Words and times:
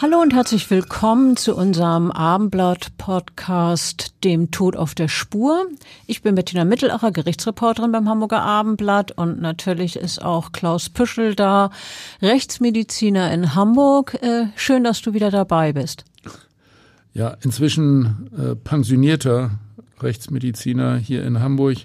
Hallo 0.00 0.22
und 0.22 0.32
herzlich 0.32 0.70
willkommen 0.70 1.36
zu 1.36 1.56
unserem 1.56 2.12
Abendblatt-Podcast 2.12 4.14
Dem 4.22 4.52
Tod 4.52 4.76
auf 4.76 4.94
der 4.94 5.08
Spur. 5.08 5.66
Ich 6.06 6.22
bin 6.22 6.36
Bettina 6.36 6.64
Mittelacher, 6.64 7.10
Gerichtsreporterin 7.10 7.90
beim 7.90 8.08
Hamburger 8.08 8.40
Abendblatt 8.40 9.10
und 9.10 9.40
natürlich 9.40 9.96
ist 9.96 10.22
auch 10.22 10.52
Klaus 10.52 10.88
Püschel 10.88 11.34
da, 11.34 11.72
Rechtsmediziner 12.22 13.32
in 13.32 13.56
Hamburg. 13.56 14.14
Äh, 14.22 14.46
schön, 14.54 14.84
dass 14.84 15.02
du 15.02 15.14
wieder 15.14 15.32
dabei 15.32 15.72
bist. 15.72 16.04
Ja, 17.12 17.36
inzwischen 17.40 18.30
äh, 18.38 18.54
pensionierter 18.54 19.50
Rechtsmediziner 20.00 20.96
hier 20.96 21.24
in 21.24 21.40
Hamburg, 21.40 21.78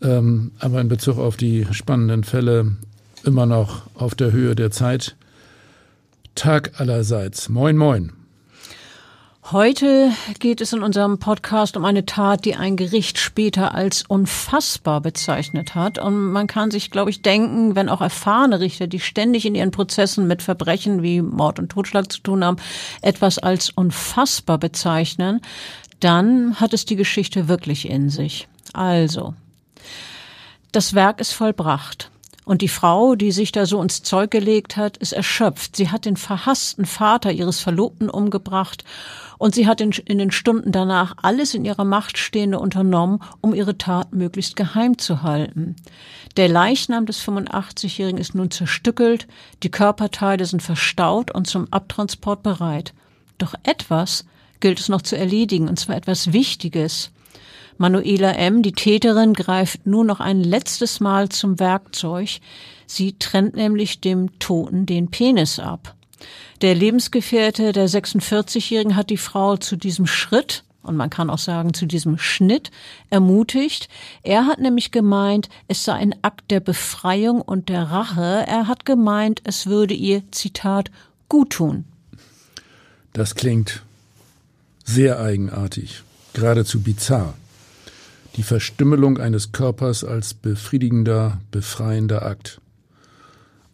ähm, 0.00 0.52
aber 0.58 0.80
in 0.80 0.88
Bezug 0.88 1.18
auf 1.18 1.36
die 1.36 1.66
spannenden 1.70 2.24
Fälle 2.24 2.78
immer 3.24 3.44
noch 3.44 3.82
auf 3.94 4.14
der 4.14 4.32
Höhe 4.32 4.54
der 4.54 4.70
Zeit 4.70 5.16
Tag 6.34 6.80
allerseits. 6.80 7.48
Moin, 7.48 7.76
moin. 7.76 8.12
Heute 9.52 10.10
geht 10.38 10.62
es 10.62 10.72
in 10.72 10.82
unserem 10.82 11.18
Podcast 11.18 11.76
um 11.76 11.84
eine 11.84 12.06
Tat, 12.06 12.46
die 12.46 12.56
ein 12.56 12.76
Gericht 12.76 13.18
später 13.18 13.74
als 13.74 14.02
unfassbar 14.02 15.02
bezeichnet 15.02 15.74
hat. 15.74 15.98
Und 15.98 16.32
man 16.32 16.46
kann 16.46 16.70
sich, 16.70 16.90
glaube 16.90 17.10
ich, 17.10 17.20
denken, 17.20 17.76
wenn 17.76 17.90
auch 17.90 18.00
erfahrene 18.00 18.60
Richter, 18.60 18.86
die 18.86 19.00
ständig 19.00 19.44
in 19.44 19.54
ihren 19.54 19.70
Prozessen 19.70 20.26
mit 20.26 20.40
Verbrechen 20.40 21.02
wie 21.02 21.20
Mord 21.20 21.58
und 21.58 21.68
Totschlag 21.68 22.10
zu 22.10 22.20
tun 22.22 22.42
haben, 22.42 22.56
etwas 23.02 23.38
als 23.38 23.68
unfassbar 23.68 24.56
bezeichnen, 24.56 25.42
dann 26.00 26.58
hat 26.58 26.72
es 26.72 26.86
die 26.86 26.96
Geschichte 26.96 27.46
wirklich 27.46 27.88
in 27.88 28.08
sich. 28.08 28.48
Also, 28.72 29.34
das 30.72 30.94
Werk 30.94 31.20
ist 31.20 31.32
vollbracht. 31.32 32.10
Und 32.44 32.60
die 32.60 32.68
Frau, 32.68 33.14
die 33.14 33.32
sich 33.32 33.52
da 33.52 33.64
so 33.64 33.80
ins 33.80 34.02
Zeug 34.02 34.30
gelegt 34.30 34.76
hat, 34.76 34.98
ist 34.98 35.12
erschöpft. 35.12 35.76
Sie 35.76 35.90
hat 35.90 36.04
den 36.04 36.16
verhassten 36.16 36.84
Vater 36.84 37.32
ihres 37.32 37.60
Verlobten 37.60 38.10
umgebracht 38.10 38.84
und 39.38 39.54
sie 39.54 39.66
hat 39.66 39.80
in, 39.80 39.92
in, 39.92 40.18
den 40.18 40.30
Stunden 40.30 40.70
danach 40.70 41.16
alles 41.22 41.54
in 41.54 41.64
ihrer 41.64 41.84
Macht 41.84 42.18
Stehende 42.18 42.58
unternommen, 42.58 43.20
um 43.40 43.54
ihre 43.54 43.78
Tat 43.78 44.12
möglichst 44.12 44.56
geheim 44.56 44.98
zu 44.98 45.22
halten. 45.22 45.76
Der 46.36 46.48
Leichnam 46.48 47.06
des 47.06 47.22
85-Jährigen 47.22 48.18
ist 48.18 48.34
nun 48.34 48.50
zerstückelt, 48.50 49.26
die 49.62 49.70
Körperteile 49.70 50.44
sind 50.44 50.62
verstaut 50.62 51.34
und 51.34 51.46
zum 51.46 51.72
Abtransport 51.72 52.42
bereit. 52.42 52.92
Doch 53.38 53.54
etwas 53.62 54.24
gilt 54.60 54.80
es 54.80 54.88
noch 54.88 55.02
zu 55.02 55.16
erledigen, 55.16 55.68
und 55.68 55.78
zwar 55.78 55.96
etwas 55.96 56.32
Wichtiges. 56.32 57.10
Manuela 57.78 58.32
M., 58.32 58.62
die 58.62 58.72
Täterin, 58.72 59.34
greift 59.34 59.86
nur 59.86 60.04
noch 60.04 60.20
ein 60.20 60.42
letztes 60.42 61.00
Mal 61.00 61.28
zum 61.28 61.58
Werkzeug. 61.58 62.40
Sie 62.86 63.18
trennt 63.18 63.56
nämlich 63.56 64.00
dem 64.00 64.38
Toten 64.38 64.86
den 64.86 65.10
Penis 65.10 65.58
ab. 65.58 65.94
Der 66.62 66.74
Lebensgefährte 66.74 67.72
der 67.72 67.88
46-Jährigen 67.88 68.96
hat 68.96 69.10
die 69.10 69.16
Frau 69.16 69.56
zu 69.56 69.76
diesem 69.76 70.06
Schritt 70.06 70.64
und 70.82 70.96
man 70.96 71.10
kann 71.10 71.30
auch 71.30 71.38
sagen 71.38 71.72
zu 71.72 71.86
diesem 71.86 72.18
Schnitt 72.18 72.70
ermutigt. 73.08 73.88
Er 74.22 74.46
hat 74.46 74.60
nämlich 74.60 74.90
gemeint, 74.90 75.48
es 75.66 75.84
sei 75.84 75.94
ein 75.94 76.14
Akt 76.22 76.50
der 76.50 76.60
Befreiung 76.60 77.40
und 77.40 77.70
der 77.70 77.84
Rache. 77.84 78.44
Er 78.46 78.68
hat 78.68 78.84
gemeint, 78.84 79.40
es 79.44 79.66
würde 79.66 79.94
ihr, 79.94 80.22
Zitat, 80.30 80.90
guttun. 81.28 81.84
Das 83.14 83.34
klingt 83.34 83.82
sehr 84.84 85.20
eigenartig, 85.20 86.02
geradezu 86.34 86.82
bizarr 86.82 87.34
die 88.36 88.42
Verstümmelung 88.42 89.18
eines 89.18 89.52
Körpers 89.52 90.04
als 90.04 90.34
befriedigender, 90.34 91.40
befreiender 91.50 92.24
Akt. 92.24 92.60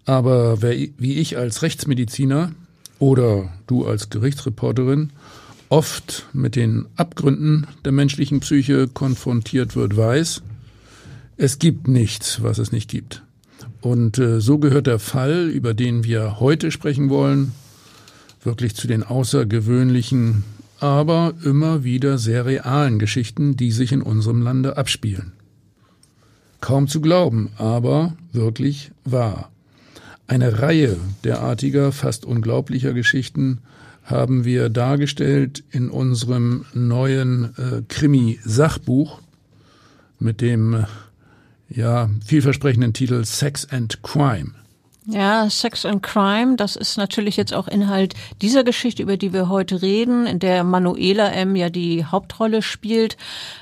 Aber 0.05 0.63
wer, 0.63 0.75
wie 0.99 1.15
ich 1.19 1.37
als 1.37 1.63
Rechtsmediziner 1.63 2.53
oder 2.99 3.53
du 3.67 3.87
als 3.87 4.11
Gerichtsreporterin 4.11 5.11
oft 5.69 6.27
mit 6.33 6.57
den 6.57 6.87
Abgründen 6.97 7.67
der 7.85 7.93
menschlichen 7.93 8.41
Psyche 8.41 8.89
konfrontiert 8.89 9.77
wird, 9.77 9.97
weiß, 9.97 10.43
es 11.37 11.59
gibt 11.59 11.89
nichts, 11.89 12.43
was 12.43 12.59
es 12.59 12.73
nicht 12.73 12.91
gibt. 12.91 13.23
Und 13.81 14.19
äh, 14.19 14.41
so 14.41 14.59
gehört 14.59 14.87
der 14.87 14.99
Fall, 14.99 15.49
über 15.49 15.73
den 15.73 16.05
wir 16.05 16.41
heute 16.41 16.71
sprechen 16.71 17.09
wollen, 17.09 17.53
wirklich 18.43 18.75
zu 18.75 18.87
den 18.87 19.03
außergewöhnlichen 19.03 20.45
aber 20.81 21.35
immer 21.45 21.85
wieder 21.85 22.19
sehr 22.19 22.47
realen 22.47 22.99
Geschichten, 22.99 23.57
die 23.57 23.71
sich 23.71 23.93
in 23.93 24.03
unserem 24.03 24.43
Lande 24.43 24.77
abspielen. 24.77 25.33
Kaum 26.61 26.89
zu 26.89 27.01
glauben, 27.01 27.51
aber 27.57 28.17
wirklich 28.33 28.91
wahr. 29.05 29.51
Eine 30.27 30.61
Reihe 30.61 30.97
derartiger, 31.25 31.93
fast 31.93 32.25
unglaublicher 32.25 32.93
Geschichten 32.93 33.61
haben 34.05 34.45
wir 34.45 34.69
dargestellt 34.69 35.65
in 35.71 35.91
unserem 35.91 36.65
neuen 36.75 37.57
äh, 37.57 37.83
Krimi-Sachbuch 37.89 39.21
mit 40.19 40.41
dem 40.41 40.85
ja, 41.69 42.11
vielversprechenden 42.25 42.93
Titel 42.93 43.25
Sex 43.25 43.67
and 43.71 44.03
Crime. 44.03 44.53
Ja, 45.07 45.49
Sex 45.49 45.87
and 45.87 46.03
Crime, 46.03 46.57
das 46.57 46.77
ist 46.77 46.99
natürlich 46.99 47.39
jetzt 47.39 47.55
auch 47.55 47.69
Inhalt 47.69 48.15
dieser 48.43 48.65
Geschichte, 48.65 49.03
über 49.03 49.17
die 49.17 49.33
wir 49.33 49.49
heute 49.49 49.81
reden, 49.81 50.27
in 50.27 50.39
der 50.39 50.63
Manuela 50.63 51.29
M. 51.31 51.57
ja 51.57 51.71
die 51.71 52.05
Hauptrolle 52.05 52.61
spielt. 52.61 53.17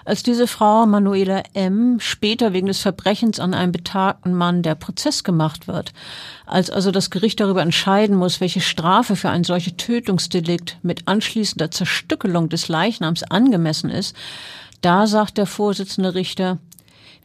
Als 0.05 0.25
diese 0.25 0.49
Frau, 0.49 0.85
Manuela 0.85 1.45
M., 1.55 2.01
später 2.01 2.53
wegen 2.53 2.67
des 2.67 2.81
Verbrechens 2.81 3.39
an 3.39 3.55
einem 3.55 3.71
betagten 3.71 4.35
Mann 4.35 4.63
der 4.63 4.75
Prozess 4.75 5.23
gemacht 5.23 5.69
wird. 5.69 5.93
Als 6.45 6.71
also 6.71 6.91
das 6.91 7.09
Gericht 7.09 7.39
darüber 7.39 7.63
entscheiden 7.63 8.17
muss, 8.17 8.41
welche 8.41 8.61
Strafe 8.61 9.15
für 9.15 9.31
ein 9.31 9.45
solches 9.45 9.77
Tötungsdelikt 9.77 10.79
mit 10.83 11.07
anschließender 11.07 11.71
Zerstückelung 11.71 12.49
des 12.49 12.67
Leichnams 12.67 13.23
angemessen 13.23 13.91
ist, 13.91 14.17
da 14.81 15.07
sagt 15.07 15.39
der 15.39 15.47
Vorsitzende 15.47 16.15
Richter, 16.15 16.59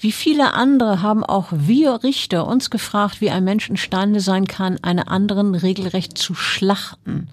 wie 0.04 0.12
viele 0.12 0.54
andere 0.54 1.02
haben 1.02 1.24
auch 1.24 1.48
wir 1.52 2.04
Richter 2.04 2.46
uns 2.46 2.70
gefragt, 2.70 3.22
wie 3.22 3.30
ein 3.30 3.46
Mensch 3.46 3.70
imstande 3.70 4.20
sein 4.20 4.48
kann, 4.48 4.78
einen 4.82 5.00
anderen 5.00 5.56
regelrecht 5.56 6.18
zu 6.18 6.36
schlachten. 6.36 7.30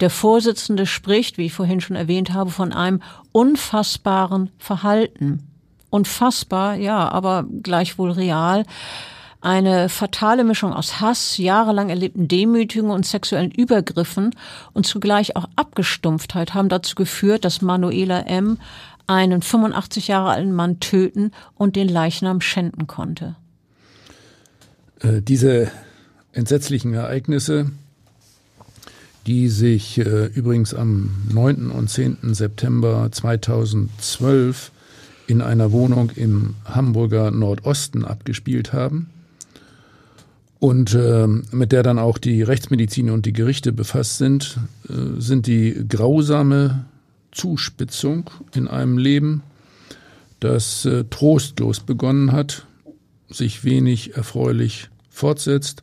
Der 0.00 0.10
Vorsitzende 0.10 0.84
spricht, 0.84 1.38
wie 1.38 1.46
ich 1.46 1.54
vorhin 1.54 1.80
schon 1.80 1.96
erwähnt 1.96 2.34
habe, 2.34 2.50
von 2.50 2.74
einem 2.74 3.00
unfassbaren 3.32 4.50
Verhalten. 4.58 5.48
Unfassbar, 5.88 6.74
ja, 6.74 7.08
aber 7.08 7.46
gleichwohl 7.62 8.10
real. 8.10 8.64
Eine 9.40 9.88
fatale 9.88 10.44
Mischung 10.44 10.74
aus 10.74 11.00
Hass, 11.00 11.38
jahrelang 11.38 11.88
erlebten 11.88 12.28
Demütigungen 12.28 12.94
und 12.94 13.06
sexuellen 13.06 13.50
Übergriffen 13.50 14.34
und 14.72 14.86
zugleich 14.86 15.36
auch 15.36 15.46
Abgestumpftheit 15.56 16.52
haben 16.52 16.68
dazu 16.68 16.96
geführt, 16.96 17.44
dass 17.44 17.62
Manuela 17.62 18.20
M 18.20 18.58
einen 19.06 19.42
85 19.42 20.08
Jahre 20.08 20.30
alten 20.30 20.52
Mann 20.52 20.80
töten 20.80 21.32
und 21.54 21.76
den 21.76 21.88
Leichnam 21.88 22.40
schänden 22.40 22.86
konnte. 22.86 23.36
Äh, 25.00 25.22
diese 25.22 25.70
entsetzlichen 26.32 26.94
Ereignisse, 26.94 27.70
die 29.26 29.48
sich 29.48 29.98
äh, 29.98 30.26
übrigens 30.26 30.74
am 30.74 31.10
9. 31.32 31.70
und 31.70 31.88
10. 31.88 32.34
September 32.34 33.08
2012 33.10 34.70
in 35.26 35.40
einer 35.40 35.72
Wohnung 35.72 36.10
im 36.16 36.54
Hamburger 36.64 37.30
Nordosten 37.30 38.04
abgespielt 38.04 38.72
haben 38.72 39.08
und 40.64 40.94
äh, 40.94 41.26
mit 41.26 41.72
der 41.72 41.82
dann 41.82 41.98
auch 41.98 42.16
die 42.16 42.42
Rechtsmedizin 42.42 43.10
und 43.10 43.26
die 43.26 43.32
Gerichte 43.34 43.70
befasst 43.70 44.16
sind, 44.16 44.58
äh, 44.88 45.20
sind 45.20 45.46
die 45.46 45.84
grausame 45.86 46.86
Zuspitzung 47.34 48.30
in 48.54 48.68
einem 48.68 48.96
Leben, 48.96 49.42
das 50.40 50.84
äh, 50.84 51.04
trostlos 51.04 51.80
begonnen 51.80 52.32
hat, 52.32 52.66
sich 53.28 53.64
wenig 53.64 54.16
erfreulich 54.16 54.88
fortsetzt 55.10 55.82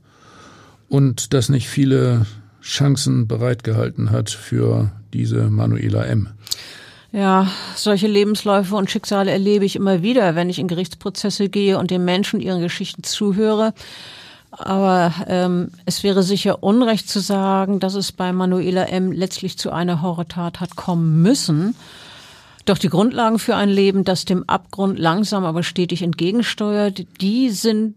und 0.90 1.34
das 1.34 1.50
nicht 1.50 1.68
viele 1.70 2.26
Chancen 2.62 3.28
bereitgehalten 3.28 4.12
hat 4.12 4.30
für 4.30 4.92
diese 5.14 5.50
Manuela 5.50 6.06
M. 6.06 6.30
Ja, 7.12 7.52
solche 7.76 8.08
Lebensläufe 8.08 8.76
und 8.76 8.90
Schicksale 8.90 9.32
erlebe 9.32 9.66
ich 9.66 9.76
immer 9.76 10.02
wieder, 10.02 10.36
wenn 10.36 10.50
ich 10.50 10.60
in 10.60 10.70
Gerichtsprozesse 10.70 11.50
gehe 11.50 11.78
und 11.78 11.92
den 11.92 12.06
Menschen 12.06 12.40
ihren 12.40 12.62
Geschichten 12.62 13.04
zuhöre. 13.04 13.74
Aber 14.52 15.14
ähm, 15.28 15.72
es 15.86 16.04
wäre 16.04 16.24
sicher 16.24 16.62
unrecht 16.62 17.10
zu 17.10 17.20
sagen, 17.20 17.80
dass 17.80 17.96
es 17.96 18.12
bei 18.12 18.34
Manuela 18.34 18.84
M. 18.84 19.12
letztlich 19.12 19.58
zu 19.58 19.72
einer 19.72 20.02
Horrortat 20.02 20.60
hat 20.60 20.76
kommen 20.76 21.22
müssen. 21.22 21.76
Doch 22.66 22.78
die 22.78 22.90
Grundlagen 22.90 23.40
für 23.40 23.56
ein 23.56 23.70
Leben, 23.70 24.04
das 24.04 24.26
dem 24.26 24.48
Abgrund 24.48 25.00
langsam 25.00 25.46
aber 25.46 25.64
stetig 25.64 26.02
entgegensteuert, 26.04 27.06
die 27.22 27.50
sind 27.50 27.96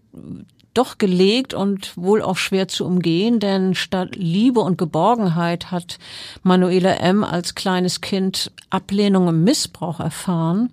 doch 0.73 0.99
gelegt 0.99 1.55
und 1.55 1.97
wohl 1.97 2.23
auch 2.23 2.37
schwer 2.37 2.67
zu 2.67 2.85
umgehen, 2.85 3.41
denn 3.41 3.75
statt 3.75 4.17
Liebe 4.17 4.61
und 4.61 4.79
Geborgenheit 4.79 5.71
hat 5.71 5.99
Manuela 6.43 6.95
M. 6.95 7.25
als 7.25 7.55
kleines 7.55 8.01
Kind 8.01 8.51
Ablehnung 8.71 9.29
und 9.29 9.45
Missbrauch 9.45 10.01
erfahren 10.01 10.71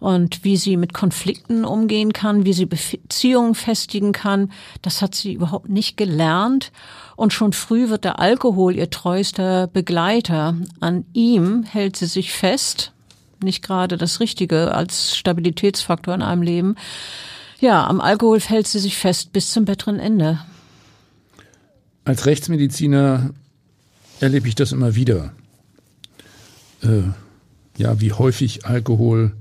und 0.00 0.44
wie 0.44 0.56
sie 0.56 0.76
mit 0.76 0.94
Konflikten 0.94 1.64
umgehen 1.64 2.12
kann, 2.12 2.44
wie 2.44 2.52
sie 2.52 2.66
Beziehungen 2.66 3.54
festigen 3.54 4.12
kann, 4.12 4.52
das 4.82 5.02
hat 5.02 5.14
sie 5.14 5.32
überhaupt 5.32 5.68
nicht 5.68 5.96
gelernt. 5.96 6.70
Und 7.16 7.32
schon 7.32 7.52
früh 7.52 7.88
wird 7.88 8.04
der 8.04 8.20
Alkohol 8.20 8.76
ihr 8.76 8.90
treuster 8.90 9.66
Begleiter. 9.66 10.56
An 10.80 11.04
ihm 11.12 11.64
hält 11.64 11.96
sie 11.96 12.06
sich 12.06 12.32
fest, 12.32 12.92
nicht 13.42 13.62
gerade 13.64 13.96
das 13.96 14.20
Richtige 14.20 14.72
als 14.72 15.16
Stabilitätsfaktor 15.16 16.14
in 16.14 16.22
einem 16.22 16.42
Leben. 16.42 16.76
Ja, 17.60 17.86
am 17.86 18.00
Alkohol 18.00 18.38
fällt 18.38 18.68
sie 18.68 18.78
sich 18.78 18.96
fest 18.96 19.32
bis 19.32 19.50
zum 19.50 19.64
besseren 19.64 19.98
Ende. 19.98 20.38
Als 22.04 22.24
Rechtsmediziner 22.24 23.30
erlebe 24.20 24.46
ich 24.46 24.54
das 24.54 24.70
immer 24.70 24.94
wieder. 24.94 25.32
Äh, 26.82 27.02
ja, 27.76 28.00
wie 28.00 28.12
häufig 28.12 28.64
Alkohol 28.64 29.32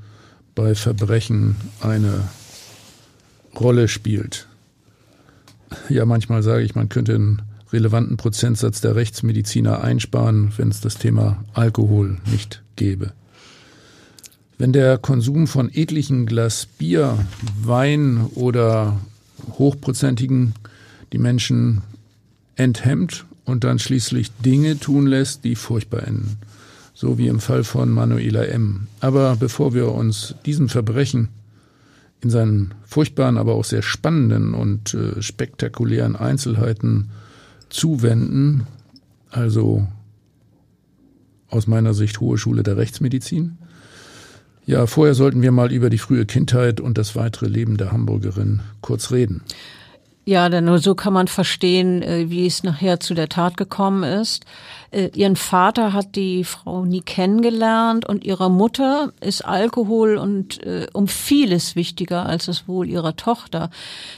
bei 0.58 0.74
Verbrechen 0.74 1.56
eine 1.82 2.28
Rolle 3.58 3.88
spielt. 3.88 4.48
Ja, 5.88 6.04
manchmal 6.06 6.42
sage 6.42 6.64
ich, 6.64 6.74
man 6.74 6.90
könnte 6.90 7.14
einen 7.14 7.44
relevanten 7.72 8.18
Prozentsatz 8.18 8.82
der 8.82 8.96
Rechtsmediziner 8.96 9.84
einsparen, 9.84 10.52
wenn 10.58 10.70
es 10.70 10.82
das 10.82 10.98
Thema 10.98 11.44
Alkohol 11.54 12.18
nicht 12.32 12.64
gäbe. 12.76 13.14
Wenn 14.58 14.74
der 14.74 14.98
Konsum 14.98 15.46
von 15.46 15.72
etlichen 15.72 16.26
Glas 16.26 16.66
Bier, 16.66 17.20
Wein 17.62 18.26
oder 18.34 19.00
hochprozentigen 19.60 20.56
die 21.14 21.20
Menschen 21.20 21.84
enthemmt 22.56 23.26
und 23.46 23.64
dann 23.64 23.78
schließlich 23.78 24.32
Dinge 24.44 24.80
tun 24.80 25.06
lässt, 25.06 25.44
die 25.44 25.56
furchtbar 25.56 26.08
enden 26.08 26.40
so 26.98 27.20
wie 27.20 27.28
im 27.28 27.40
Fall 27.40 27.64
von 27.64 27.92
Manuela 27.92 28.44
M. 28.46 28.88
Aber 29.02 29.36
bevor 29.36 29.76
wir 29.76 29.92
uns 29.92 30.34
diesem 30.48 30.68
Verbrechen 30.68 31.30
in 32.22 32.32
seinen 32.32 32.74
furchtbaren, 32.88 33.38
aber 33.38 33.54
auch 33.54 33.66
sehr 33.66 33.84
spannenden 33.84 34.56
und 34.56 34.96
äh, 34.96 35.22
spektakulären 35.22 36.16
Einzelheiten 36.16 37.12
zuwenden, 37.70 38.66
also 39.30 39.88
aus 41.52 41.68
meiner 41.68 41.94
Sicht 41.94 42.20
Hohe 42.20 42.40
Schule 42.40 42.64
der 42.64 42.78
Rechtsmedizin. 42.78 43.60
Ja, 44.66 44.88
vorher 44.88 45.14
sollten 45.14 45.44
wir 45.44 45.52
mal 45.52 45.72
über 45.72 45.92
die 45.92 46.00
frühe 46.00 46.26
Kindheit 46.26 46.82
und 46.82 46.98
das 46.98 47.16
weitere 47.16 47.46
Leben 47.46 47.78
der 47.78 47.92
Hamburgerin 47.92 48.62
kurz 48.82 49.12
reden. 49.12 49.44
Ja, 50.28 50.50
denn 50.50 50.66
nur 50.66 50.80
so 50.80 50.94
kann 50.94 51.14
man 51.14 51.30
verstehen, 51.30 52.02
äh, 52.02 52.30
wie 52.30 52.46
es 52.46 52.62
nachher 52.62 53.00
zu 53.00 53.14
der 53.14 53.30
Tat 53.30 53.56
gekommen 53.56 54.04
ist. 54.04 54.44
Äh, 54.92 55.10
ihren 55.16 55.38
Vater 55.38 55.94
hat 55.94 56.18
die 56.18 56.44
Frau 56.44 56.84
nie 56.84 57.00
kennengelernt 57.00 58.06
und 58.06 58.26
ihrer 58.26 58.50
Mutter 58.50 59.14
ist 59.22 59.46
Alkohol 59.46 60.18
und 60.18 60.62
äh, 60.66 60.88
um 60.92 61.08
vieles 61.08 61.78
wichtiger 61.78 62.26
als 62.26 62.48
das 62.48 62.68
Wohl 62.68 62.90
ihrer 62.90 63.16
Tochter. 63.16 63.70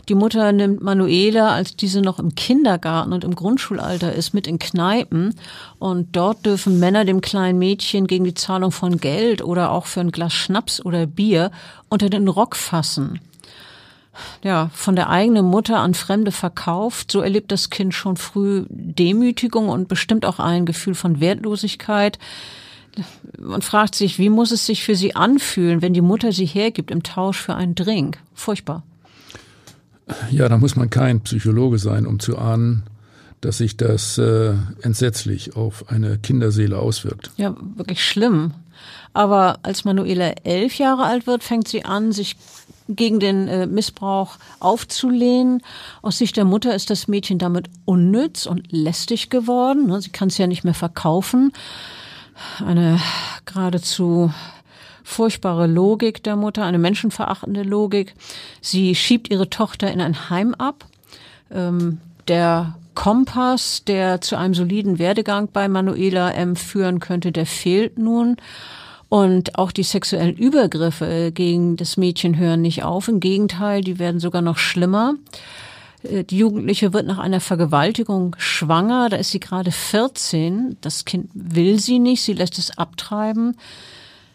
Die 0.07 0.15
Mutter 0.15 0.51
nimmt 0.51 0.81
Manuela, 0.81 1.53
als 1.53 1.75
diese 1.75 2.01
noch 2.01 2.17
im 2.17 2.33
Kindergarten 2.33 3.13
und 3.13 3.23
im 3.23 3.35
Grundschulalter 3.35 4.11
ist, 4.11 4.33
mit 4.33 4.47
in 4.47 4.57
Kneipen 4.57 5.35
und 5.77 6.15
dort 6.15 6.43
dürfen 6.43 6.79
Männer 6.79 7.05
dem 7.05 7.21
kleinen 7.21 7.59
Mädchen 7.59 8.07
gegen 8.07 8.23
die 8.23 8.33
Zahlung 8.33 8.71
von 8.71 8.97
Geld 8.97 9.43
oder 9.43 9.69
auch 9.69 9.85
für 9.85 9.99
ein 9.99 10.11
Glas 10.11 10.33
Schnaps 10.33 10.83
oder 10.83 11.05
Bier 11.05 11.51
unter 11.87 12.09
den 12.09 12.27
Rock 12.27 12.55
fassen 12.55 13.19
ja, 14.43 14.69
von 14.73 14.95
der 14.95 15.09
eigenen 15.09 15.45
Mutter 15.45 15.79
an 15.79 15.93
Fremde 15.93 16.31
verkauft. 16.31 17.11
So 17.11 17.21
erlebt 17.21 17.51
das 17.51 17.69
Kind 17.69 17.93
schon 17.93 18.17
früh 18.17 18.65
Demütigung 18.69 19.69
und 19.69 19.87
bestimmt 19.87 20.25
auch 20.25 20.39
ein 20.39 20.65
Gefühl 20.65 20.95
von 20.95 21.19
Wertlosigkeit. 21.19 22.19
Man 23.39 23.61
fragt 23.61 23.95
sich, 23.95 24.19
wie 24.19 24.29
muss 24.29 24.51
es 24.51 24.65
sich 24.65 24.83
für 24.83 24.95
sie 24.95 25.15
anfühlen, 25.15 25.81
wenn 25.81 25.93
die 25.93 26.01
Mutter 26.01 26.31
sie 26.31 26.45
hergibt 26.45 26.91
im 26.91 27.03
Tausch 27.03 27.39
für 27.39 27.55
einen 27.55 27.75
Drink? 27.75 28.17
Furchtbar. 28.33 28.83
Ja, 30.31 30.49
da 30.49 30.57
muss 30.57 30.75
man 30.75 30.89
kein 30.89 31.21
Psychologe 31.21 31.77
sein, 31.77 32.07
um 32.07 32.19
zu 32.19 32.37
ahnen, 32.37 32.83
dass 33.41 33.59
sich 33.59 33.77
das 33.77 34.17
äh, 34.17 34.53
entsetzlich 34.81 35.55
auf 35.55 35.89
eine 35.89 36.17
Kinderseele 36.17 36.77
auswirkt. 36.77 37.31
Ja, 37.37 37.55
wirklich 37.75 38.03
schlimm. 38.03 38.53
Aber 39.13 39.59
als 39.63 39.85
Manuela 39.85 40.31
elf 40.43 40.77
Jahre 40.77 41.03
alt 41.03 41.27
wird, 41.27 41.43
fängt 41.43 41.67
sie 41.67 41.85
an, 41.85 42.11
sich 42.11 42.35
gegen 42.89 43.19
den 43.19 43.47
äh, 43.47 43.67
Missbrauch 43.67 44.37
aufzulehnen. 44.59 45.61
Aus 46.01 46.17
Sicht 46.17 46.37
der 46.37 46.45
Mutter 46.45 46.75
ist 46.75 46.89
das 46.89 47.07
Mädchen 47.07 47.37
damit 47.37 47.69
unnütz 47.85 48.45
und 48.45 48.71
lästig 48.71 49.29
geworden. 49.29 49.87
Ne? 49.87 50.01
Sie 50.01 50.09
kann 50.09 50.29
es 50.29 50.37
ja 50.37 50.47
nicht 50.47 50.63
mehr 50.63 50.73
verkaufen. 50.73 51.53
Eine 52.65 52.99
geradezu 53.45 54.31
furchtbare 55.03 55.67
Logik 55.67 56.23
der 56.23 56.35
Mutter, 56.35 56.63
eine 56.63 56.79
menschenverachtende 56.79 57.63
Logik. 57.63 58.13
Sie 58.61 58.95
schiebt 58.95 59.29
ihre 59.31 59.49
Tochter 59.49 59.91
in 59.91 60.01
ein 60.01 60.29
Heim 60.29 60.53
ab. 60.53 60.85
Ähm, 61.51 61.99
der 62.27 62.75
Kompass, 62.93 63.83
der 63.85 64.21
zu 64.21 64.37
einem 64.37 64.53
soliden 64.53 64.99
Werdegang 64.99 65.49
bei 65.51 65.67
Manuela 65.67 66.31
M 66.31 66.55
führen 66.55 66.99
könnte, 66.99 67.31
der 67.31 67.45
fehlt 67.45 67.97
nun. 67.97 68.37
Und 69.09 69.57
auch 69.57 69.71
die 69.71 69.83
sexuellen 69.83 70.37
Übergriffe 70.37 71.31
gegen 71.33 71.75
das 71.75 71.97
Mädchen 71.97 72.37
hören 72.37 72.61
nicht 72.61 72.83
auf. 72.83 73.07
Im 73.07 73.19
Gegenteil, 73.19 73.81
die 73.81 73.97
werden 73.97 74.19
sogar 74.19 74.43
noch 74.43 74.59
schlimmer. 74.59 75.15
Äh, 76.03 76.23
die 76.23 76.37
Jugendliche 76.37 76.93
wird 76.93 77.07
nach 77.07 77.17
einer 77.17 77.39
Vergewaltigung 77.39 78.35
schwanger. 78.37 79.09
Da 79.09 79.17
ist 79.17 79.31
sie 79.31 79.39
gerade 79.39 79.71
14. 79.71 80.77
Das 80.81 81.05
Kind 81.05 81.29
will 81.33 81.79
sie 81.79 81.97
nicht. 81.97 82.21
Sie 82.21 82.33
lässt 82.33 82.59
es 82.59 82.77
abtreiben. 82.77 83.57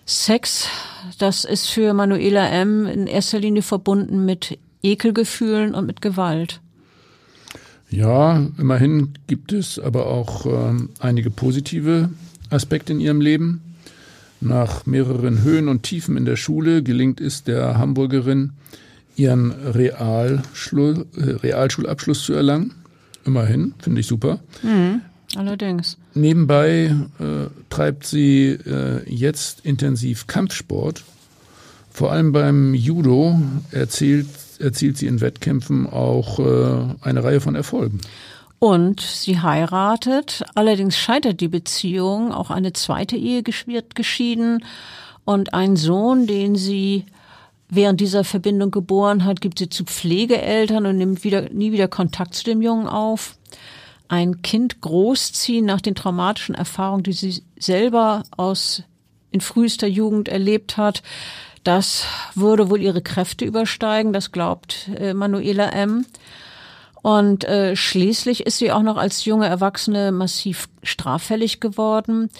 Sex, 0.06 0.66
das 1.18 1.44
ist 1.44 1.70
für 1.70 1.94
Manuela 1.94 2.46
M. 2.48 2.86
in 2.86 3.06
erster 3.06 3.38
Linie 3.38 3.62
verbunden 3.62 4.26
mit 4.26 4.58
Ekelgefühlen 4.82 5.74
und 5.74 5.86
mit 5.86 6.02
Gewalt. 6.02 6.60
Ja, 7.90 8.44
immerhin 8.58 9.14
gibt 9.28 9.52
es 9.52 9.78
aber 9.78 10.06
auch 10.06 10.46
äh, 10.46 10.74
einige 10.98 11.30
positive 11.30 12.10
Aspekte 12.50 12.92
in 12.92 13.00
ihrem 13.00 13.20
Leben. 13.20 13.62
Nach 14.40 14.84
mehreren 14.86 15.42
Höhen 15.42 15.68
und 15.68 15.82
Tiefen 15.82 16.16
in 16.16 16.24
der 16.24 16.36
Schule 16.36 16.82
gelingt 16.82 17.20
es 17.20 17.44
der 17.44 17.78
Hamburgerin, 17.78 18.52
ihren 19.16 19.52
Realschul 19.52 21.06
äh, 21.16 21.30
Realschulabschluss 21.30 22.24
zu 22.24 22.34
erlangen. 22.34 22.74
Immerhin, 23.24 23.74
finde 23.78 24.00
ich 24.00 24.06
super. 24.06 24.40
Mhm, 24.62 25.00
allerdings. 25.36 25.96
Nebenbei 26.14 26.94
äh, 27.18 27.46
treibt 27.70 28.06
sie 28.06 28.48
äh, 28.50 29.02
jetzt 29.08 29.64
intensiv 29.64 30.26
Kampfsport. 30.26 31.04
Vor 31.90 32.12
allem 32.12 32.32
beim 32.32 32.74
Judo 32.74 33.40
erzielt, 33.70 34.26
erzielt 34.58 34.98
sie 34.98 35.06
in 35.06 35.20
Wettkämpfen 35.20 35.86
auch 35.86 36.38
äh, 36.40 36.94
eine 37.00 37.24
Reihe 37.24 37.40
von 37.40 37.54
Erfolgen. 37.54 38.00
Und 38.58 39.00
sie 39.00 39.40
heiratet. 39.40 40.44
Allerdings 40.54 40.96
scheitert 40.96 41.40
die 41.40 41.48
Beziehung. 41.48 42.32
Auch 42.32 42.50
eine 42.50 42.72
zweite 42.72 43.16
Ehe 43.16 43.42
wird 43.66 43.94
geschieden. 43.94 44.64
Und 45.24 45.54
ein 45.54 45.76
Sohn, 45.76 46.26
den 46.26 46.56
sie 46.56 47.04
während 47.68 48.00
dieser 48.00 48.24
Verbindung 48.24 48.70
geboren 48.70 49.24
hat, 49.24 49.40
gibt 49.40 49.58
sie 49.58 49.68
zu 49.68 49.84
Pflegeeltern 49.84 50.86
und 50.86 50.96
nimmt 50.96 51.24
wieder, 51.24 51.50
nie 51.50 51.72
wieder 51.72 51.88
Kontakt 51.88 52.34
zu 52.34 52.44
dem 52.44 52.62
Jungen 52.62 52.86
auf. 52.86 53.36
Ein 54.08 54.42
Kind 54.42 54.80
großziehen 54.80 55.64
nach 55.64 55.80
den 55.80 55.94
traumatischen 55.94 56.54
Erfahrungen, 56.54 57.02
die 57.02 57.12
sie 57.12 57.42
selber 57.58 58.22
aus 58.36 58.82
in 59.30 59.40
frühester 59.40 59.86
Jugend 59.86 60.28
erlebt 60.28 60.76
hat, 60.76 61.02
das 61.64 62.04
würde 62.34 62.68
wohl 62.68 62.80
ihre 62.80 63.00
Kräfte 63.00 63.46
übersteigen, 63.46 64.12
das 64.12 64.32
glaubt 64.32 64.90
äh, 64.96 65.14
Manuela 65.14 65.70
M. 65.70 66.04
Und 67.04 67.44
äh, 67.44 67.76
schließlich 67.76 68.46
ist 68.46 68.56
sie 68.56 68.72
auch 68.72 68.80
noch 68.80 68.96
als 68.96 69.26
junge 69.26 69.46
Erwachsene 69.46 70.10
massiv 70.10 70.70
straffällig 70.82 71.60
geworden. 71.60 72.30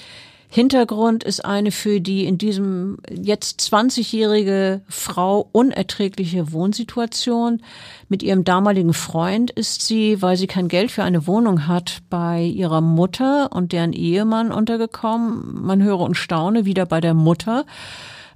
Hintergrund 0.49 1.23
ist 1.23 1.45
eine 1.45 1.71
für 1.71 2.01
die 2.01 2.25
in 2.25 2.39
diesem 2.39 2.97
jetzt 3.11 3.61
20-jährige 3.61 4.81
Frau 4.89 5.51
unerträgliche 5.53 6.51
Wohnsituation. 6.51 7.61
Mit 8.09 8.23
ihrem 8.23 8.45
damaligen 8.45 8.95
Freund 8.95 9.51
ist 9.51 9.87
sie, 9.87 10.23
weil 10.23 10.39
sie 10.39 10.47
kein 10.47 10.69
Geld 10.69 10.91
für 10.91 11.05
eine 11.05 11.27
Wohnung 11.27 11.69
hat, 11.69 11.99
bei 12.09 12.41
ihrer 12.43 12.81
Mutter 12.81 13.53
und 13.53 13.73
deren 13.73 13.93
Ehemann 13.93 14.51
untergekommen. 14.51 15.63
Man 15.63 15.83
höre 15.83 16.01
und 16.01 16.15
staune 16.15 16.65
wieder 16.65 16.87
bei 16.87 17.03
der 17.03 17.13
Mutter. 17.13 17.67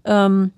Ähm, 0.05 0.53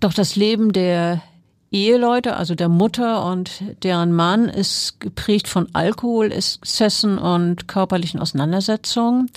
doch 0.00 0.12
das 0.12 0.36
Leben 0.36 0.74
der 0.74 1.22
Eheleute, 1.70 2.36
also 2.36 2.54
der 2.54 2.68
Mutter 2.68 3.24
und 3.26 3.62
deren 3.82 4.12
Mann, 4.12 4.48
ist 4.48 5.00
geprägt 5.00 5.48
von 5.48 5.68
Alkoholexzessen 5.74 7.18
und 7.18 7.68
körperlichen 7.68 8.20
Auseinandersetzungen. 8.20 9.30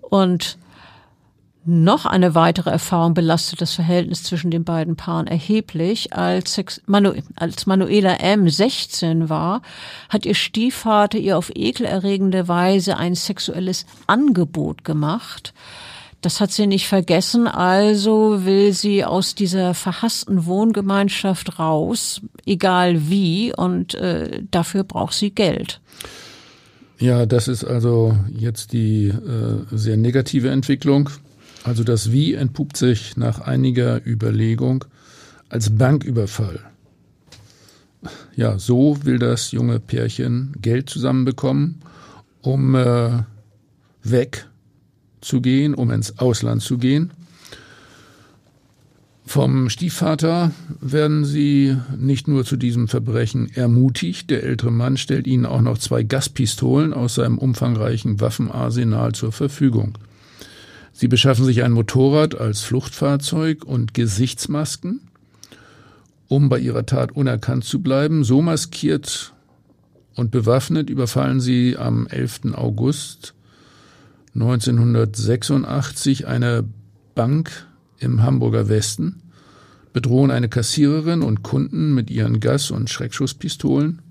Und 0.00 0.58
noch 1.64 2.06
eine 2.06 2.34
weitere 2.34 2.70
Erfahrung 2.70 3.12
belastet 3.12 3.60
das 3.60 3.74
Verhältnis 3.74 4.22
zwischen 4.22 4.50
den 4.50 4.64
beiden 4.64 4.96
Paaren 4.96 5.26
erheblich. 5.26 6.14
Als, 6.14 6.60
Manu 6.86 7.12
als 7.36 7.66
Manuela 7.66 8.14
M. 8.14 8.48
16 8.48 9.28
war, 9.28 9.60
hat 10.08 10.24
ihr 10.24 10.34
Stiefvater 10.34 11.18
ihr 11.18 11.36
auf 11.36 11.50
ekelerregende 11.54 12.48
Weise 12.48 12.96
ein 12.96 13.14
sexuelles 13.14 13.84
Angebot 14.06 14.84
gemacht. 14.84 15.52
Das 16.20 16.40
hat 16.40 16.52
sie 16.52 16.66
nicht 16.66 16.86
vergessen, 16.86 17.46
also 17.48 18.44
will 18.44 18.74
sie 18.74 19.04
aus 19.04 19.34
dieser 19.34 19.72
verhassten 19.72 20.44
Wohngemeinschaft 20.44 21.58
raus, 21.58 22.20
egal 22.44 23.08
wie, 23.08 23.54
und 23.56 23.94
äh, 23.94 24.42
dafür 24.50 24.84
braucht 24.84 25.14
sie 25.14 25.30
Geld. 25.30 25.80
Ja, 26.98 27.24
das 27.24 27.48
ist 27.48 27.64
also 27.64 28.14
jetzt 28.28 28.74
die 28.74 29.08
äh, 29.08 29.64
sehr 29.70 29.96
negative 29.96 30.50
Entwicklung. 30.50 31.08
Also 31.64 31.84
das 31.84 32.12
Wie 32.12 32.34
entpuppt 32.34 32.76
sich 32.76 33.16
nach 33.16 33.40
einiger 33.40 34.06
Überlegung 34.06 34.84
als 35.48 35.70
Banküberfall. 35.70 36.60
Ja, 38.36 38.58
so 38.58 38.98
will 39.04 39.18
das 39.18 39.52
junge 39.52 39.80
Pärchen 39.80 40.54
Geld 40.60 40.90
zusammenbekommen, 40.90 41.80
um 42.42 42.74
äh, 42.74 43.22
wegzugehen, 45.20 45.74
um 45.74 45.90
ins 45.90 46.18
Ausland 46.18 46.62
zu 46.62 46.78
gehen. 46.78 47.10
Vom 49.26 49.68
Stiefvater 49.68 50.50
werden 50.80 51.24
sie 51.24 51.76
nicht 51.96 52.26
nur 52.26 52.44
zu 52.44 52.56
diesem 52.56 52.88
Verbrechen 52.88 53.48
ermutigt, 53.54 54.28
der 54.30 54.42
ältere 54.42 54.72
Mann 54.72 54.96
stellt 54.96 55.26
ihnen 55.28 55.46
auch 55.46 55.60
noch 55.60 55.78
zwei 55.78 56.02
Gaspistolen 56.02 56.92
aus 56.92 57.14
seinem 57.14 57.38
umfangreichen 57.38 58.20
Waffenarsenal 58.20 59.12
zur 59.12 59.30
Verfügung. 59.30 59.98
Sie 60.92 61.06
beschaffen 61.06 61.44
sich 61.44 61.62
ein 61.62 61.72
Motorrad 61.72 62.34
als 62.34 62.62
Fluchtfahrzeug 62.62 63.64
und 63.64 63.94
Gesichtsmasken, 63.94 65.00
um 66.26 66.48
bei 66.48 66.58
ihrer 66.58 66.84
Tat 66.84 67.12
unerkannt 67.12 67.64
zu 67.64 67.80
bleiben. 67.82 68.24
So 68.24 68.42
maskiert 68.42 69.32
und 70.16 70.32
bewaffnet 70.32 70.90
überfallen 70.90 71.40
sie 71.40 71.76
am 71.76 72.08
11. 72.08 72.54
August 72.54 73.34
1986 74.34 76.26
eine 76.26 76.64
Bank 77.14 77.66
im 77.98 78.22
Hamburger 78.22 78.68
Westen, 78.68 79.22
bedrohen 79.92 80.30
eine 80.30 80.48
Kassiererin 80.48 81.22
und 81.22 81.42
Kunden 81.42 81.94
mit 81.94 82.10
ihren 82.10 82.40
Gas- 82.40 82.70
und 82.70 82.88
Schreckschusspistolen 82.90 84.02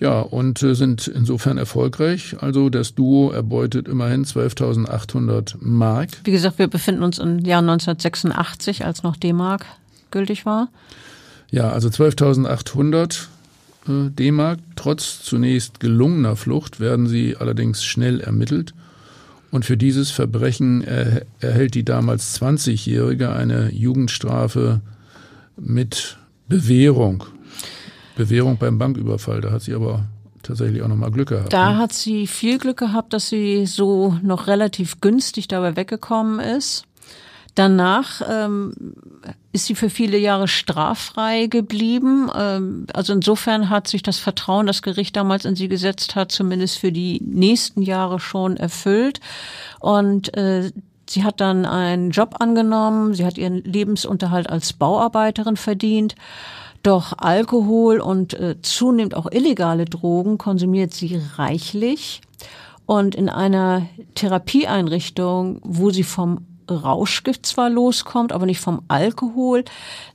ja, 0.00 0.20
und 0.20 0.62
äh, 0.62 0.74
sind 0.74 1.08
insofern 1.08 1.58
erfolgreich. 1.58 2.36
Also 2.40 2.70
das 2.70 2.94
Duo 2.94 3.30
erbeutet 3.30 3.88
immerhin 3.88 4.24
12.800 4.24 5.56
Mark. 5.60 6.10
Wie 6.24 6.30
gesagt, 6.30 6.58
wir 6.58 6.68
befinden 6.68 7.02
uns 7.02 7.18
im 7.18 7.40
Jahr 7.40 7.60
1986, 7.60 8.84
als 8.84 9.02
noch 9.02 9.16
D-Mark 9.16 9.66
gültig 10.10 10.46
war. 10.46 10.68
Ja, 11.50 11.70
also 11.70 11.88
12.800 11.88 13.12
äh, 13.12 13.26
D-Mark. 13.86 14.58
Trotz 14.76 15.22
zunächst 15.22 15.80
gelungener 15.80 16.36
Flucht 16.36 16.80
werden 16.80 17.06
sie 17.06 17.36
allerdings 17.36 17.84
schnell 17.84 18.20
ermittelt. 18.20 18.74
Und 19.50 19.64
für 19.64 19.76
dieses 19.76 20.10
Verbrechen 20.10 20.82
er, 20.82 21.22
erhält 21.40 21.74
die 21.74 21.84
damals 21.84 22.38
20-Jährige 22.40 23.32
eine 23.32 23.72
Jugendstrafe 23.72 24.80
mit 25.56 26.18
Bewährung. 26.48 27.24
Bewährung 28.16 28.58
beim 28.58 28.78
Banküberfall. 28.78 29.40
Da 29.40 29.52
hat 29.52 29.62
sie 29.62 29.74
aber 29.74 30.04
tatsächlich 30.42 30.82
auch 30.82 30.88
nochmal 30.88 31.10
Glück 31.10 31.28
gehabt. 31.28 31.52
Da 31.52 31.72
ne? 31.72 31.78
hat 31.78 31.92
sie 31.92 32.26
viel 32.26 32.58
Glück 32.58 32.78
gehabt, 32.78 33.12
dass 33.12 33.28
sie 33.28 33.66
so 33.66 34.18
noch 34.22 34.46
relativ 34.46 35.00
günstig 35.00 35.48
dabei 35.48 35.76
weggekommen 35.76 36.40
ist. 36.40 36.84
Danach 37.54 38.22
ähm, 38.28 38.72
ist 39.52 39.66
sie 39.66 39.74
für 39.74 39.90
viele 39.90 40.18
Jahre 40.18 40.48
straffrei 40.48 41.46
geblieben. 41.46 42.30
Ähm, 42.34 42.86
also 42.92 43.12
insofern 43.12 43.70
hat 43.70 43.88
sich 43.88 44.02
das 44.02 44.18
Vertrauen, 44.18 44.66
das 44.66 44.82
Gericht 44.82 45.16
damals 45.16 45.44
in 45.44 45.56
sie 45.56 45.68
gesetzt 45.68 46.16
hat, 46.16 46.30
zumindest 46.32 46.78
für 46.78 46.92
die 46.92 47.20
nächsten 47.24 47.82
Jahre 47.82 48.20
schon 48.20 48.56
erfüllt. 48.56 49.20
Und 49.80 50.36
äh, 50.36 50.70
sie 51.08 51.24
hat 51.24 51.40
dann 51.40 51.64
einen 51.64 52.10
Job 52.10 52.36
angenommen. 52.40 53.14
Sie 53.14 53.24
hat 53.24 53.38
ihren 53.38 53.64
Lebensunterhalt 53.64 54.48
als 54.50 54.72
Bauarbeiterin 54.72 55.56
verdient 55.56 56.14
doch 56.82 57.12
Alkohol 57.18 58.00
und 58.00 58.34
äh, 58.34 58.56
zunehmend 58.62 59.14
auch 59.14 59.30
illegale 59.30 59.84
Drogen 59.84 60.38
konsumiert 60.38 60.94
sie 60.94 61.20
reichlich. 61.36 62.20
Und 62.86 63.14
in 63.14 63.28
einer 63.28 63.86
Therapieeinrichtung, 64.14 65.60
wo 65.62 65.90
sie 65.90 66.04
vom 66.04 66.46
Rauschgift 66.70 67.46
zwar 67.46 67.70
loskommt, 67.70 68.32
aber 68.32 68.46
nicht 68.46 68.60
vom 68.60 68.82
Alkohol, 68.88 69.64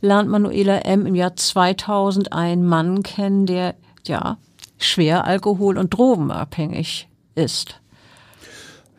lernt 0.02 0.30
Manuela 0.30 0.80
M. 0.80 1.06
im 1.06 1.16
Jahr 1.16 1.36
2000 1.36 2.34
einen 2.34 2.66
Mann 2.66 3.04
kennen, 3.04 3.46
der 3.46 3.76
ja 4.06 4.38
schwer 4.78 5.26
alkohol- 5.26 5.78
und 5.78 5.94
drogenabhängig 5.94 7.08
ist. 7.36 7.80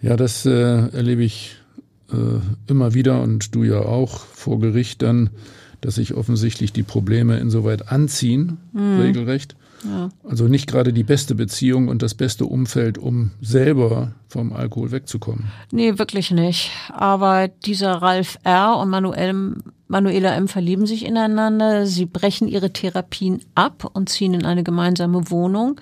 Ja, 0.01 0.17
das 0.17 0.45
äh, 0.47 0.51
erlebe 0.51 1.23
ich 1.23 1.57
äh, 2.13 2.41
immer 2.71 2.95
wieder 2.95 3.23
und 3.23 3.55
du 3.55 3.65
ja 3.65 3.81
auch 3.81 4.19
vor 4.19 4.61
Gericht 4.61 5.03
dann 5.03 5.31
dass 5.85 5.97
sich 5.97 6.15
offensichtlich 6.15 6.73
die 6.73 6.83
Probleme 6.83 7.39
insoweit 7.39 7.93
anziehen, 7.93 8.57
mhm. 8.73 9.01
regelrecht. 9.01 9.55
Ja. 9.85 10.09
Also 10.23 10.49
nicht 10.49 10.67
gerade 10.67 10.93
die 10.93 11.05
beste 11.05 11.35
Beziehung 11.35 11.89
und 11.89 12.03
das 12.03 12.15
beste 12.15 12.47
Umfeld, 12.47 12.99
um 12.99 13.33
selber 13.41 14.13
vom 14.29 14.53
Alkohol 14.53 14.91
wegzukommen. 14.91 15.45
Nee, 15.71 15.99
wirklich 15.99 16.31
nicht. 16.31 16.71
Aber 16.91 17.49
dieser 17.49 17.93
Ralf 17.95 18.39
R. 18.45 18.79
und 18.79 18.89
Manuel, 18.89 19.57
Manuela 19.89 20.35
M. 20.35 20.49
verlieben 20.49 20.87
sich 20.87 21.05
ineinander. 21.05 21.87
Sie 21.87 22.07
brechen 22.07 22.49
ihre 22.49 22.73
Therapien 22.73 23.41
ab 23.55 23.91
und 23.93 24.09
ziehen 24.09 24.35
in 24.35 24.45
eine 24.45 24.65
gemeinsame 24.65 25.31
Wohnung. 25.31 25.81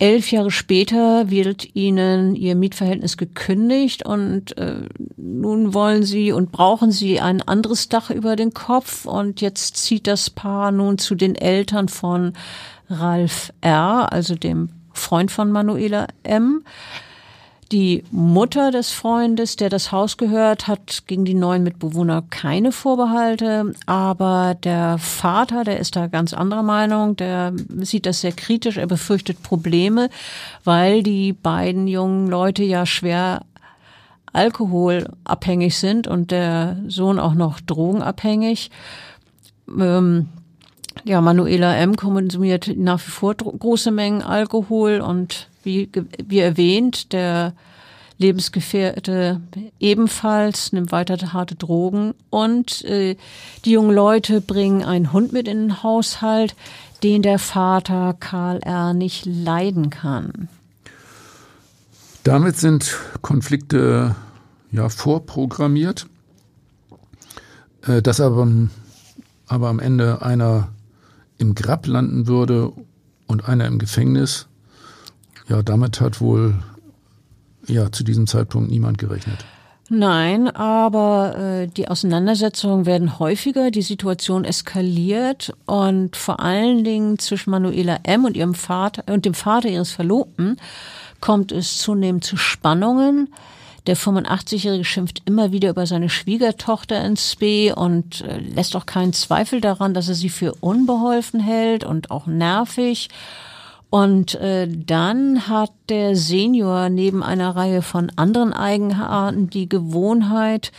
Elf 0.00 0.32
Jahre 0.32 0.50
später 0.50 1.28
wird 1.28 1.76
ihnen 1.76 2.34
ihr 2.34 2.54
Mietverhältnis 2.54 3.18
gekündigt 3.18 4.06
und 4.06 4.56
äh, 4.56 4.88
nun 5.18 5.74
wollen 5.74 6.04
sie 6.04 6.32
und 6.32 6.50
brauchen 6.52 6.90
sie 6.90 7.20
ein 7.20 7.42
anderes 7.42 7.90
Dach 7.90 8.08
über 8.08 8.34
den 8.34 8.54
Kopf 8.54 9.04
und 9.04 9.42
jetzt 9.42 9.76
zieht 9.76 10.06
das 10.06 10.30
Paar 10.30 10.72
nun 10.72 10.96
zu 10.96 11.14
den 11.14 11.34
Eltern 11.34 11.88
von 11.88 12.32
Ralf 12.90 13.52
R., 13.60 14.12
also 14.12 14.34
dem 14.34 14.68
Freund 14.92 15.30
von 15.30 15.52
Manuela 15.52 16.08
M. 16.22 16.64
Die 17.72 18.02
Mutter 18.10 18.72
des 18.72 18.90
Freundes, 18.90 19.54
der 19.54 19.68
das 19.68 19.92
Haus 19.92 20.16
gehört, 20.16 20.66
hat 20.66 21.04
gegen 21.06 21.24
die 21.24 21.34
neuen 21.34 21.62
Mitbewohner 21.62 22.24
keine 22.28 22.72
Vorbehalte, 22.72 23.72
aber 23.86 24.56
der 24.56 24.98
Vater, 24.98 25.62
der 25.62 25.78
ist 25.78 25.94
da 25.94 26.08
ganz 26.08 26.34
anderer 26.34 26.64
Meinung, 26.64 27.14
der 27.14 27.52
sieht 27.78 28.06
das 28.06 28.22
sehr 28.22 28.32
kritisch, 28.32 28.76
er 28.76 28.88
befürchtet 28.88 29.44
Probleme, 29.44 30.10
weil 30.64 31.04
die 31.04 31.32
beiden 31.32 31.86
jungen 31.86 32.26
Leute 32.26 32.64
ja 32.64 32.86
schwer 32.86 33.42
alkoholabhängig 34.32 35.78
sind 35.78 36.08
und 36.08 36.32
der 36.32 36.76
Sohn 36.88 37.20
auch 37.20 37.34
noch 37.34 37.60
drogenabhängig. 37.60 38.72
Ähm, 39.78 40.28
ja, 41.04 41.20
Manuela 41.20 41.76
M. 41.76 41.96
konsumiert 41.96 42.70
nach 42.76 43.00
wie 43.06 43.10
vor 43.10 43.34
große 43.34 43.90
Mengen 43.90 44.22
Alkohol 44.22 45.00
und 45.00 45.48
wie, 45.62 45.88
wie 46.26 46.38
erwähnt, 46.38 47.12
der 47.12 47.54
Lebensgefährte 48.18 49.40
ebenfalls 49.78 50.72
nimmt 50.72 50.92
weiter 50.92 51.32
harte 51.32 51.54
Drogen 51.54 52.14
und 52.28 52.84
äh, 52.84 53.16
die 53.64 53.70
jungen 53.70 53.94
Leute 53.94 54.42
bringen 54.42 54.84
einen 54.84 55.12
Hund 55.12 55.32
mit 55.32 55.48
in 55.48 55.58
den 55.58 55.82
Haushalt, 55.82 56.54
den 57.02 57.22
der 57.22 57.38
Vater 57.38 58.14
Karl 58.20 58.58
R. 58.58 58.92
nicht 58.92 59.24
leiden 59.24 59.88
kann. 59.88 60.48
Damit 62.24 62.58
sind 62.58 62.98
Konflikte 63.22 64.14
ja 64.70 64.90
vorprogrammiert, 64.90 66.06
äh, 67.86 68.02
dass 68.02 68.20
aber, 68.20 68.46
aber 69.46 69.68
am 69.68 69.78
Ende 69.78 70.20
einer 70.20 70.68
im 71.40 71.54
Grab 71.54 71.86
landen 71.86 72.26
würde 72.26 72.72
und 73.26 73.48
einer 73.48 73.66
im 73.66 73.78
Gefängnis, 73.78 74.46
ja, 75.48 75.62
damit 75.62 76.00
hat 76.00 76.20
wohl 76.20 76.54
ja 77.66 77.90
zu 77.90 78.04
diesem 78.04 78.26
Zeitpunkt 78.26 78.70
niemand 78.70 78.98
gerechnet. 78.98 79.44
Nein, 79.92 80.48
aber 80.48 81.36
äh, 81.36 81.66
die 81.66 81.88
Auseinandersetzungen 81.88 82.86
werden 82.86 83.18
häufiger, 83.18 83.72
die 83.72 83.82
Situation 83.82 84.44
eskaliert 84.44 85.52
und 85.66 86.14
vor 86.14 86.38
allen 86.38 86.84
Dingen 86.84 87.18
zwischen 87.18 87.50
Manuela 87.50 87.98
M. 88.04 88.24
und 88.24 88.36
ihrem 88.36 88.54
Vater 88.54 89.02
und 89.12 89.24
dem 89.24 89.34
Vater 89.34 89.68
ihres 89.68 89.90
Verlobten 89.90 90.58
kommt 91.20 91.50
es 91.50 91.78
zunehmend 91.78 92.22
zu 92.22 92.36
Spannungen. 92.36 93.34
Der 93.86 93.96
85-Jährige 93.96 94.84
schimpft 94.84 95.22
immer 95.24 95.52
wieder 95.52 95.70
über 95.70 95.86
seine 95.86 96.08
Schwiegertochter 96.08 97.02
ins 97.04 97.36
B 97.36 97.72
und 97.72 98.20
äh, 98.22 98.38
lässt 98.38 98.76
auch 98.76 98.86
keinen 98.86 99.12
Zweifel 99.12 99.60
daran, 99.60 99.94
dass 99.94 100.08
er 100.08 100.14
sie 100.14 100.28
für 100.28 100.54
unbeholfen 100.60 101.40
hält 101.40 101.84
und 101.84 102.10
auch 102.10 102.26
nervig. 102.26 103.08
Und 103.88 104.36
äh, 104.36 104.68
dann 104.68 105.48
hat 105.48 105.72
der 105.88 106.14
Senior 106.14 106.90
neben 106.90 107.22
einer 107.22 107.56
Reihe 107.56 107.82
von 107.82 108.12
anderen 108.14 108.52
Eigenarten 108.52 109.50
die 109.50 109.68
Gewohnheit, 109.68 110.70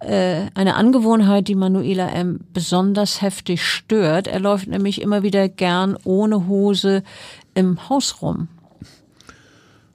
äh, 0.00 0.46
eine 0.54 0.74
Angewohnheit, 0.74 1.48
die 1.48 1.54
Manuela 1.54 2.08
M. 2.08 2.40
besonders 2.52 3.22
heftig 3.22 3.64
stört. 3.64 4.26
Er 4.26 4.40
läuft 4.40 4.66
nämlich 4.66 5.00
immer 5.00 5.22
wieder 5.22 5.48
gern 5.48 5.96
ohne 6.04 6.46
Hose 6.48 7.02
im 7.54 7.88
Haus 7.88 8.20
rum. 8.20 8.48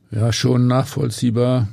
Ja, 0.10 0.32
schon 0.32 0.68
nachvollziehbar 0.68 1.68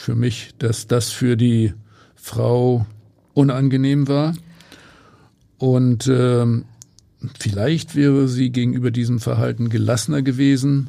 für 0.00 0.14
mich, 0.14 0.54
dass 0.58 0.86
das 0.86 1.10
für 1.10 1.36
die 1.36 1.74
Frau 2.16 2.86
unangenehm 3.34 4.08
war. 4.08 4.34
Und 5.58 6.08
ähm, 6.08 6.64
Vielleicht 7.38 7.94
wäre 7.96 8.28
sie 8.28 8.50
gegenüber 8.50 8.90
diesem 8.90 9.20
Verhalten 9.20 9.68
gelassener 9.68 10.22
gewesen, 10.22 10.88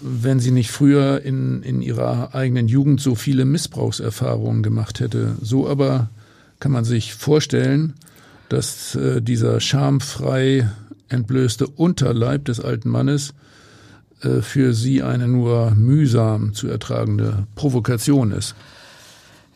wenn 0.00 0.40
sie 0.40 0.50
nicht 0.50 0.70
früher 0.70 1.22
in, 1.22 1.62
in 1.62 1.82
ihrer 1.82 2.34
eigenen 2.34 2.68
Jugend 2.68 3.00
so 3.00 3.14
viele 3.14 3.44
Missbrauchserfahrungen 3.44 4.62
gemacht 4.62 5.00
hätte. 5.00 5.36
So 5.40 5.68
aber 5.68 6.10
kann 6.60 6.72
man 6.72 6.84
sich 6.84 7.14
vorstellen, 7.14 7.94
dass 8.48 8.94
äh, 8.94 9.20
dieser 9.20 9.60
schamfrei 9.60 10.70
entblößte 11.08 11.66
Unterleib 11.66 12.44
des 12.44 12.60
alten 12.60 12.88
Mannes 12.88 13.30
äh, 13.30 13.51
für 14.42 14.72
sie 14.72 15.02
eine 15.02 15.28
nur 15.28 15.72
mühsam 15.72 16.54
zu 16.54 16.68
ertragende 16.68 17.46
Provokation 17.54 18.30
ist. 18.30 18.54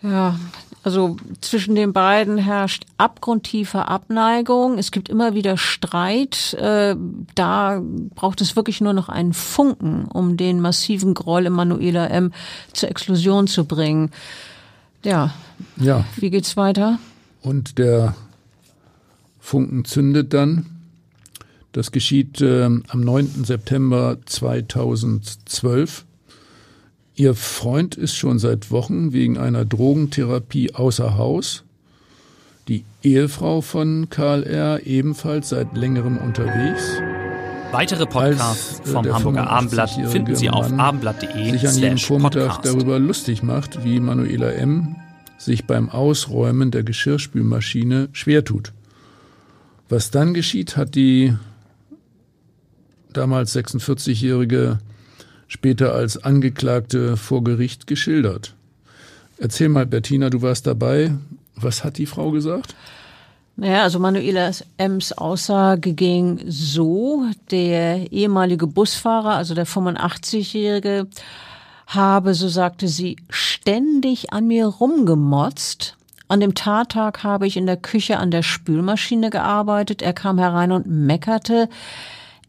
Ja, 0.03 0.37
also 0.83 1.17
zwischen 1.41 1.75
den 1.75 1.93
beiden 1.93 2.39
herrscht 2.39 2.85
abgrundtiefe 2.97 3.89
Abneigung. 3.89 4.79
Es 4.79 4.93
gibt 4.93 5.09
immer 5.09 5.35
wieder 5.35 5.57
Streit. 5.57 6.55
Äh, 6.55 6.95
da 7.35 7.83
braucht 8.15 8.41
es 8.41 8.55
wirklich 8.55 8.81
nur 8.81 8.93
noch 8.93 9.09
einen 9.09 9.33
Funken, 9.33 10.05
um 10.05 10.37
den 10.37 10.61
massiven 10.61 11.15
Groll 11.15 11.47
im 11.47 11.55
Manuela 11.55 12.07
M. 12.07 12.33
zur 12.73 12.89
Explosion 12.89 13.49
zu 13.49 13.65
bringen. 13.65 14.13
Ja. 15.03 15.35
Ja. 15.77 16.05
Wie 16.17 16.31
geht's 16.31 16.57
weiter? 16.57 17.01
Und 17.43 17.79
der 17.79 18.15
Funken 19.41 19.85
zündet 19.85 20.35
dann. 20.35 20.67
Das 21.77 21.93
geschieht 21.93 22.41
äh, 22.41 22.65
am 22.65 22.85
9. 22.89 23.45
September 23.45 24.17
2012. 24.25 26.07
Ihr 27.17 27.35
Freund 27.35 27.97
ist 27.97 28.17
schon 28.17 28.39
seit 28.39 28.71
Wochen 28.71 29.13
wegen 29.13 29.37
einer 29.37 29.67
Drogentherapie 29.67 30.73
außer 30.73 31.19
Haus. 31.19 31.65
Die 32.67 32.87
Ehefrau 33.03 33.61
von 33.61 34.09
Karl 34.09 34.45
R. 34.45 34.87
ebenfalls 34.87 35.51
seit 35.51 35.77
längerem 35.77 36.17
unterwegs. 36.17 36.83
Weitere 37.73 38.07
Podcasts 38.07 38.81
Als, 38.81 38.89
äh, 38.89 38.93
vom 38.93 39.13
Hamburger 39.13 39.51
Abendblatt 39.51 39.91
finden 40.07 40.35
Sie 40.35 40.49
auf 40.49 40.73
abendblatt.de 40.73 41.51
sich 41.51 41.69
an 41.69 41.75
jedem 41.75 41.99
Vormittag 41.99 42.63
darüber 42.63 42.99
lustig 42.99 43.43
macht, 43.43 43.85
wie 43.85 44.01
Manuela 44.01 44.51
M. 44.51 44.97
sich 45.37 45.67
beim 45.67 45.91
Ausräumen 45.91 46.71
der 46.71 46.85
Geschirrspülmaschine 46.85 48.09
schwer 48.13 48.47
tut. 48.47 48.73
Was 49.91 50.11
dann 50.11 50.33
geschieht, 50.33 50.79
hat 50.79 50.95
die 50.95 51.35
damals 53.17 53.55
46-jährige 53.55 54.79
später 55.49 55.95
als 55.95 56.23
Angeklagte 56.23 57.17
vor 57.17 57.45
Gericht 57.45 57.87
geschildert. 57.87 58.55
Erzähl 59.39 59.69
mal, 59.69 59.87
Bettina, 59.87 60.31
du 60.31 60.43
warst 60.43 60.67
dabei. 60.67 61.13
Was 61.55 61.85
hat 61.85 61.99
die 61.99 62.07
Frau 62.07 62.31
gesagt? 62.31 62.75
Naja, 63.57 63.85
also 63.85 63.99
Manuela 63.99 64.51
Ems 64.77 65.13
Aussage 65.13 65.95
ging 65.95 66.41
so, 66.47 67.25
der 67.51 68.13
ehemalige 68.13 68.67
Busfahrer, 68.67 69.35
also 69.35 69.55
der 69.55 69.67
85-Jährige, 69.67 71.07
habe, 71.87 72.35
so 72.35 72.49
sagte 72.49 72.89
sie, 72.89 73.17
ständig 73.31 74.33
an 74.33 74.47
mir 74.47 74.67
rumgemotzt. 74.67 75.97
An 76.29 76.41
dem 76.41 76.55
Tattag 76.55 77.23
habe 77.23 77.47
ich 77.47 77.57
in 77.57 77.67
der 77.67 77.77
Küche 77.77 78.19
an 78.19 78.31
der 78.31 78.43
Spülmaschine 78.43 79.31
gearbeitet. 79.31 80.03
Er 80.03 80.13
kam 80.13 80.39
herein 80.39 80.73
und 80.73 80.87
meckerte. 80.87 81.69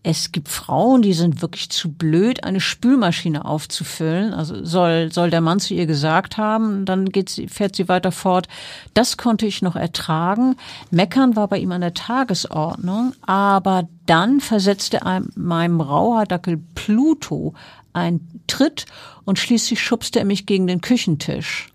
Es 0.09 0.31
gibt 0.31 0.47
Frauen, 0.47 1.01
die 1.01 1.11
sind 1.11 1.41
wirklich 1.41 1.69
zu 1.69 1.91
blöd, 1.91 2.45
eine 2.45 2.61
Spülmaschine 2.61 3.43
aufzufüllen. 3.43 4.33
Also 4.33 4.63
soll, 4.63 5.11
soll 5.11 5.29
der 5.29 5.41
Mann 5.41 5.59
zu 5.59 5.73
ihr 5.73 5.85
gesagt 5.85 6.37
haben, 6.37 6.85
dann 6.85 7.09
geht 7.09 7.27
sie, 7.27 7.49
fährt 7.49 7.75
sie 7.75 7.89
weiter 7.89 8.13
fort. 8.13 8.47
Das 8.93 9.17
konnte 9.17 9.45
ich 9.45 9.61
noch 9.61 9.75
ertragen. 9.75 10.55
Meckern 10.91 11.35
war 11.35 11.49
bei 11.49 11.57
ihm 11.57 11.73
an 11.73 11.81
der 11.81 11.93
Tagesordnung, 11.93 13.15
aber 13.25 13.89
dann 14.05 14.39
versetzte 14.39 15.01
meinem 15.35 15.81
Rauhardackel 15.81 16.57
Pluto 16.73 17.53
einen 17.91 18.41
Tritt 18.47 18.85
und 19.25 19.39
schließlich 19.39 19.83
schubste 19.83 20.19
er 20.19 20.25
mich 20.25 20.45
gegen 20.45 20.67
den 20.67 20.79
Küchentisch. 20.79 21.67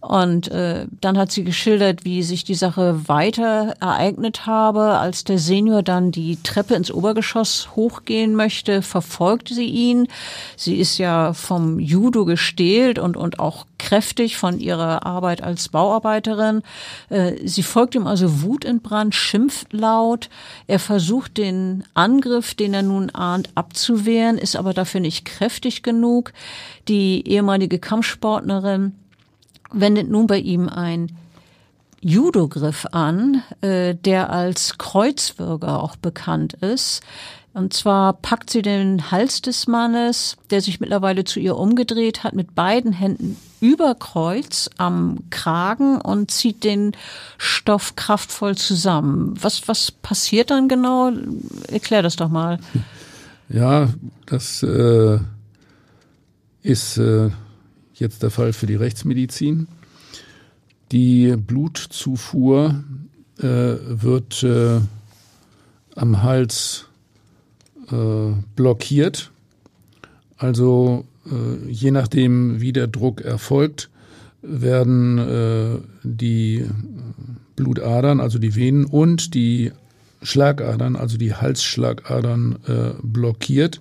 Und 0.00 0.48
äh, 0.48 0.86
dann 1.00 1.18
hat 1.18 1.32
sie 1.32 1.42
geschildert, 1.42 2.04
wie 2.04 2.22
sich 2.22 2.44
die 2.44 2.54
Sache 2.54 3.08
weiter 3.08 3.74
ereignet 3.80 4.46
habe. 4.46 4.98
Als 4.98 5.24
der 5.24 5.38
Senior 5.38 5.82
dann 5.82 6.12
die 6.12 6.38
Treppe 6.42 6.74
ins 6.74 6.92
Obergeschoss 6.92 7.70
hochgehen 7.74 8.36
möchte, 8.36 8.82
verfolgte 8.82 9.54
sie 9.54 9.66
ihn. 9.66 10.06
Sie 10.56 10.76
ist 10.76 10.98
ja 10.98 11.32
vom 11.32 11.80
Judo 11.80 12.24
gestählt 12.24 12.98
und, 12.98 13.16
und 13.16 13.40
auch 13.40 13.66
kräftig 13.78 14.36
von 14.36 14.60
ihrer 14.60 15.04
Arbeit 15.04 15.42
als 15.42 15.70
Bauarbeiterin. 15.70 16.62
Äh, 17.08 17.32
sie 17.44 17.64
folgt 17.64 17.94
ihm 17.94 18.06
also 18.06 18.42
wutentbrannt, 18.42 19.14
schimpft 19.14 19.72
laut. 19.72 20.28
Er 20.68 20.78
versucht 20.78 21.36
den 21.36 21.82
Angriff, 21.94 22.54
den 22.54 22.74
er 22.74 22.82
nun 22.82 23.10
ahnt, 23.10 23.50
abzuwehren, 23.56 24.38
ist 24.38 24.56
aber 24.56 24.72
dafür 24.72 25.00
nicht 25.00 25.24
kräftig 25.24 25.82
genug. 25.82 26.32
Die 26.86 27.26
ehemalige 27.26 27.78
Kampfsportlerin 27.80 28.92
wendet 29.72 30.08
nun 30.10 30.26
bei 30.26 30.38
ihm 30.38 30.68
ein 30.68 31.16
Judo-Griff 32.00 32.86
an, 32.92 33.42
äh, 33.62 33.94
der 33.94 34.30
als 34.30 34.78
Kreuzwürger 34.78 35.82
auch 35.82 35.96
bekannt 35.96 36.54
ist. 36.54 37.02
Und 37.52 37.72
zwar 37.72 38.12
packt 38.12 38.50
sie 38.50 38.60
den 38.60 39.10
Hals 39.10 39.40
des 39.40 39.66
Mannes, 39.66 40.36
der 40.50 40.60
sich 40.60 40.78
mittlerweile 40.78 41.24
zu 41.24 41.40
ihr 41.40 41.56
umgedreht 41.56 42.22
hat, 42.22 42.34
mit 42.34 42.54
beiden 42.54 42.92
Händen 42.92 43.36
über 43.60 43.94
Kreuz 43.94 44.68
am 44.76 45.20
Kragen 45.30 45.98
und 45.98 46.30
zieht 46.30 46.64
den 46.64 46.92
Stoff 47.38 47.96
kraftvoll 47.96 48.56
zusammen. 48.56 49.34
Was, 49.40 49.66
was 49.68 49.90
passiert 49.90 50.50
dann 50.50 50.68
genau? 50.68 51.10
Erklär 51.68 52.02
das 52.02 52.16
doch 52.16 52.28
mal. 52.28 52.58
Ja, 53.48 53.88
das 54.26 54.62
äh, 54.62 55.18
ist 56.62 56.98
äh, 56.98 57.30
jetzt 57.98 58.22
der 58.22 58.30
Fall 58.30 58.52
für 58.52 58.66
die 58.66 58.74
Rechtsmedizin. 58.74 59.68
Die 60.92 61.34
Blutzufuhr 61.36 62.84
äh, 63.38 63.42
wird 63.42 64.42
äh, 64.42 64.80
am 65.94 66.22
Hals 66.22 66.86
äh, 67.90 68.32
blockiert. 68.54 69.30
Also 70.36 71.06
äh, 71.26 71.70
je 71.70 71.90
nachdem, 71.90 72.60
wie 72.60 72.72
der 72.72 72.86
Druck 72.86 73.22
erfolgt, 73.22 73.90
werden 74.42 75.18
äh, 75.18 75.78
die 76.02 76.66
Blutadern, 77.56 78.20
also 78.20 78.38
die 78.38 78.54
Venen 78.54 78.84
und 78.84 79.34
die 79.34 79.72
Schlagadern, 80.22 80.96
also 80.96 81.16
die 81.16 81.34
Halsschlagadern 81.34 82.58
äh, 82.66 82.90
blockiert. 83.02 83.80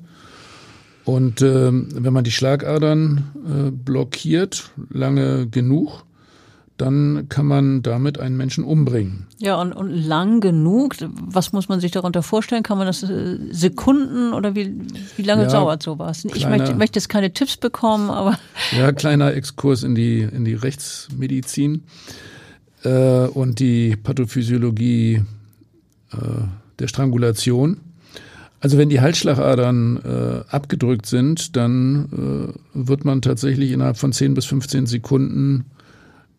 Und 1.05 1.41
äh, 1.41 1.71
wenn 1.71 2.13
man 2.13 2.23
die 2.23 2.31
Schlagadern 2.31 3.31
äh, 3.45 3.71
blockiert, 3.71 4.71
lange 4.89 5.47
genug, 5.47 6.03
dann 6.77 7.27
kann 7.29 7.45
man 7.45 7.83
damit 7.83 8.19
einen 8.19 8.35
Menschen 8.35 8.65
umbringen. 8.65 9.27
Ja, 9.37 9.61
und, 9.61 9.71
und 9.71 9.89
lang 9.89 10.41
genug, 10.41 10.95
was 10.99 11.53
muss 11.53 11.69
man 11.69 11.79
sich 11.79 11.91
darunter 11.91 12.21
vorstellen? 12.21 12.63
Kann 12.63 12.77
man 12.77 12.87
das 12.87 13.01
äh, 13.03 13.37
Sekunden 13.51 14.33
oder 14.33 14.55
wie, 14.55 14.75
wie 15.15 15.21
lange 15.21 15.43
ja, 15.43 15.49
dauert 15.49 15.83
sowas? 15.83 16.23
Kleiner, 16.23 16.35
ich 16.35 16.47
möchte, 16.47 16.75
möchte 16.75 16.99
jetzt 16.99 17.07
keine 17.07 17.31
Tipps 17.31 17.55
bekommen, 17.55 18.09
aber. 18.09 18.37
Ja, 18.77 18.91
kleiner 18.91 19.33
Exkurs 19.33 19.83
in 19.83 19.95
die, 19.95 20.19
in 20.19 20.43
die 20.43 20.55
Rechtsmedizin 20.55 21.83
äh, 22.83 23.27
und 23.27 23.59
die 23.59 23.95
Pathophysiologie 23.95 25.23
äh, 26.11 26.17
der 26.79 26.87
Strangulation. 26.87 27.77
Also 28.65 28.79
wenn 28.79 28.89
die 28.89 28.99
Halsschlagadern 28.99 29.97
äh, 29.97 30.43
abgedrückt 30.49 31.05
sind, 31.05 31.55
dann 31.55 32.55
äh, 32.73 32.87
wird 32.87 33.05
man 33.05 33.21
tatsächlich 33.21 33.69
innerhalb 33.69 33.95
von 33.95 34.11
10 34.11 34.33
bis 34.33 34.45
15 34.45 34.87
Sekunden 34.87 35.65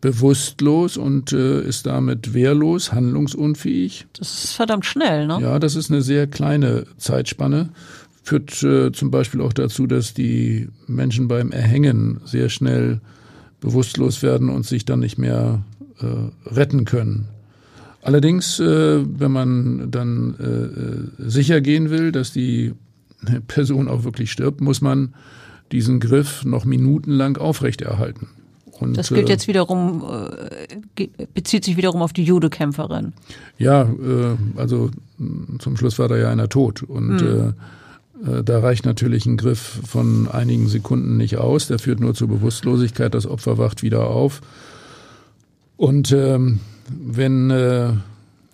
bewusstlos 0.00 0.96
und 0.96 1.32
äh, 1.32 1.60
ist 1.60 1.86
damit 1.86 2.34
wehrlos, 2.34 2.92
handlungsunfähig. 2.92 4.08
Das 4.18 4.42
ist 4.42 4.54
verdammt 4.54 4.86
schnell, 4.86 5.28
ne? 5.28 5.38
Ja, 5.40 5.60
das 5.60 5.76
ist 5.76 5.88
eine 5.92 6.02
sehr 6.02 6.26
kleine 6.26 6.86
Zeitspanne. 6.98 7.68
Führt 8.24 8.60
äh, 8.64 8.90
zum 8.90 9.12
Beispiel 9.12 9.40
auch 9.40 9.52
dazu, 9.52 9.86
dass 9.86 10.12
die 10.12 10.66
Menschen 10.88 11.28
beim 11.28 11.52
Erhängen 11.52 12.20
sehr 12.24 12.48
schnell 12.48 13.00
bewusstlos 13.60 14.24
werden 14.24 14.50
und 14.50 14.66
sich 14.66 14.84
dann 14.84 14.98
nicht 14.98 15.16
mehr 15.16 15.62
äh, 16.00 16.52
retten 16.52 16.86
können. 16.86 17.28
Allerdings, 18.06 18.60
äh, 18.60 19.04
wenn 19.04 19.32
man 19.32 19.90
dann 19.90 20.36
äh, 20.38 21.24
äh 21.24 21.28
sicher 21.28 21.60
gehen 21.60 21.90
will, 21.90 22.12
dass 22.12 22.32
die 22.32 22.72
Person 23.48 23.88
auch 23.88 24.04
wirklich 24.04 24.30
stirbt, 24.30 24.60
muss 24.60 24.80
man 24.80 25.12
diesen 25.72 25.98
Griff 25.98 26.44
noch 26.44 26.64
minutenlang 26.64 27.36
aufrechterhalten. 27.36 28.28
Und, 28.78 28.96
das 28.96 29.08
gilt 29.08 29.28
äh, 29.28 29.32
jetzt 29.32 29.48
wiederum, 29.48 30.04
äh, 30.96 31.08
bezieht 31.34 31.64
sich 31.64 31.76
wiederum 31.76 32.00
auf 32.00 32.12
die 32.12 32.22
Judekämpferin. 32.22 33.12
Ja, 33.58 33.88
also 34.54 34.90
zum 35.58 35.76
Schluss 35.76 35.98
war 35.98 36.06
da 36.06 36.16
ja 36.16 36.30
einer 36.30 36.48
tot 36.48 36.84
und 36.84 37.16
mhm. 37.16 37.54
da 38.44 38.60
reicht 38.60 38.84
natürlich 38.84 39.26
ein 39.26 39.36
Griff 39.36 39.80
von 39.84 40.28
einigen 40.28 40.68
Sekunden 40.68 41.16
nicht 41.16 41.38
aus. 41.38 41.66
Der 41.66 41.80
führt 41.80 41.98
nur 41.98 42.14
zur 42.14 42.28
Bewusstlosigkeit. 42.28 43.14
Das 43.14 43.26
Opfer 43.26 43.58
wacht 43.58 43.82
wieder 43.82 44.06
auf. 44.06 44.42
Und 45.76 46.12
ähm, 46.12 46.60
wenn 46.88 47.50
äh, 47.50 47.92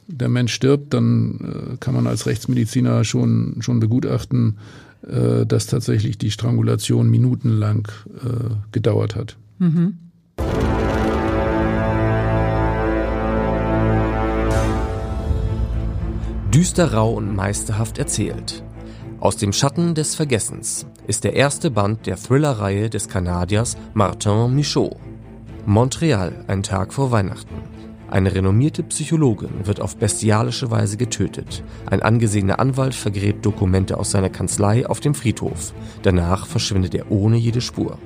der 0.09 0.29
Mensch 0.29 0.53
stirbt, 0.53 0.93
dann 0.95 1.75
äh, 1.75 1.77
kann 1.79 1.95
man 1.95 2.07
als 2.07 2.27
Rechtsmediziner 2.27 3.05
schon, 3.05 3.57
schon 3.61 3.81
begutachten, 3.81 4.59
äh, 5.07 5.47
dass 5.47 5.67
tatsächlich 5.67 6.19
die 6.19 6.31
Strangulation 6.31 7.11
minutenlang 7.11 7.89
äh, 8.25 8.55
gedauert 8.73 9.17
hat. 9.17 9.37
Mhm. 9.59 9.99
Düster, 16.53 16.93
rau 16.93 17.15
und 17.15 17.35
meisterhaft 17.35 17.99
erzählt. 17.99 18.63
Aus 19.21 19.37
dem 19.37 19.53
Schatten 19.53 19.95
des 19.95 20.15
Vergessens 20.15 20.85
ist 21.07 21.25
der 21.25 21.35
erste 21.35 21.71
Band 21.71 22.07
der 22.07 22.17
Thriller-Reihe 22.17 22.91
des 22.91 23.09
Kanadiers 23.09 23.77
Martin 23.95 24.55
Michaud. 24.55 24.97
Montreal, 25.65 26.45
ein 26.49 26.65
Tag 26.65 26.93
vor 26.93 27.13
Weihnachten. 27.13 27.55
Eine 28.11 28.35
renommierte 28.35 28.83
Psychologin 28.83 29.65
wird 29.65 29.81
auf 29.81 29.97
bestialische 29.97 30.73
Weise 30.73 30.97
getötet. 30.97 31.63
Ein 31.87 32.03
angesehener 32.03 32.59
Anwalt 32.59 32.97
vergräbt 32.97 33.47
Dokumente 33.47 33.97
aus 33.97 34.11
seiner 34.11 34.29
Kanzlei 34.29 34.85
auf 34.85 34.99
dem 34.99 35.15
Friedhof. 35.15 35.73
Danach 36.03 36.47
verschwindet 36.47 36.97
er 36.97 37.13
ohne 37.13 37.37
jede 37.37 37.61
Spur. 37.61 37.99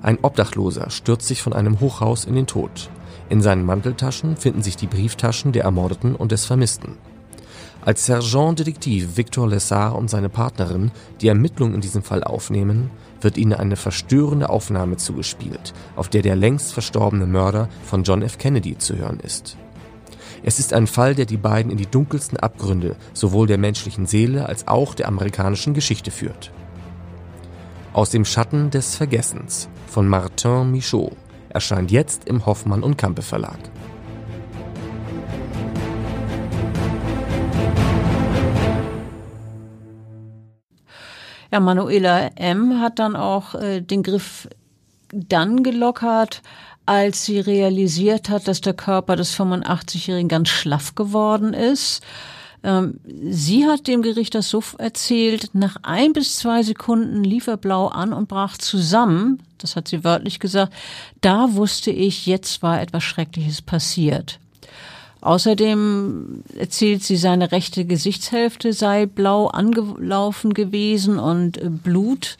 Ein 0.00 0.18
Obdachloser 0.22 0.90
stürzt 0.90 1.26
sich 1.26 1.42
von 1.42 1.54
einem 1.54 1.80
Hochhaus 1.80 2.24
in 2.24 2.36
den 2.36 2.46
Tod. 2.46 2.88
In 3.28 3.42
seinen 3.42 3.66
Manteltaschen 3.66 4.36
finden 4.36 4.62
sich 4.62 4.76
die 4.76 4.86
Brieftaschen 4.86 5.50
der 5.50 5.64
Ermordeten 5.64 6.14
und 6.14 6.30
des 6.30 6.46
Vermissten. 6.46 6.98
Als 7.82 8.06
Sergeant-Detektiv 8.06 9.16
Victor 9.16 9.48
Lessard 9.48 9.96
und 9.96 10.08
seine 10.08 10.28
Partnerin 10.28 10.92
die 11.20 11.28
Ermittlungen 11.28 11.74
in 11.74 11.80
diesem 11.80 12.02
Fall 12.02 12.22
aufnehmen, 12.22 12.90
wird 13.22 13.36
ihnen 13.36 13.54
eine 13.54 13.76
verstörende 13.76 14.50
Aufnahme 14.50 14.96
zugespielt, 14.96 15.72
auf 15.96 16.08
der 16.08 16.22
der 16.22 16.36
längst 16.36 16.72
verstorbene 16.72 17.26
Mörder 17.26 17.68
von 17.84 18.02
John 18.02 18.22
F. 18.22 18.38
Kennedy 18.38 18.78
zu 18.78 18.96
hören 18.96 19.20
ist. 19.20 19.56
Es 20.42 20.58
ist 20.58 20.72
ein 20.72 20.86
Fall, 20.86 21.14
der 21.14 21.26
die 21.26 21.36
beiden 21.36 21.70
in 21.70 21.76
die 21.76 21.86
dunkelsten 21.86 22.38
Abgründe 22.38 22.96
sowohl 23.12 23.46
der 23.46 23.58
menschlichen 23.58 24.06
Seele 24.06 24.46
als 24.46 24.68
auch 24.68 24.94
der 24.94 25.08
amerikanischen 25.08 25.74
Geschichte 25.74 26.10
führt. 26.10 26.50
Aus 27.92 28.10
dem 28.10 28.24
Schatten 28.24 28.70
des 28.70 28.96
Vergessens 28.96 29.68
von 29.86 30.08
Martin 30.08 30.70
Michaud 30.70 31.12
erscheint 31.48 31.90
jetzt 31.90 32.24
im 32.26 32.46
Hoffmann 32.46 32.82
und 32.82 32.96
Campe 32.96 33.22
Verlag. 33.22 33.58
Ja, 41.52 41.60
Manuela 41.60 42.28
M. 42.36 42.80
hat 42.80 42.98
dann 42.98 43.16
auch 43.16 43.54
äh, 43.54 43.80
den 43.80 44.02
Griff 44.02 44.48
dann 45.12 45.62
gelockert, 45.62 46.42
als 46.86 47.24
sie 47.24 47.40
realisiert 47.40 48.28
hat, 48.28 48.46
dass 48.46 48.60
der 48.60 48.74
Körper 48.74 49.16
des 49.16 49.36
85-Jährigen 49.36 50.28
ganz 50.28 50.48
schlaff 50.48 50.94
geworden 50.94 51.52
ist. 51.52 52.02
Ähm, 52.62 53.00
sie 53.04 53.66
hat 53.66 53.86
dem 53.86 54.02
Gericht 54.02 54.34
das 54.34 54.50
so 54.50 54.62
erzählt, 54.78 55.50
nach 55.54 55.76
ein 55.82 56.12
bis 56.12 56.36
zwei 56.36 56.62
Sekunden 56.62 57.24
lief 57.24 57.46
er 57.46 57.56
blau 57.56 57.88
an 57.88 58.12
und 58.12 58.28
brach 58.28 58.58
zusammen. 58.58 59.42
Das 59.58 59.76
hat 59.76 59.88
sie 59.88 60.04
wörtlich 60.04 60.40
gesagt. 60.40 60.72
Da 61.20 61.54
wusste 61.54 61.90
ich, 61.90 62.26
jetzt 62.26 62.62
war 62.62 62.80
etwas 62.80 63.02
Schreckliches 63.02 63.62
passiert. 63.62 64.38
Außerdem 65.20 66.42
erzählt 66.56 67.02
sie, 67.02 67.16
seine 67.16 67.52
rechte 67.52 67.84
Gesichtshälfte 67.84 68.72
sei 68.72 69.06
blau 69.06 69.48
angelaufen 69.48 70.54
gewesen 70.54 71.18
und 71.18 71.58
äh, 71.58 71.68
Blut 71.68 72.38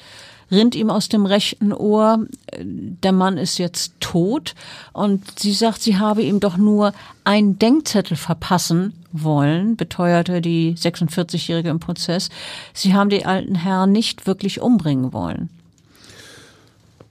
rinnt 0.51 0.75
ihm 0.75 0.91
aus 0.91 1.09
dem 1.09 1.27
rechten 1.27 1.73
Ohr. 1.73 2.27
Der 2.59 3.13
Mann 3.13 3.39
ist 3.39 3.59
jetzt 3.59 3.93
tot 4.01 4.55
und 4.93 5.39
sie 5.39 5.53
sagt, 5.53 5.81
sie 5.81 5.99
habe 5.99 6.23
ihm 6.23 6.41
doch 6.41 6.57
nur 6.57 6.93
einen 7.23 7.59
Denkzettel 7.59 8.17
verpassen 8.17 8.95
wollen, 9.13 9.77
beteuerte 9.77 10.41
die 10.41 10.75
46-Jährige 10.75 11.69
im 11.69 11.81
Prozess. 11.81 12.31
Sie 12.73 12.95
haben 12.95 13.11
den 13.11 13.27
alten 13.27 13.55
Herrn 13.55 13.93
nicht 13.93 14.27
wirklich 14.27 14.61
umbringen 14.61 15.13
wollen. 15.13 15.51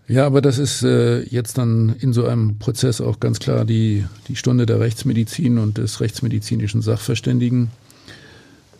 Ja, 0.10 0.26
aber 0.26 0.41
das 0.41 0.58
ist 0.58 0.82
äh, 0.82 1.22
jetzt 1.22 1.60
dann 1.60 1.95
in 2.00 2.13
so 2.13 2.26
einem 2.26 2.58
Prozess 2.58 3.00
auch 3.00 3.19
ganz 3.19 3.38
klar 3.38 3.63
die, 3.63 4.06
die 4.28 4.36
Stunde 4.36 4.65
der 4.65 4.80
Rechtsmedizin 4.80 5.60
und 5.60 5.78
des 5.78 6.02
rechtsmedizinischen 6.02 6.82
Sachverständigen. 6.82 7.69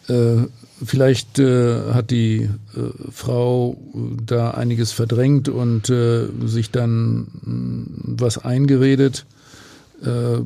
Äh, 0.08 0.48
vielleicht 0.84 1.38
äh, 1.38 1.94
hat 1.94 2.10
die 2.10 2.50
äh, 2.76 2.80
Frau 3.12 3.78
da 4.26 4.52
einiges 4.52 4.92
verdrängt 4.92 5.50
und 5.50 5.92
äh, 5.92 6.26
sich 6.46 6.72
dann 6.72 7.28
mh, 7.44 7.44
hm, 7.44 8.16
was 8.18 8.40
eingeredet, 8.40 9.28
äh, 10.04 10.40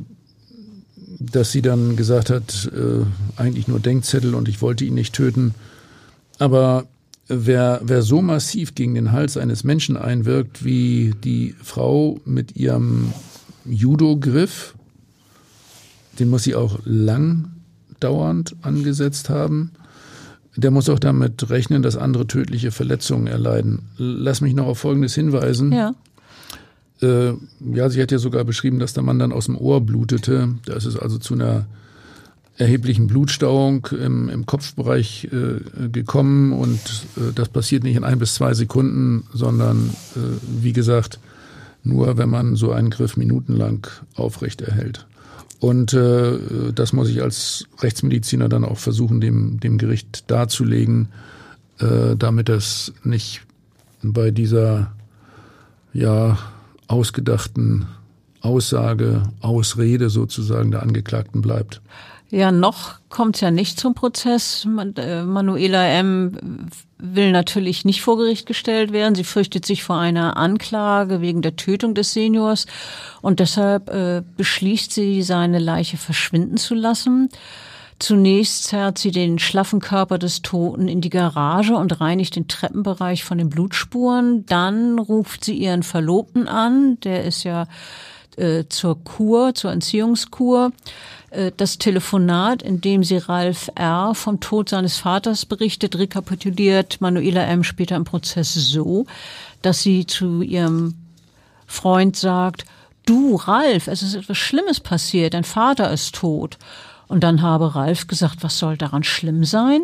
dass 1.18 1.50
sie 1.50 1.62
dann 1.62 1.96
gesagt 1.96 2.28
hat, 2.28 2.70
äh, 2.74 3.40
eigentlich 3.40 3.68
nur 3.68 3.80
Denkzettel 3.80 4.34
und 4.34 4.50
ich 4.50 4.60
wollte 4.60 4.84
ihn 4.84 4.94
nicht 4.94 5.14
töten. 5.14 5.54
Aber 6.38 6.84
wer, 7.28 7.80
wer 7.82 8.02
so 8.02 8.22
massiv 8.22 8.74
gegen 8.74 8.94
den 8.94 9.12
Hals 9.12 9.36
eines 9.36 9.64
Menschen 9.64 9.96
einwirkt, 9.96 10.64
wie 10.64 11.14
die 11.22 11.54
Frau 11.62 12.20
mit 12.24 12.56
ihrem 12.56 13.12
Judo-Griff, 13.64 14.74
den 16.18 16.30
muss 16.30 16.44
sie 16.44 16.54
auch 16.54 16.78
lang 16.84 17.50
dauernd 18.00 18.54
angesetzt 18.62 19.30
haben. 19.30 19.72
Der 20.56 20.70
muss 20.70 20.88
auch 20.88 21.00
damit 21.00 21.50
rechnen, 21.50 21.82
dass 21.82 21.96
andere 21.96 22.26
tödliche 22.26 22.70
Verletzungen 22.70 23.26
erleiden. 23.26 23.82
Lass 23.96 24.40
mich 24.40 24.54
noch 24.54 24.66
auf 24.66 24.78
Folgendes 24.78 25.14
hinweisen. 25.14 25.72
Ja. 25.72 25.94
Äh, 27.02 27.32
ja, 27.72 27.90
sie 27.90 28.00
hat 28.00 28.12
ja 28.12 28.18
sogar 28.18 28.44
beschrieben, 28.44 28.78
dass 28.78 28.92
der 28.92 29.02
Mann 29.02 29.18
dann 29.18 29.32
aus 29.32 29.46
dem 29.46 29.58
Ohr 29.58 29.80
blutete. 29.80 30.54
Da 30.66 30.74
ist 30.74 30.84
es 30.84 30.96
also 30.96 31.18
zu 31.18 31.34
einer 31.34 31.66
erheblichen 32.56 33.06
Blutstauung 33.06 33.86
im, 33.86 34.28
im 34.28 34.46
Kopfbereich 34.46 35.28
äh, 35.32 35.88
gekommen 35.88 36.52
und 36.52 36.78
äh, 37.16 37.32
das 37.34 37.48
passiert 37.48 37.82
nicht 37.82 37.96
in 37.96 38.04
ein 38.04 38.18
bis 38.18 38.34
zwei 38.34 38.54
Sekunden, 38.54 39.24
sondern 39.32 39.90
äh, 40.14 40.20
wie 40.62 40.72
gesagt 40.72 41.18
nur, 41.82 42.16
wenn 42.16 42.30
man 42.30 42.56
so 42.56 42.72
einen 42.72 42.90
Griff 42.90 43.16
minutenlang 43.16 43.86
aufrecht 44.14 44.62
erhält. 44.62 45.06
Und 45.60 45.92
äh, 45.94 46.72
das 46.74 46.92
muss 46.92 47.08
ich 47.08 47.22
als 47.22 47.66
Rechtsmediziner 47.80 48.48
dann 48.48 48.64
auch 48.64 48.78
versuchen, 48.78 49.20
dem, 49.20 49.60
dem 49.60 49.78
Gericht 49.78 50.30
darzulegen, 50.30 51.08
äh, 51.78 52.16
damit 52.16 52.48
es 52.48 52.92
nicht 53.02 53.42
bei 54.02 54.30
dieser 54.30 54.92
ja 55.92 56.38
ausgedachten 56.86 57.86
Aussage, 58.40 59.22
Ausrede 59.40 60.10
sozusagen 60.10 60.70
der 60.70 60.82
Angeklagten 60.82 61.40
bleibt. 61.40 61.80
Ja, 62.34 62.50
noch 62.50 62.94
kommt 63.10 63.36
es 63.36 63.42
ja 63.42 63.52
nicht 63.52 63.78
zum 63.78 63.94
Prozess. 63.94 64.66
Äh, 64.96 65.22
Manuela 65.22 65.86
M. 65.86 66.68
will 66.98 67.30
natürlich 67.30 67.84
nicht 67.84 68.02
vor 68.02 68.16
Gericht 68.16 68.44
gestellt 68.46 68.92
werden. 68.92 69.14
Sie 69.14 69.22
fürchtet 69.22 69.64
sich 69.64 69.84
vor 69.84 69.98
einer 69.98 70.36
Anklage 70.36 71.20
wegen 71.20 71.42
der 71.42 71.54
Tötung 71.54 71.94
des 71.94 72.12
Seniors 72.12 72.66
und 73.22 73.38
deshalb 73.38 73.88
äh, 73.88 74.22
beschließt 74.36 74.90
sie, 74.90 75.22
seine 75.22 75.60
Leiche 75.60 75.96
verschwinden 75.96 76.56
zu 76.56 76.74
lassen. 76.74 77.28
Zunächst 78.00 78.64
zerrt 78.64 78.98
sie 78.98 79.12
den 79.12 79.38
schlaffen 79.38 79.78
Körper 79.78 80.18
des 80.18 80.42
Toten 80.42 80.88
in 80.88 81.00
die 81.00 81.10
Garage 81.10 81.76
und 81.76 82.00
reinigt 82.00 82.34
den 82.34 82.48
Treppenbereich 82.48 83.22
von 83.22 83.38
den 83.38 83.48
Blutspuren. 83.48 84.44
Dann 84.46 84.98
ruft 84.98 85.44
sie 85.44 85.54
ihren 85.54 85.84
Verlobten 85.84 86.48
an, 86.48 86.98
der 87.04 87.22
ist 87.26 87.44
ja 87.44 87.68
äh, 88.36 88.64
zur 88.68 89.02
Kur, 89.02 89.54
zur 89.54 89.72
Entziehungskur. 89.72 90.72
Äh, 91.30 91.52
das 91.56 91.78
Telefonat, 91.78 92.62
in 92.62 92.80
dem 92.80 93.04
sie 93.04 93.18
Ralf 93.18 93.70
R. 93.74 94.14
vom 94.14 94.40
Tod 94.40 94.68
seines 94.68 94.96
Vaters 94.96 95.46
berichtet, 95.46 95.98
rekapituliert 95.98 97.00
Manuela 97.00 97.42
M. 97.44 97.64
später 97.64 97.96
im 97.96 98.04
Prozess 98.04 98.54
so, 98.54 99.06
dass 99.62 99.82
sie 99.82 100.06
zu 100.06 100.42
ihrem 100.42 100.94
Freund 101.66 102.16
sagt, 102.16 102.64
du 103.06 103.36
Ralf, 103.36 103.88
es 103.88 104.02
ist 104.02 104.14
etwas 104.14 104.38
Schlimmes 104.38 104.80
passiert, 104.80 105.34
dein 105.34 105.44
Vater 105.44 105.92
ist 105.92 106.14
tot. 106.14 106.58
Und 107.06 107.22
dann 107.22 107.42
habe 107.42 107.74
Ralf 107.74 108.06
gesagt, 108.06 108.38
was 108.40 108.58
soll 108.58 108.76
daran 108.76 109.04
schlimm 109.04 109.44
sein? 109.44 109.82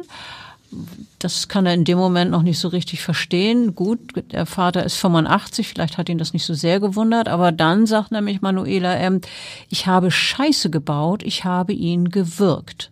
Das 1.18 1.48
kann 1.48 1.66
er 1.66 1.74
in 1.74 1.85
dem 1.85 1.98
Moment 1.98 2.30
noch 2.30 2.42
nicht 2.42 2.59
so 2.59 2.68
richtig 2.68 3.02
verstehen. 3.02 3.74
Gut, 3.74 3.98
der 4.33 4.46
Vater 4.46 4.85
ist 4.85 4.96
85, 4.96 5.68
vielleicht 5.68 5.98
hat 5.98 6.09
ihn 6.09 6.18
das 6.18 6.33
nicht 6.33 6.46
so 6.46 6.54
sehr 6.54 6.80
gewundert, 6.80 7.28
aber 7.28 7.52
dann 7.52 7.87
sagt 7.87 8.12
nämlich 8.12 8.40
Manuela, 8.40 8.96
ähm, 8.96 9.20
ich 9.68 9.87
habe 9.87 10.11
Scheiße 10.11 10.70
gebaut, 10.70 11.22
ich 11.24 11.44
habe 11.44 11.72
ihn 11.72 12.11
gewirkt. 12.11 12.90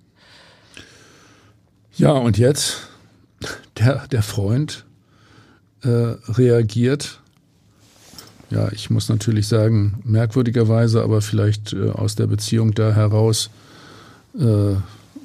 Ja, 1.96 2.12
und 2.12 2.38
jetzt 2.38 2.88
der, 3.78 4.06
der 4.08 4.22
Freund 4.22 4.84
äh, 5.82 5.88
reagiert 5.88 7.20
ja, 8.50 8.72
ich 8.72 8.88
muss 8.88 9.08
natürlich 9.08 9.46
sagen, 9.46 10.00
merkwürdigerweise, 10.04 11.02
aber 11.02 11.20
vielleicht 11.20 11.74
äh, 11.74 11.90
aus 11.90 12.14
der 12.14 12.26
Beziehung 12.26 12.72
da 12.72 12.92
heraus 12.94 13.50
äh, 14.38 14.76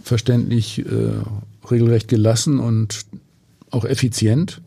verständlich, 0.03 0.79
äh, 0.79 1.21
regelrecht 1.69 2.08
gelassen 2.08 2.60
und 2.60 3.06
auch 3.71 3.86
effizient. 3.86 4.62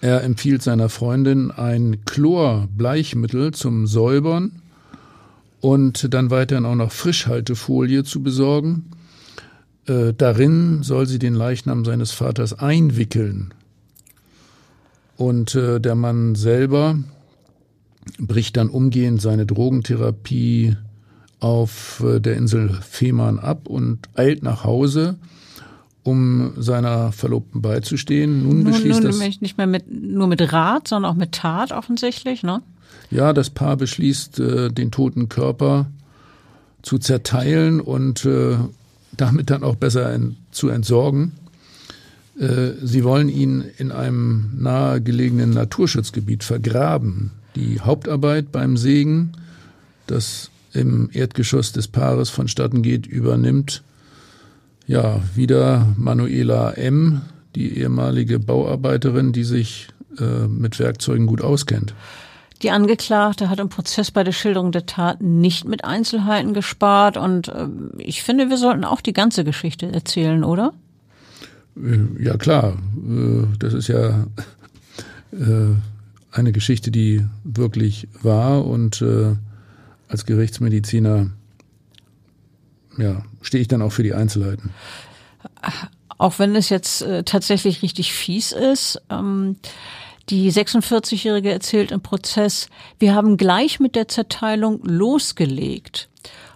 Er 0.00 0.22
empfiehlt 0.24 0.62
seiner 0.62 0.88
Freundin 0.88 1.50
ein 1.50 2.04
Chlorbleichmittel 2.04 3.52
zum 3.52 3.86
Säubern 3.86 4.62
und 5.60 6.12
dann 6.14 6.30
weiterhin 6.30 6.64
auch 6.64 6.74
noch 6.74 6.92
Frischhaltefolie 6.92 8.04
zu 8.04 8.22
besorgen. 8.22 8.90
Äh, 9.86 10.14
darin 10.16 10.82
soll 10.82 11.06
sie 11.06 11.18
den 11.18 11.34
Leichnam 11.34 11.84
seines 11.84 12.12
Vaters 12.12 12.58
einwickeln. 12.58 13.52
Und 15.16 15.54
äh, 15.54 15.80
der 15.80 15.94
Mann 15.96 16.34
selber 16.34 16.98
bricht 18.18 18.56
dann 18.56 18.70
umgehend 18.70 19.20
seine 19.20 19.44
Drogentherapie 19.44 20.76
auf 21.40 22.02
äh, 22.06 22.20
der 22.20 22.36
Insel 22.36 22.70
Fehmarn 22.70 23.38
ab 23.38 23.68
und 23.68 24.08
eilt 24.14 24.42
nach 24.42 24.64
Hause, 24.64 25.16
um 26.02 26.52
seiner 26.56 27.12
Verlobten 27.12 27.60
beizustehen. 27.62 28.42
Nun, 28.42 28.62
nun 28.62 28.64
beschließt 28.64 29.02
nun, 29.02 29.18
das 29.18 29.40
nicht 29.40 29.58
mehr 29.58 29.66
mit 29.66 29.84
nur 29.90 30.26
mit 30.26 30.52
Rat, 30.52 30.88
sondern 30.88 31.12
auch 31.12 31.16
mit 31.16 31.32
Tat 31.32 31.72
offensichtlich, 31.72 32.42
ne? 32.42 32.62
Ja, 33.10 33.32
das 33.32 33.50
Paar 33.50 33.76
beschließt, 33.76 34.40
äh, 34.40 34.68
den 34.70 34.90
toten 34.90 35.28
Körper 35.28 35.86
zu 36.82 36.98
zerteilen 36.98 37.80
und 37.80 38.24
äh, 38.24 38.56
damit 39.16 39.50
dann 39.50 39.64
auch 39.64 39.76
besser 39.76 40.18
zu 40.50 40.68
entsorgen. 40.68 41.32
Sie 42.82 43.04
wollen 43.04 43.28
ihn 43.28 43.64
in 43.76 43.92
einem 43.92 44.52
nahegelegenen 44.56 45.50
Naturschutzgebiet 45.50 46.42
vergraben. 46.42 47.32
Die 47.54 47.80
Hauptarbeit 47.80 48.50
beim 48.50 48.78
Sägen, 48.78 49.32
das 50.06 50.50
im 50.72 51.10
Erdgeschoss 51.12 51.72
des 51.72 51.88
Paares 51.88 52.30
vonstatten 52.30 52.80
geht, 52.80 53.06
übernimmt 53.06 53.82
ja 54.90 55.20
wieder 55.36 55.86
Manuela 55.96 56.72
M., 56.72 57.22
die 57.54 57.78
ehemalige 57.78 58.40
Bauarbeiterin, 58.40 59.32
die 59.32 59.44
sich 59.44 59.88
äh, 60.18 60.48
mit 60.48 60.80
Werkzeugen 60.80 61.26
gut 61.26 61.42
auskennt. 61.42 61.94
Die 62.62 62.70
Angeklagte 62.70 63.48
hat 63.48 63.60
im 63.60 63.68
Prozess 63.68 64.10
bei 64.10 64.24
der 64.24 64.32
Schilderung 64.32 64.72
der 64.72 64.86
Tat 64.86 65.22
nicht 65.22 65.64
mit 65.64 65.84
Einzelheiten 65.84 66.54
gespart 66.54 67.16
und 67.16 67.48
äh, 67.48 67.68
ich 67.98 68.24
finde, 68.24 68.50
wir 68.50 68.56
sollten 68.56 68.84
auch 68.84 69.00
die 69.00 69.12
ganze 69.12 69.44
Geschichte 69.44 69.86
erzählen, 69.90 70.42
oder? 70.42 70.72
Äh, 71.76 72.22
ja 72.22 72.36
klar, 72.36 72.76
äh, 73.08 73.46
das 73.60 73.74
ist 73.74 73.86
ja 73.86 74.26
äh, 75.32 75.74
eine 76.32 76.50
Geschichte, 76.50 76.90
die 76.90 77.24
wirklich 77.44 78.08
war 78.22 78.66
und 78.66 79.04
als 80.08 80.26
Gerichtsmediziner 80.26 81.30
ja, 83.00 83.22
stehe 83.42 83.62
ich 83.62 83.68
dann 83.68 83.82
auch 83.82 83.90
für 83.90 84.02
die 84.02 84.14
Einzelheiten. 84.14 84.70
Auch 86.18 86.38
wenn 86.38 86.54
es 86.54 86.68
jetzt 86.68 87.02
äh, 87.02 87.24
tatsächlich 87.24 87.82
richtig 87.82 88.12
fies 88.12 88.52
ist, 88.52 89.00
ähm, 89.10 89.56
die 90.28 90.52
46-Jährige 90.52 91.50
erzählt 91.50 91.90
im 91.90 92.02
Prozess, 92.02 92.68
wir 92.98 93.14
haben 93.14 93.36
gleich 93.36 93.80
mit 93.80 93.96
der 93.96 94.06
Zerteilung 94.06 94.80
losgelegt. 94.84 96.08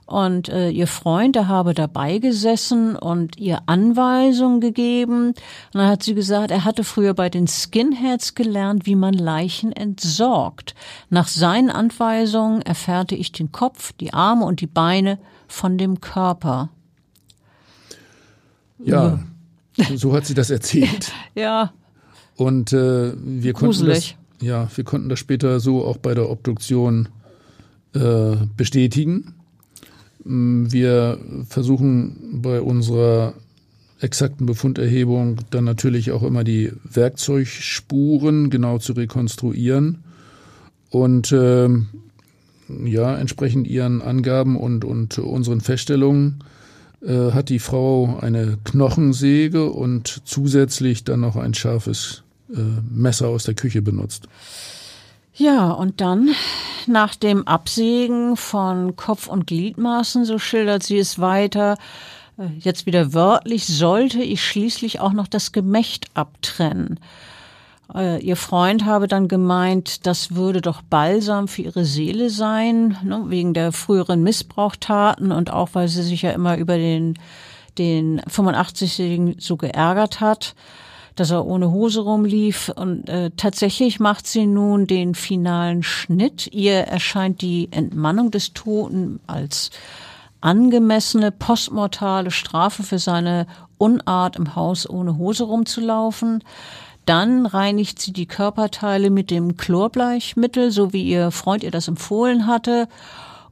Und 0.07 0.51
äh, 0.51 0.69
ihr 0.69 0.87
Freund, 0.87 1.35
der 1.35 1.49
habe 1.49 1.73
dabei 1.73 2.19
gesessen 2.19 2.95
und 2.95 3.39
ihr 3.39 3.63
Anweisungen 3.67 4.61
gegeben. 4.61 5.29
Und 5.29 5.39
dann 5.73 5.89
hat 5.89 6.03
sie 6.03 6.15
gesagt, 6.15 6.51
er 6.51 6.65
hatte 6.65 6.85
früher 6.85 7.15
bei 7.15 7.31
den 7.31 7.49
Skinheads 7.49 8.35
gelernt, 8.35 8.85
wie 8.85 8.97
man 8.97 9.15
Leichen 9.15 9.73
entsorgt. 9.73 10.75
Nach 11.09 11.27
seinen 11.27 11.71
Anweisungen 11.71 12.61
erfährte 12.61 13.15
ich 13.15 13.33
den 13.33 13.51
Kopf, 13.51 13.93
die 13.95 14.13
Arme 14.13 14.45
und 14.45 14.61
die 14.61 14.67
Beine 14.67 15.19
von 15.49 15.79
dem 15.79 16.01
Körper. 16.01 16.71
Ja, 18.79 19.21
so 19.95 20.13
hat 20.13 20.27
sie 20.27 20.35
das 20.35 20.51
erzählt. 20.51 21.13
ja. 21.35 21.73
Und 22.37 22.73
äh, 22.73 23.13
wir 23.17 23.53
konnten 23.53 23.87
das, 23.87 24.15
ja, 24.41 24.69
wir 24.75 24.85
konnten 24.85 25.09
das 25.09 25.19
später 25.19 25.61
so 25.61 25.85
auch 25.85 25.99
bei 25.99 26.15
der 26.15 26.31
Obduktion 26.31 27.09
äh, 27.95 28.37
bestätigen. 28.57 29.35
Mm, 30.25 30.71
wir 30.71 31.19
versuchen 31.49 32.41
bei 32.43 32.61
unserer 32.61 33.35
exakten 34.01 34.47
Befunderhebung 34.47 35.39
dann 35.51 35.65
natürlich 35.65 36.11
auch 36.11 36.23
immer 36.23 36.45
die 36.45 36.73
Werkzeugspuren 36.85 38.51
genau 38.51 38.79
zu 38.79 38.93
rekonstruieren 38.93 40.05
und 40.91 41.33
äh, 41.33 41.69
ja, 42.69 43.17
entsprechend 43.17 43.67
ihren 43.67 44.03
Angaben 44.03 44.57
und, 44.57 44.85
und 44.85 45.19
unseren 45.19 45.61
Feststellungen 45.61 46.43
äh, 47.03 47.33
hat 47.33 47.49
die 47.49 47.59
Frau 47.59 48.19
eine 48.21 48.59
Knochensäge 48.65 49.71
und 49.71 50.23
zusätzlich 50.25 51.05
dann 51.05 51.21
noch 51.21 51.37
ein 51.37 51.55
scharfes 51.55 52.23
äh, 52.51 52.59
Messer 52.91 53.29
aus 53.29 53.45
der 53.45 53.55
Küche 53.55 53.83
benutzt. 53.83 54.29
Ja, 55.35 55.71
und 55.71 56.01
dann 56.01 56.31
nach 56.87 57.15
dem 57.15 57.47
Absägen 57.49 58.37
von 58.37 58.95
Kopf- 58.97 59.27
und 59.27 59.47
Gliedmaßen, 59.47 60.25
so 60.25 60.39
schildert 60.39 60.83
sie 60.83 60.99
es 60.99 61.19
weiter, 61.19 61.77
äh, 62.39 62.47
jetzt 62.61 62.87
wieder 62.87 63.13
wörtlich, 63.13 63.67
sollte 63.67 64.23
ich 64.23 64.45
schließlich 64.45 65.01
auch 65.01 65.13
noch 65.13 65.29
das 65.29 65.53
Gemächt 65.53 66.07
abtrennen. 66.15 67.01
Äh, 67.93 68.23
ihr 68.25 68.37
Freund 68.37 68.85
habe 68.85 69.09
dann 69.09 69.29
gemeint, 69.29 70.07
das 70.07 70.35
würde 70.35 70.61
doch 70.61 70.83
balsam 70.83 71.49
für 71.49 71.63
ihre 71.63 71.85
Seele 71.85 72.31
sein, 72.31 72.97
ne, 73.03 73.25
wegen 73.27 73.55
der 73.55 73.73
früheren 73.73 74.23
Missbrauchtaten 74.23 75.33
und 75.33 75.53
auch 75.53 75.71
weil 75.73 75.89
sie 75.89 76.03
sich 76.03 76.23
ja 76.23 76.31
immer 76.31 76.57
über 76.57 76.77
den, 76.77 77.19
den 77.79 78.21
85-Jährigen 78.23 79.37
so 79.39 79.57
geärgert 79.57 80.21
hat 80.21 80.55
dass 81.17 81.31
er 81.31 81.47
ohne 81.47 81.71
Hose 81.71 82.01
rumlief. 82.01 82.71
Und 82.75 83.09
äh, 83.09 83.31
tatsächlich 83.37 84.01
macht 84.01 84.27
sie 84.27 84.47
nun 84.47 84.87
den 84.87 85.15
finalen 85.15 85.83
Schnitt. 85.83 86.49
Ihr 86.53 86.81
erscheint 86.81 87.41
die 87.41 87.69
Entmannung 87.71 88.31
des 88.31 88.53
Toten 88.53 89.21
als 89.27 89.71
angemessene 90.41 91.31
postmortale 91.31 92.31
Strafe 92.31 92.83
für 92.83 92.99
seine 92.99 93.47
Unart 93.79 94.37
im 94.37 94.55
Haus 94.57 94.89
ohne 94.89 95.17
Hose 95.17 95.45
rumzulaufen. 95.45 96.43
Dann 97.07 97.47
reinigt 97.47 98.01
sie 98.01 98.13
die 98.13 98.27
Körperteile 98.27 99.11
mit 99.11 99.31
dem 99.31 99.57
Chlorbleichmittel, 99.57 100.71
so 100.71 100.93
wie 100.93 101.03
ihr 101.03 101.31
Freund 101.31 101.63
ihr 101.63 101.71
das 101.71 101.89
empfohlen 101.89 102.47
hatte. 102.47 102.89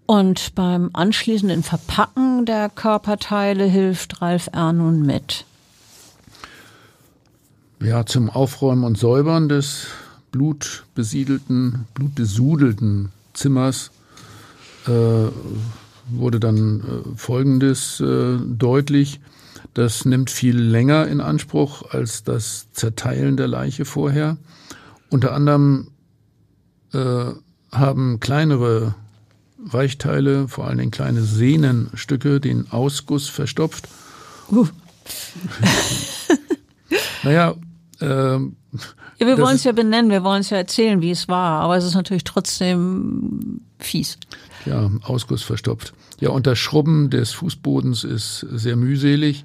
Und 0.07 0.55
beim 0.55 0.91
anschließenden 0.93 1.62
Verpacken 1.62 2.45
der 2.45 2.69
Körperteile 2.69 3.65
hilft 3.65 4.21
Ralf 4.21 4.49
R. 4.53 4.73
nun 4.73 5.03
mit. 5.03 5.45
Ja, 7.81 8.07
zum 8.07 8.31
Aufräumen 8.31 8.85
und 8.85 8.97
Säubern 8.97 9.49
des 9.49 9.88
blutbesiedelten, 10.31 11.87
blutbesudelten 11.95 13.11
Zimmers 13.33 13.91
äh, 14.87 15.27
wurde 16.11 16.41
dann 16.41 16.81
äh, 16.81 17.17
Folgendes 17.17 18.01
äh, 18.01 18.38
deutlich. 18.45 19.21
Das 19.75 20.05
nimmt 20.05 20.31
viel 20.31 20.59
länger 20.59 21.07
in 21.07 21.21
Anspruch 21.21 21.91
als 21.91 22.25
das 22.25 22.71
Zerteilen 22.73 23.37
der 23.37 23.49
Leiche 23.49 23.85
vorher. 23.85 24.37
Unter 25.11 25.33
anderem 25.33 25.88
äh, 26.93 27.33
haben 27.71 28.21
kleinere 28.21 28.95
Weichteile, 29.57 30.49
vor 30.49 30.67
allen 30.67 30.79
Dingen 30.79 30.91
kleine 30.91 31.23
Sehnenstücke, 31.23 32.41
den 32.41 32.71
Ausguss 32.71 33.29
verstopft. 33.29 33.88
Uh. 34.51 34.67
naja, 37.23 37.55
ähm, 38.01 38.57
ja, 39.19 39.27
wir 39.27 39.38
wollen 39.38 39.57
es 39.57 39.65
ja 39.65 39.73
benennen, 39.73 40.11
wir 40.11 40.25
wollen 40.25 40.41
es 40.41 40.51
ja 40.51 40.57
erzählen, 40.57 41.01
wie 41.01 41.11
es 41.11 41.29
war, 41.29 41.61
aber 41.61 41.77
es 41.77 41.85
ist 41.85 41.95
natürlich 41.95 42.25
trotzdem 42.25 43.61
fies. 43.79 44.19
Ja, 44.66 44.90
Ausguss 45.03 45.42
verstopft. 45.42 45.94
Ja, 46.20 46.31
und 46.31 46.46
das 46.46 46.59
Schrubben 46.59 47.11
des 47.11 47.33
Fußbodens 47.33 48.05
ist 48.05 48.46
sehr 48.51 48.77
mühselig. 48.77 49.44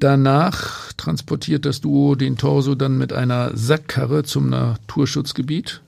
Danach 0.00 0.92
transportiert 0.94 1.64
das 1.64 1.80
Duo 1.80 2.14
den 2.16 2.36
Torso 2.36 2.74
dann 2.74 2.98
mit 2.98 3.12
einer 3.12 3.56
Sackkarre 3.56 4.24
zum 4.24 4.48
Naturschutzgebiet, 4.48 5.80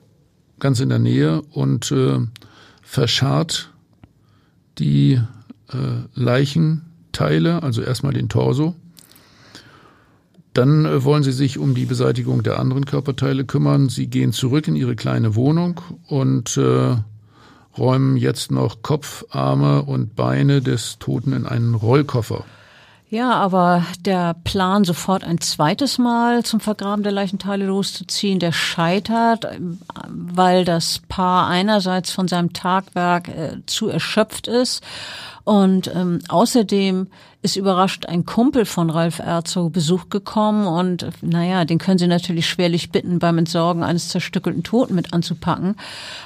ganz 0.59 0.79
in 0.79 0.89
der 0.89 0.99
Nähe, 0.99 1.41
und 1.51 1.91
äh, 1.91 2.19
verscharrt 2.81 3.71
die 4.77 5.19
äh, 5.69 5.77
Leichenteile, 6.13 7.61
also 7.61 7.81
erstmal 7.81 8.13
den 8.13 8.29
Torso. 8.29 8.75
Dann 10.53 10.85
äh, 10.85 11.03
wollen 11.03 11.23
sie 11.23 11.33
sich 11.33 11.57
um 11.57 11.75
die 11.75 11.85
Beseitigung 11.85 12.41
der 12.41 12.57
anderen 12.57 12.85
Körperteile 12.85 13.43
kümmern. 13.43 13.89
Sie 13.89 14.07
gehen 14.07 14.31
zurück 14.31 14.67
in 14.69 14.77
ihre 14.77 14.95
kleine 14.95 15.35
Wohnung 15.35 15.81
und 16.07 16.55
äh, 16.55 16.95
räumen 17.77 18.17
jetzt 18.17 18.51
noch 18.51 18.81
Kopf, 18.81 19.25
Arme 19.29 19.83
und 19.83 20.15
Beine 20.15 20.61
des 20.61 20.97
Toten 20.99 21.33
in 21.33 21.45
einen 21.45 21.75
Rollkoffer. 21.75 22.43
Ja, 23.07 23.33
aber 23.33 23.85
der 23.99 24.35
Plan, 24.43 24.83
sofort 24.83 25.23
ein 25.23 25.39
zweites 25.39 25.99
Mal 25.99 26.43
zum 26.43 26.59
Vergraben 26.59 27.03
der 27.03 27.11
Leichenteile 27.11 27.65
loszuziehen, 27.65 28.39
der 28.39 28.51
scheitert, 28.51 29.47
weil 30.09 30.65
das 30.65 31.01
Paar 31.07 31.47
einerseits 31.47 32.11
von 32.11 32.27
seinem 32.27 32.51
Tagwerk 32.53 33.27
äh, 33.29 33.57
zu 33.67 33.87
erschöpft 33.89 34.47
ist 34.47 34.83
und 35.43 35.89
ähm, 35.95 36.19
außerdem 36.27 37.07
ist 37.45 37.55
überrascht 37.55 38.07
ein 38.07 38.25
Kumpel 38.25 38.65
von 38.65 38.89
Ralf 38.89 39.19
Erzo 39.19 39.69
Besuch 39.69 40.09
gekommen 40.09 40.65
und 40.65 41.07
naja, 41.21 41.63
den 41.63 41.77
können 41.77 41.99
sie 41.99 42.07
natürlich 42.07 42.49
schwerlich 42.49 42.91
bitten, 42.91 43.19
beim 43.19 43.37
Entsorgen 43.37 43.83
eines 43.83 44.09
zerstückelten 44.09 44.63
Toten 44.63 44.95
mit 44.95 45.13
anzupacken. 45.13 45.75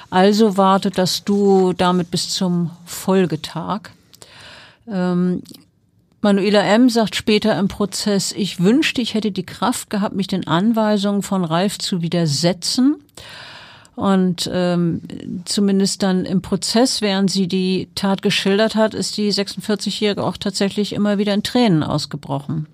Also 0.08 0.56
wartet 0.56 0.96
das 0.96 1.22
Duo 1.22 1.74
damit 1.74 2.10
bis 2.10 2.30
zum 2.30 2.70
Folgetag. 2.86 3.90
Ähm, 4.88 5.42
Manuela 6.22 6.62
M. 6.62 6.88
sagt 6.88 7.14
später 7.14 7.58
im 7.58 7.68
Prozess, 7.68 8.32
ich 8.32 8.60
wünschte, 8.60 9.02
ich 9.02 9.12
hätte 9.12 9.30
die 9.30 9.44
Kraft 9.44 9.90
gehabt, 9.90 10.16
mich 10.16 10.26
den 10.26 10.46
Anweisungen 10.46 11.22
von 11.22 11.44
Ralf 11.44 11.78
zu 11.78 12.00
widersetzen. 12.00 12.96
Und 14.00 14.48
ähm, 14.50 15.02
zumindest 15.44 16.02
dann 16.02 16.24
im 16.24 16.40
Prozess, 16.40 17.02
während 17.02 17.30
sie 17.30 17.48
die 17.48 17.90
Tat 17.94 18.22
geschildert 18.22 18.74
hat, 18.74 18.94
ist 18.94 19.18
die 19.18 19.30
46-Jährige 19.30 20.24
auch 20.24 20.38
tatsächlich 20.38 20.94
immer 20.94 21.18
wieder 21.18 21.34
in 21.34 21.42
Tränen 21.42 21.82
ausgebrochen. 21.82 22.66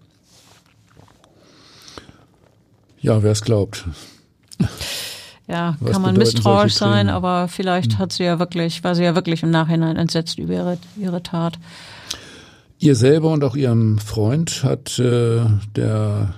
Ja, 3.01 3.25
wer 3.25 3.33
es 3.33 3.43
glaubt. 3.43 3.87
Ja, 5.49 5.77
Was 5.81 5.91
kann 5.91 6.03
man 6.03 6.17
misstrauisch 6.17 6.75
sein, 6.75 7.09
aber 7.09 7.49
vielleicht 7.49 7.95
hm. 7.95 7.99
hat 7.99 8.13
sie 8.13 8.23
ja 8.23 8.39
wirklich, 8.39 8.85
war 8.85 8.95
sie 8.95 9.03
ja 9.03 9.17
wirklich 9.17 9.43
im 9.43 9.51
Nachhinein 9.51 9.97
entsetzt 9.97 10.39
über 10.39 10.55
ihre, 10.55 10.79
ihre 10.97 11.25
Tat. 11.25 11.59
Ihr 12.79 12.95
selber 12.95 13.33
und 13.33 13.43
auch 13.43 13.57
ihrem 13.57 13.99
Freund 13.99 14.63
hat 14.63 15.01
äh, 15.01 15.41
der 15.75 16.35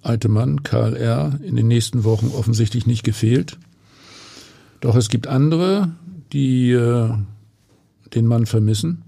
alte 0.00 0.30
Mann 0.30 0.62
Karl 0.62 0.96
R. 0.96 1.38
in 1.42 1.56
den 1.56 1.68
nächsten 1.68 2.04
Wochen 2.04 2.28
offensichtlich 2.34 2.86
nicht 2.86 3.02
gefehlt. 3.02 3.58
Doch 4.82 4.96
es 4.96 5.08
gibt 5.08 5.28
andere, 5.28 5.92
die 6.32 6.72
äh, 6.72 7.08
den 8.14 8.26
Mann 8.26 8.46
vermissen. 8.46 9.04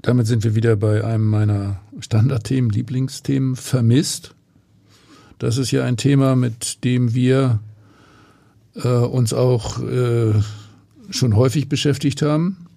Damit 0.00 0.28
sind 0.28 0.44
wir 0.44 0.54
wieder 0.54 0.76
bei 0.76 1.04
einem 1.04 1.26
meiner 1.26 1.80
Standardthemen, 1.98 2.70
Lieblingsthemen, 2.70 3.56
vermisst. 3.56 4.36
Das 5.40 5.58
ist 5.58 5.72
ja 5.72 5.84
ein 5.84 5.96
Thema, 5.96 6.36
mit 6.36 6.84
dem 6.84 7.12
wir 7.12 7.58
äh, 8.76 8.88
uns 8.88 9.34
auch 9.34 9.82
äh, 9.82 10.34
schon 11.10 11.34
häufig 11.34 11.68
beschäftigt 11.68 12.22
haben. 12.22 12.68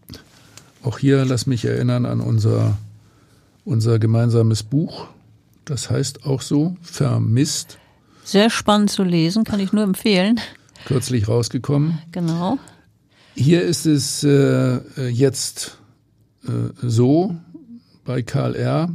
Auch 0.82 0.97
hier 0.97 1.23
lass 1.23 1.45
mich 1.45 1.65
erinnern 1.65 2.08
an 2.08 2.19
unser, 2.19 2.80
unser 3.63 3.99
gemeinsames 3.99 4.63
Buch. 4.63 5.08
Das 5.65 5.91
heißt 5.91 6.25
auch 6.25 6.41
so, 6.41 6.77
vermisst. 6.82 7.77
Sehr 8.23 8.49
spannend 8.49 8.91
zu 8.91 9.03
lesen, 9.03 9.43
kann 9.43 9.60
ich 9.60 9.73
nur 9.73 9.84
empfehlen. 9.84 10.39
Kürzlich 10.86 11.27
rausgekommen. 11.27 11.99
Genau. 12.12 12.57
Hier 13.36 13.62
ist 13.62 13.86
es 13.86 14.23
äh, 14.23 14.79
jetzt 15.10 15.77
äh, 16.43 16.49
so 16.81 17.36
bei 18.03 18.21
Karl 18.21 18.55
R., 18.55 18.89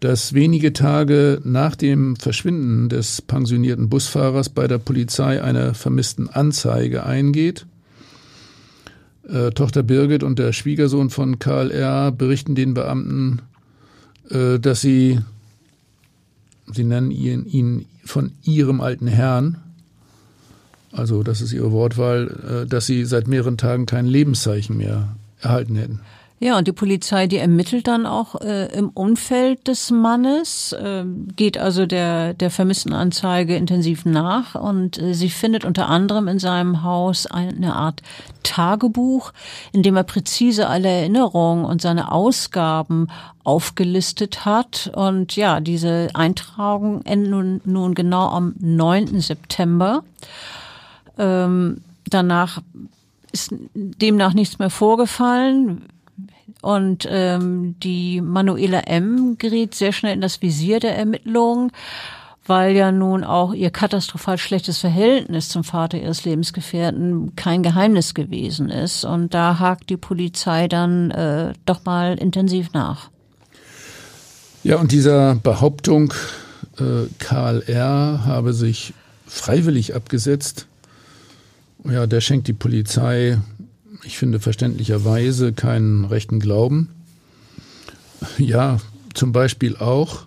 dass 0.00 0.32
wenige 0.32 0.72
Tage 0.72 1.40
nach 1.44 1.76
dem 1.76 2.16
Verschwinden 2.16 2.88
des 2.88 3.22
pensionierten 3.22 3.88
Busfahrers 3.88 4.48
bei 4.48 4.66
der 4.66 4.78
Polizei 4.78 5.40
eine 5.42 5.74
vermissten 5.74 6.28
Anzeige 6.28 7.04
eingeht. 7.04 7.66
Äh, 9.28 9.50
Tochter 9.50 9.84
Birgit 9.84 10.24
und 10.24 10.40
der 10.40 10.52
Schwiegersohn 10.52 11.10
von 11.10 11.38
Karl 11.38 11.70
R. 11.70 12.10
berichten 12.10 12.56
den 12.56 12.74
Beamten, 12.74 13.42
äh, 14.28 14.58
dass 14.58 14.80
sie, 14.80 15.20
sie 16.66 16.84
nennen 16.84 17.10
ihn, 17.10 17.46
ihn 17.46 17.86
von 18.04 18.32
ihrem 18.42 18.80
alten 18.80 19.06
Herrn, 19.06 19.58
also 20.92 21.22
das 21.22 21.40
ist 21.40 21.52
ihre 21.52 21.72
Wortwahl, 21.72 22.64
äh, 22.64 22.68
dass 22.68 22.86
sie 22.86 23.04
seit 23.04 23.26
mehreren 23.26 23.56
Tagen 23.56 23.86
kein 23.86 24.06
Lebenszeichen 24.06 24.76
mehr 24.76 25.16
erhalten 25.40 25.74
hätten. 25.74 26.00
Ja, 26.42 26.58
und 26.58 26.66
die 26.66 26.72
Polizei, 26.72 27.28
die 27.28 27.36
ermittelt 27.36 27.86
dann 27.86 28.04
auch 28.04 28.40
äh, 28.40 28.66
im 28.76 28.88
Umfeld 28.88 29.68
des 29.68 29.92
Mannes, 29.92 30.72
äh, 30.72 31.04
geht 31.36 31.56
also 31.56 31.86
der, 31.86 32.34
der 32.34 32.50
Vermisstenanzeige 32.50 33.54
intensiv 33.54 34.04
nach 34.04 34.56
und 34.56 34.98
äh, 34.98 35.14
sie 35.14 35.30
findet 35.30 35.64
unter 35.64 35.88
anderem 35.88 36.26
in 36.26 36.40
seinem 36.40 36.82
Haus 36.82 37.26
eine 37.26 37.76
Art 37.76 38.02
Tagebuch, 38.42 39.32
in 39.72 39.84
dem 39.84 39.94
er 39.94 40.02
präzise 40.02 40.66
alle 40.66 40.88
Erinnerungen 40.88 41.64
und 41.64 41.80
seine 41.80 42.10
Ausgaben 42.10 43.06
aufgelistet 43.44 44.44
hat. 44.44 44.90
Und 44.96 45.36
ja, 45.36 45.60
diese 45.60 46.08
Eintragung 46.14 47.02
endet 47.02 47.30
nun, 47.30 47.60
nun 47.64 47.94
genau 47.94 48.26
am 48.30 48.56
9. 48.58 49.20
September. 49.20 50.02
Ähm, 51.18 51.82
danach 52.10 52.60
ist 53.30 53.54
demnach 53.74 54.34
nichts 54.34 54.58
mehr 54.58 54.70
vorgefallen. 54.70 55.86
Und 56.62 57.08
ähm, 57.10 57.74
die 57.82 58.20
Manuela 58.20 58.80
M. 58.80 59.36
geriet 59.36 59.74
sehr 59.74 59.92
schnell 59.92 60.14
in 60.14 60.20
das 60.20 60.40
Visier 60.42 60.78
der 60.78 60.96
Ermittlungen, 60.96 61.72
weil 62.46 62.74
ja 62.76 62.92
nun 62.92 63.24
auch 63.24 63.52
ihr 63.52 63.70
katastrophal 63.70 64.38
schlechtes 64.38 64.78
Verhältnis 64.78 65.48
zum 65.48 65.64
Vater 65.64 66.00
ihres 66.00 66.24
Lebensgefährten 66.24 67.34
kein 67.34 67.64
Geheimnis 67.64 68.14
gewesen 68.14 68.70
ist. 68.70 69.04
Und 69.04 69.34
da 69.34 69.58
hakt 69.58 69.90
die 69.90 69.96
Polizei 69.96 70.68
dann 70.68 71.10
äh, 71.10 71.52
doch 71.66 71.84
mal 71.84 72.16
intensiv 72.16 72.72
nach. 72.72 73.10
Ja, 74.62 74.76
und 74.76 74.92
dieser 74.92 75.34
Behauptung, 75.34 76.14
äh, 76.78 77.08
Karl 77.18 77.62
R. 77.66 78.24
habe 78.24 78.52
sich 78.52 78.94
freiwillig 79.26 79.96
abgesetzt, 79.96 80.68
ja, 81.84 82.06
der 82.06 82.20
schenkt 82.20 82.46
die 82.46 82.52
Polizei 82.52 83.38
ich 84.04 84.18
finde 84.18 84.40
verständlicherweise 84.40 85.52
keinen 85.52 86.04
rechten 86.04 86.40
Glauben. 86.40 86.88
Ja, 88.38 88.78
zum 89.14 89.32
Beispiel 89.32 89.76
auch, 89.76 90.26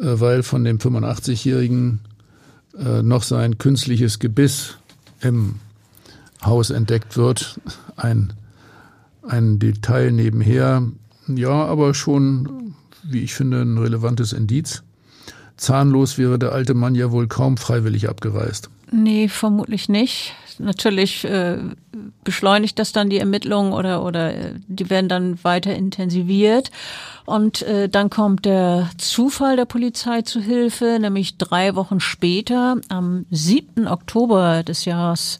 äh, 0.00 0.20
weil 0.20 0.42
von 0.42 0.64
dem 0.64 0.78
85-Jährigen 0.78 2.00
äh, 2.78 3.02
noch 3.02 3.22
sein 3.22 3.58
künstliches 3.58 4.18
Gebiss 4.18 4.78
im 5.20 5.56
Haus 6.44 6.70
entdeckt 6.70 7.16
wird. 7.16 7.60
Ein, 7.96 8.32
ein 9.22 9.58
Detail 9.58 10.12
nebenher, 10.12 10.82
ja, 11.26 11.66
aber 11.66 11.94
schon, 11.94 12.74
wie 13.02 13.20
ich 13.20 13.34
finde, 13.34 13.62
ein 13.62 13.78
relevantes 13.78 14.32
Indiz. 14.32 14.82
Zahnlos 15.56 16.18
wäre 16.18 16.38
der 16.38 16.52
alte 16.52 16.74
Mann 16.74 16.94
ja 16.94 17.10
wohl 17.10 17.26
kaum 17.26 17.56
freiwillig 17.56 18.08
abgereist. 18.08 18.70
Nee, 18.90 19.28
vermutlich 19.28 19.88
nicht 19.88 20.34
natürlich 20.58 21.24
äh, 21.24 21.58
beschleunigt 22.24 22.78
das 22.78 22.92
dann 22.92 23.10
die 23.10 23.18
Ermittlungen 23.18 23.72
oder 23.72 24.04
oder 24.04 24.34
äh, 24.34 24.54
die 24.66 24.90
werden 24.90 25.08
dann 25.08 25.42
weiter 25.44 25.74
intensiviert 25.74 26.70
und 27.28 27.60
äh, 27.60 27.90
dann 27.90 28.08
kommt 28.08 28.46
der 28.46 28.88
Zufall 28.96 29.56
der 29.56 29.66
Polizei 29.66 30.22
zu 30.22 30.40
Hilfe, 30.40 30.96
nämlich 30.98 31.36
drei 31.36 31.74
Wochen 31.74 32.00
später, 32.00 32.76
am 32.88 33.26
7. 33.30 33.86
Oktober 33.86 34.62
des 34.62 34.86
Jahres 34.86 35.38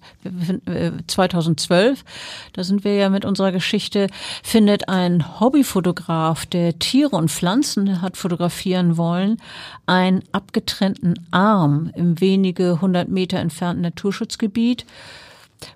2012, 1.06 1.98
äh, 1.98 2.04
da 2.52 2.62
sind 2.62 2.84
wir 2.84 2.94
ja 2.94 3.08
mit 3.08 3.24
unserer 3.24 3.52
Geschichte, 3.52 4.08
findet 4.42 4.90
ein 4.90 5.40
Hobbyfotograf, 5.40 6.44
der 6.44 6.78
Tiere 6.78 7.16
und 7.16 7.30
Pflanzen 7.30 8.02
hat 8.02 8.18
fotografieren 8.18 8.98
wollen, 8.98 9.38
einen 9.86 10.22
abgetrennten 10.32 11.14
Arm 11.30 11.90
im 11.94 12.20
wenige 12.20 12.82
hundert 12.82 13.08
Meter 13.08 13.38
entfernten 13.38 13.80
Naturschutzgebiet. 13.80 14.84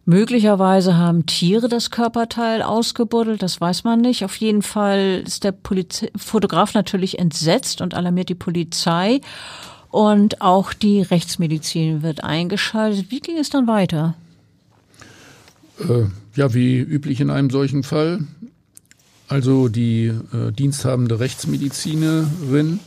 Möglicherweise 0.04 0.96
haben 0.96 1.26
Tiere 1.26 1.68
das 1.68 1.90
Körperteil 1.90 2.62
ausgebuddelt, 2.62 3.42
das 3.42 3.60
weiß 3.60 3.84
man 3.84 4.00
nicht. 4.00 4.24
Auf 4.24 4.36
jeden 4.36 4.62
Fall 4.62 5.22
ist 5.26 5.44
der 5.44 5.52
Poliz 5.52 6.04
Fotograf 6.16 6.74
natürlich 6.74 7.18
entsetzt 7.18 7.80
und 7.80 7.94
alarmiert 7.94 8.28
die 8.28 8.34
Polizei. 8.34 9.20
Und 9.90 10.40
auch 10.40 10.72
die 10.72 11.02
Rechtsmedizin 11.02 12.02
wird 12.02 12.24
eingeschaltet. 12.24 13.10
Wie 13.10 13.20
ging 13.20 13.36
es 13.36 13.50
dann 13.50 13.66
weiter? 13.66 14.14
Äh, 15.80 16.04
ja, 16.34 16.54
wie 16.54 16.78
üblich 16.78 17.20
in 17.20 17.30
einem 17.30 17.50
solchen 17.50 17.82
Fall. 17.82 18.20
Also 19.28 19.68
die 19.68 20.06
äh, 20.06 20.52
diensthabende 20.52 21.20
Rechtsmedizinerin 21.20 22.80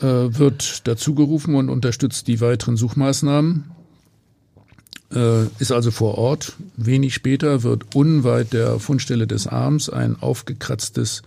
äh, 0.00 0.04
wird 0.04 0.86
dazugerufen 0.86 1.54
und 1.54 1.68
unterstützt 1.68 2.28
die 2.28 2.40
weiteren 2.40 2.76
Suchmaßnahmen. 2.76 3.75
Äh, 5.14 5.44
ist 5.58 5.72
also 5.72 5.90
vor 5.90 6.18
Ort. 6.18 6.54
Wenig 6.76 7.14
später 7.14 7.62
wird 7.62 7.94
unweit 7.94 8.52
der 8.52 8.80
Fundstelle 8.80 9.26
des 9.26 9.46
Arms 9.46 9.88
ein 9.88 10.16
aufgekratztes 10.20 11.22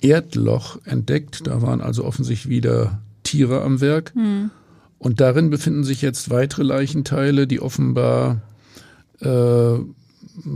Erdloch 0.00 0.78
entdeckt. 0.84 1.46
Da 1.46 1.62
waren 1.62 1.80
also 1.80 2.04
offensichtlich 2.04 2.48
wieder 2.48 3.00
Tiere 3.22 3.62
am 3.62 3.80
Werk. 3.80 4.14
Mhm. 4.14 4.50
Und 4.98 5.20
darin 5.20 5.50
befinden 5.50 5.84
sich 5.84 6.02
jetzt 6.02 6.30
weitere 6.30 6.62
Leichenteile, 6.62 7.46
die 7.46 7.60
offenbar 7.60 8.40
äh, 9.20 9.78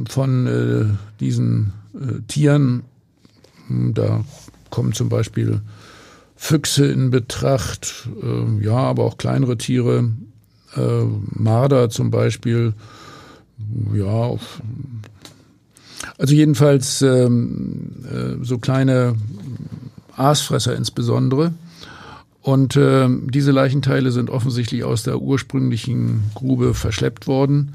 von 0.09 0.47
äh, 0.47 0.87
diesen 1.21 1.73
äh, 1.95 2.21
Tieren, 2.27 2.83
hm, 3.69 3.95
da 3.95 4.25
kommen 4.71 4.93
zum 4.93 5.09
Beispiel 5.09 5.61
Füchse 6.37 6.87
in 6.87 7.11
Betracht, 7.11 8.09
äh, 8.23 8.65
ja, 8.65 8.77
aber 8.77 9.05
auch 9.05 9.19
kleinere 9.19 9.59
Tiere, 9.59 10.11
äh, 10.79 11.05
Marder 11.31 11.91
zum 11.91 12.11
Beispiel, 12.11 12.73
ja, 13.95 14.37
also 16.17 16.35
jedenfalls 16.35 17.03
ähm, 17.03 17.91
äh, 18.05 18.45
so 18.45 18.59
kleine 18.59 19.17
Aasfresser 20.17 20.77
insbesondere. 20.77 21.53
Und 22.43 22.77
äh, 22.77 23.09
diese 23.27 23.53
Leichenteile 23.53 24.11
sind 24.11 24.31
offensichtlich 24.31 24.85
aus 24.85 25.03
der 25.03 25.21
ursprünglichen 25.21 26.23
Grube 26.35 26.75
verschleppt 26.75 27.27
worden. 27.27 27.75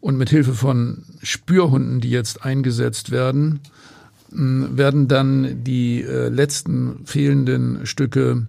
Und 0.00 0.16
mit 0.16 0.30
Hilfe 0.30 0.54
von 0.54 1.02
Spürhunden, 1.22 2.00
die 2.00 2.10
jetzt 2.10 2.44
eingesetzt 2.44 3.10
werden, 3.10 3.60
werden 4.30 5.08
dann 5.08 5.64
die 5.64 6.02
äh, 6.02 6.28
letzten 6.28 7.00
fehlenden 7.04 7.86
Stücke 7.86 8.46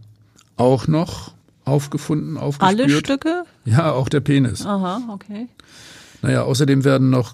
auch 0.56 0.88
noch 0.88 1.34
aufgefunden, 1.68 2.38
aufgespürt. 2.38 2.80
Alle 2.82 2.90
Stücke? 2.90 3.44
Ja, 3.66 3.92
auch 3.92 4.10
der 4.10 4.22
Penis. 4.22 4.66
Aha, 4.66 5.02
okay. 5.12 5.48
Naja, 6.22 6.44
außerdem 6.44 6.84
werden 6.84 7.10
noch 7.10 7.34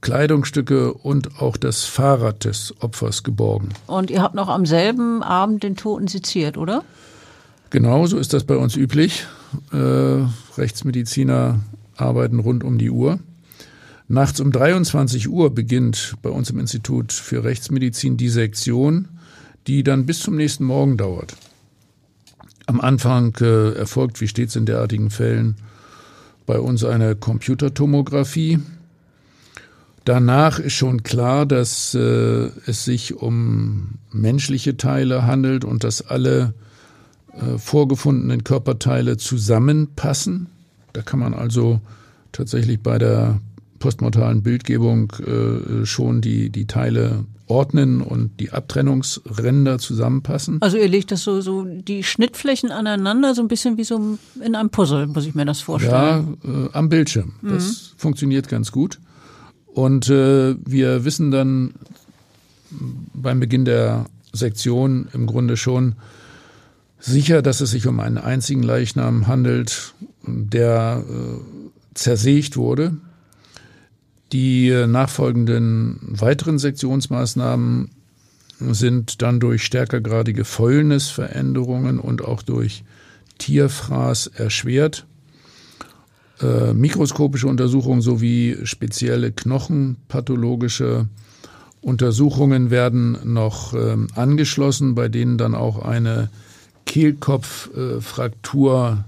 Kleidungsstücke 0.00 0.92
und 0.92 1.40
auch 1.40 1.56
das 1.56 1.84
Fahrrad 1.84 2.44
des 2.44 2.74
Opfers 2.80 3.22
geborgen. 3.22 3.70
Und 3.86 4.10
ihr 4.10 4.22
habt 4.22 4.34
noch 4.34 4.48
am 4.48 4.66
selben 4.66 5.22
Abend 5.22 5.62
den 5.62 5.76
Toten 5.76 6.08
seziert, 6.08 6.58
oder? 6.58 6.82
Genau, 7.70 8.06
so 8.06 8.18
ist 8.18 8.32
das 8.32 8.44
bei 8.44 8.56
uns 8.56 8.76
üblich. 8.76 9.26
Äh, 9.72 10.26
Rechtsmediziner 10.58 11.60
arbeiten 11.96 12.40
rund 12.40 12.64
um 12.64 12.78
die 12.78 12.90
Uhr. 12.90 13.18
Nachts 14.08 14.40
um 14.40 14.52
23 14.52 15.28
Uhr 15.28 15.54
beginnt 15.54 16.16
bei 16.20 16.30
uns 16.30 16.50
im 16.50 16.58
Institut 16.58 17.12
für 17.12 17.44
Rechtsmedizin 17.44 18.16
die 18.16 18.28
Sektion, 18.28 19.08
die 19.66 19.84
dann 19.84 20.04
bis 20.04 20.20
zum 20.20 20.36
nächsten 20.36 20.64
Morgen 20.64 20.96
dauert. 20.96 21.34
Am 22.66 22.80
Anfang 22.80 23.34
äh, 23.40 23.72
erfolgt, 23.72 24.20
wie 24.20 24.28
stets 24.28 24.56
in 24.56 24.66
derartigen 24.66 25.10
Fällen, 25.10 25.56
bei 26.46 26.58
uns 26.58 26.84
eine 26.84 27.16
Computertomographie. 27.16 28.60
Danach 30.04 30.58
ist 30.58 30.74
schon 30.74 31.02
klar, 31.02 31.46
dass 31.46 31.94
äh, 31.94 32.48
es 32.66 32.84
sich 32.84 33.14
um 33.14 33.98
menschliche 34.10 34.76
Teile 34.76 35.26
handelt 35.26 35.64
und 35.64 35.84
dass 35.84 36.02
alle 36.02 36.54
äh, 37.32 37.58
vorgefundenen 37.58 38.42
Körperteile 38.42 39.16
zusammenpassen. 39.16 40.48
Da 40.92 41.02
kann 41.02 41.20
man 41.20 41.34
also 41.34 41.80
tatsächlich 42.32 42.80
bei 42.80 42.98
der 42.98 43.40
postmortalen 43.78 44.42
Bildgebung 44.42 45.12
äh, 45.26 45.86
schon 45.86 46.20
die, 46.20 46.50
die 46.50 46.66
Teile 46.66 47.24
ordnen 47.52 48.00
und 48.00 48.40
die 48.40 48.50
Abtrennungsränder 48.50 49.78
zusammenpassen. 49.78 50.56
Also 50.62 50.78
ihr 50.78 50.88
legt 50.88 51.10
das 51.10 51.22
so, 51.22 51.42
so 51.42 51.64
die 51.64 52.02
Schnittflächen 52.02 52.70
aneinander, 52.70 53.34
so 53.34 53.42
ein 53.42 53.48
bisschen 53.48 53.76
wie 53.76 53.84
so 53.84 54.18
in 54.42 54.54
einem 54.54 54.70
Puzzle, 54.70 55.06
muss 55.06 55.26
ich 55.26 55.34
mir 55.34 55.44
das 55.44 55.60
vorstellen. 55.60 56.38
Ja, 56.42 56.64
äh, 56.64 56.68
am 56.72 56.88
Bildschirm. 56.88 57.34
Mhm. 57.42 57.50
Das 57.50 57.94
funktioniert 57.98 58.48
ganz 58.48 58.72
gut. 58.72 58.98
Und 59.66 60.08
äh, 60.08 60.56
wir 60.64 61.04
wissen 61.04 61.30
dann 61.30 61.74
beim 63.12 63.38
Beginn 63.38 63.66
der 63.66 64.06
Sektion 64.32 65.08
im 65.12 65.26
Grunde 65.26 65.58
schon 65.58 65.96
sicher, 66.98 67.42
dass 67.42 67.60
es 67.60 67.70
sich 67.70 67.86
um 67.86 68.00
einen 68.00 68.16
einzigen 68.16 68.62
Leichnam 68.62 69.26
handelt, 69.26 69.92
der 70.26 71.04
äh, 71.06 71.38
zersägt 71.94 72.56
wurde. 72.56 72.96
Die 74.32 74.70
nachfolgenden 74.86 75.98
weiteren 76.02 76.58
Sektionsmaßnahmen 76.58 77.90
sind 78.58 79.22
dann 79.22 79.40
durch 79.40 79.64
stärkergradige 79.64 80.44
Fäulnisveränderungen 80.44 81.98
und 81.98 82.22
auch 82.24 82.42
durch 82.42 82.84
Tierfraß 83.38 84.26
erschwert. 84.28 85.06
Äh, 86.40 86.72
mikroskopische 86.72 87.48
Untersuchungen 87.48 88.00
sowie 88.00 88.58
spezielle 88.64 89.32
knochenpathologische 89.32 91.08
Untersuchungen 91.82 92.70
werden 92.70 93.18
noch 93.24 93.74
äh, 93.74 93.96
angeschlossen, 94.14 94.94
bei 94.94 95.08
denen 95.08 95.36
dann 95.38 95.54
auch 95.54 95.84
eine 95.84 96.30
Kehlkopffraktur 96.86 98.98
äh, 98.98 99.02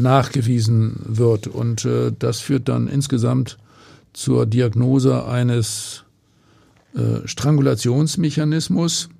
nachgewiesen 0.00 0.96
wird. 1.06 1.46
Und 1.46 1.84
äh, 1.84 2.12
das 2.18 2.40
führt 2.40 2.68
dann 2.68 2.88
insgesamt 2.88 3.58
zur 4.18 4.46
Diagnose 4.46 5.26
eines 5.26 6.02
äh, 6.92 7.24
Strangulationsmechanismus 7.24 9.10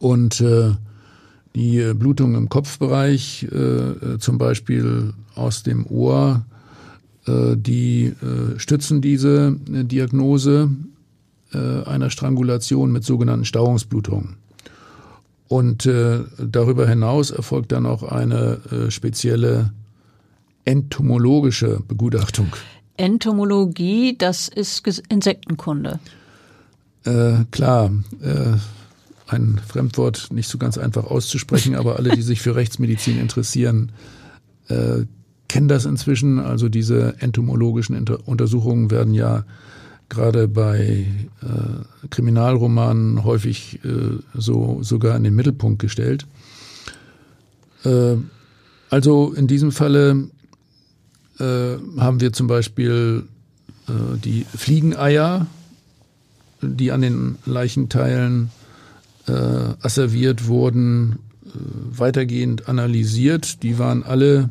und 0.00 0.40
äh, 0.40 0.72
die 1.54 1.94
Blutung 1.94 2.34
im 2.34 2.48
Kopfbereich, 2.48 3.44
äh, 3.44 4.18
zum 4.18 4.38
Beispiel 4.38 5.14
aus 5.36 5.62
dem 5.62 5.86
Ohr, 5.86 6.44
äh, 7.26 7.56
die 7.56 8.06
äh, 8.06 8.58
stützen 8.58 9.00
diese 9.00 9.56
äh, 9.72 9.84
Diagnose 9.84 10.70
einer 11.84 12.08
Strangulation 12.08 12.92
mit 12.92 13.04
sogenannten 13.04 13.44
Stauungsblutungen. 13.44 14.36
Und 15.48 15.86
darüber 15.86 16.88
hinaus 16.88 17.30
erfolgt 17.30 17.72
dann 17.72 17.84
auch 17.84 18.04
eine 18.04 18.88
spezielle 18.88 19.70
entomologische 20.64 21.80
Begutachtung. 21.86 22.46
Entomologie, 23.02 24.16
das 24.16 24.46
ist 24.46 24.86
Insektenkunde. 25.08 25.98
Äh, 27.04 27.44
klar, 27.50 27.90
äh, 28.22 28.52
ein 29.26 29.60
Fremdwort 29.66 30.28
nicht 30.30 30.48
so 30.48 30.56
ganz 30.56 30.78
einfach 30.78 31.06
auszusprechen, 31.06 31.74
aber 31.74 31.96
alle, 31.96 32.10
die 32.10 32.22
sich 32.30 32.40
für 32.40 32.54
Rechtsmedizin 32.54 33.18
interessieren, 33.18 33.90
äh, 34.68 35.04
kennen 35.48 35.66
das 35.66 35.84
inzwischen. 35.84 36.38
Also 36.38 36.68
diese 36.68 37.20
entomologischen 37.20 37.96
Inter 37.96 38.20
Untersuchungen 38.28 38.92
werden 38.92 39.14
ja 39.14 39.44
gerade 40.08 40.46
bei 40.46 41.06
äh, 41.42 42.06
Kriminalromanen 42.08 43.24
häufig 43.24 43.80
äh, 43.84 44.20
so 44.32 44.78
sogar 44.82 45.16
in 45.16 45.24
den 45.24 45.34
Mittelpunkt 45.34 45.80
gestellt. 45.80 46.28
Äh, 47.84 48.14
also 48.90 49.32
in 49.32 49.48
diesem 49.48 49.72
Falle 49.72 50.28
äh, 51.38 51.76
haben 51.98 52.20
wir 52.20 52.32
zum 52.32 52.46
Beispiel 52.46 53.24
äh, 53.88 54.18
die 54.18 54.44
Fliegeneier, 54.44 55.46
die 56.60 56.92
an 56.92 57.02
den 57.02 57.36
Leichenteilen 57.44 58.50
äh, 59.26 59.32
asserviert 59.32 60.46
wurden, 60.46 61.18
äh, 61.44 61.48
weitergehend 61.98 62.68
analysiert. 62.68 63.62
Die 63.62 63.78
waren 63.78 64.02
alle 64.02 64.50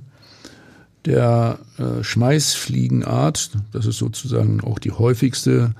der 1.05 1.59
äh, 1.77 2.03
Schmeißfliegenart, 2.03 3.51
das 3.71 3.85
ist 3.85 3.97
sozusagen 3.97 4.61
auch 4.61 4.79
die 4.79 4.91
häufigste, 4.91 5.73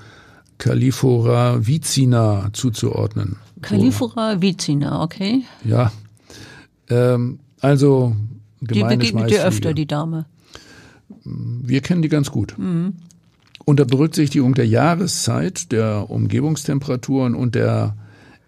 Califora 0.58 1.66
vicina 1.66 2.50
zuzuordnen. 2.54 3.38
Califora 3.62 4.36
so. 4.36 4.42
vicina, 4.42 5.04
okay. 5.04 5.44
Ja. 5.64 5.92
Ähm, 6.90 7.40
also 7.60 8.16
gemeine 8.62 8.98
Die 9.04 9.12
begegnet 9.12 9.32
dir 9.32 9.46
öfter, 9.46 9.74
die 9.74 9.88
Dame. 9.88 10.26
Wir 11.64 11.82
kennen 11.82 12.02
die 12.02 12.10
ganz 12.10 12.32
gut. 12.32 12.56
Mhm. 12.58 12.94
Unter 13.66 13.86
Berücksichtigung 13.86 14.54
der 14.56 14.68
Jahreszeit, 14.68 15.72
der 15.72 16.10
Umgebungstemperaturen 16.10 17.36
und 17.36 17.56
der 17.56 17.96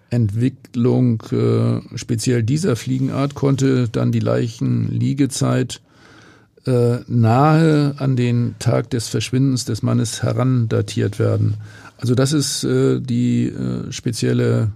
Entwicklung 0.09 1.23
äh, 1.31 1.97
speziell 1.97 2.43
dieser 2.43 2.75
Fliegenart 2.75 3.36
konnte 3.36 3.89
dann 3.89 4.11
die 4.11 4.19
Leichenliegezeit 4.19 5.81
äh, 6.65 6.97
nahe 7.07 7.95
an 7.97 8.15
den 8.15 8.55
Tag 8.59 8.89
des 8.91 9.07
Verschwindens 9.07 9.65
des 9.65 9.81
Mannes 9.81 10.23
herandatiert 10.23 11.19
werden. 11.19 11.55
Also 11.97 12.15
das 12.15 12.34
ist 12.34 12.63
äh, 12.63 12.99
die 12.99 13.47
äh, 13.47 13.91
spezielle 13.91 14.71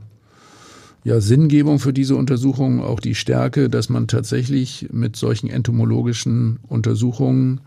ja, 1.04 1.22
Sinngebung 1.22 1.80
für 1.80 1.94
diese 1.94 2.16
Untersuchung, 2.16 2.82
auch 2.82 3.00
die 3.00 3.16
Stärke, 3.16 3.70
dass 3.70 3.90
man 3.90 4.08
tatsächlich 4.08 4.90
mit 4.92 5.16
solchen 5.16 5.50
entomologischen 5.50 6.60
Untersuchungen 6.68 7.62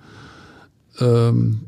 ähm, 0.98 1.60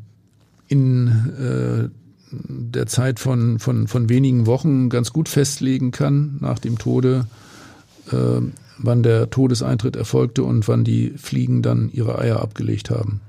in 0.67 1.07
äh, 1.39 1.89
der 2.31 2.87
Zeit 2.87 3.19
von, 3.19 3.59
von, 3.59 3.87
von 3.87 4.09
wenigen 4.09 4.47
Wochen 4.47 4.89
ganz 4.89 5.13
gut 5.13 5.29
festlegen 5.29 5.91
kann 5.91 6.37
nach 6.39 6.59
dem 6.59 6.77
Tode, 6.77 7.27
äh, 8.11 8.41
wann 8.79 9.03
der 9.03 9.29
Todeseintritt 9.29 9.95
erfolgte 9.95 10.43
und 10.43 10.67
wann 10.67 10.83
die 10.83 11.11
Fliegen 11.17 11.61
dann 11.61 11.91
ihre 11.91 12.17
Eier 12.17 12.41
abgelegt 12.41 12.89
haben. 12.89 13.21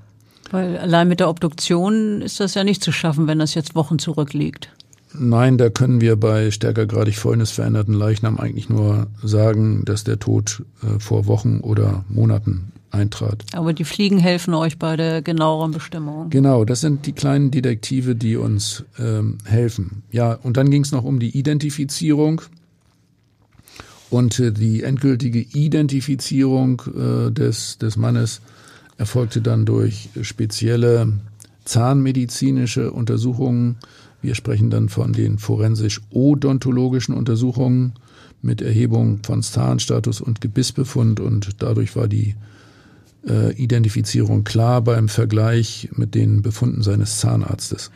Weil 0.51 0.77
allein 0.77 1.07
mit 1.07 1.19
der 1.19 1.29
Obduktion 1.29 2.21
ist 2.21 2.39
das 2.39 2.53
ja 2.55 2.63
nicht 2.63 2.83
zu 2.83 2.91
schaffen, 2.91 3.27
wenn 3.27 3.39
das 3.39 3.53
jetzt 3.53 3.75
Wochen 3.75 3.99
zurückliegt. 3.99 4.69
Nein, 5.17 5.57
da 5.57 5.69
können 5.69 6.01
wir 6.01 6.17
bei 6.17 6.51
stärkergradig 6.51 7.17
fäulnisveränderten 7.17 7.93
Leichnam 7.93 8.37
eigentlich 8.37 8.69
nur 8.69 9.07
sagen, 9.23 9.83
dass 9.85 10.03
der 10.03 10.19
Tod 10.19 10.63
äh, 10.83 10.99
vor 10.99 11.27
Wochen 11.27 11.59
oder 11.61 12.03
Monaten 12.09 12.71
eintrat. 12.95 13.45
Aber 13.53 13.73
die 13.73 13.83
Fliegen 13.83 14.17
helfen 14.17 14.53
euch 14.53 14.79
bei 14.79 14.95
der 14.95 15.21
genaueren 15.21 15.71
Bestimmung. 15.71 16.29
Genau, 16.29 16.65
das 16.65 16.81
sind 16.81 17.05
die 17.05 17.13
kleinen 17.13 17.51
Detektive, 17.51 18.15
die 18.15 18.37
uns 18.37 18.83
ähm, 18.97 19.37
helfen. 19.45 20.03
Ja, 20.11 20.33
und 20.33 20.57
dann 20.57 20.71
ging 20.71 20.83
es 20.83 20.91
noch 20.91 21.03
um 21.03 21.19
die 21.19 21.37
Identifizierung. 21.37 22.41
Und 24.09 24.39
äh, 24.39 24.51
die 24.51 24.83
endgültige 24.83 25.39
Identifizierung 25.39 26.81
äh, 26.87 27.31
des, 27.31 27.77
des 27.77 27.97
Mannes 27.97 28.41
erfolgte 28.97 29.41
dann 29.41 29.65
durch 29.65 30.09
spezielle 30.21 31.11
zahnmedizinische 31.65 32.91
Untersuchungen. 32.91 33.77
Wir 34.21 34.35
sprechen 34.35 34.69
dann 34.69 34.89
von 34.89 35.13
den 35.13 35.37
forensisch-odontologischen 35.37 37.13
Untersuchungen 37.13 37.93
mit 38.41 38.61
Erhebung 38.61 39.19
von 39.23 39.41
Zahnstatus 39.41 40.21
und 40.21 40.39
Gebissbefund 40.39 41.19
und 41.19 41.61
dadurch 41.61 41.95
war 41.95 42.07
die 42.07 42.35
äh, 43.27 43.53
Identifizierung 43.53 44.43
klar 44.43 44.81
beim 44.81 45.09
Vergleich 45.09 45.89
mit 45.93 46.15
den 46.15 46.41
Befunden 46.41 46.83
seines 46.83 47.19
Zahnarztes. 47.19 47.91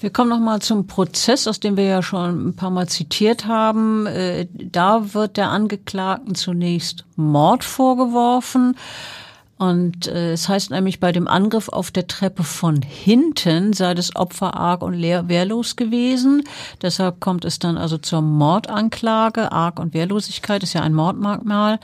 Wir 0.00 0.10
kommen 0.10 0.28
nochmal 0.28 0.60
zum 0.60 0.86
Prozess, 0.86 1.48
aus 1.48 1.60
dem 1.60 1.78
wir 1.78 1.84
ja 1.84 2.02
schon 2.02 2.48
ein 2.48 2.56
paar 2.56 2.70
Mal 2.70 2.88
zitiert 2.88 3.46
haben. 3.46 4.06
Äh, 4.06 4.46
da 4.52 5.14
wird 5.14 5.38
der 5.38 5.48
Angeklagten 5.48 6.34
zunächst 6.34 7.06
Mord 7.16 7.64
vorgeworfen. 7.64 8.76
Und 9.56 10.08
äh, 10.08 10.32
es 10.32 10.48
heißt 10.48 10.72
nämlich, 10.72 11.00
bei 11.00 11.12
dem 11.12 11.28
Angriff 11.28 11.68
auf 11.70 11.90
der 11.90 12.06
Treppe 12.06 12.42
von 12.42 12.82
hinten 12.82 13.72
sei 13.72 13.94
das 13.94 14.14
Opfer 14.14 14.54
arg 14.54 14.82
und 14.82 15.00
wehrlos 15.00 15.76
gewesen. 15.76 16.42
Deshalb 16.82 17.20
kommt 17.20 17.44
es 17.44 17.58
dann 17.58 17.78
also 17.78 17.96
zur 17.96 18.20
Mordanklage. 18.20 19.52
Arg 19.52 19.78
und 19.78 19.94
Wehrlosigkeit 19.94 20.62
ist 20.62 20.74
ja 20.74 20.82
ein 20.82 20.92
Mordmerkmal. 20.92 21.78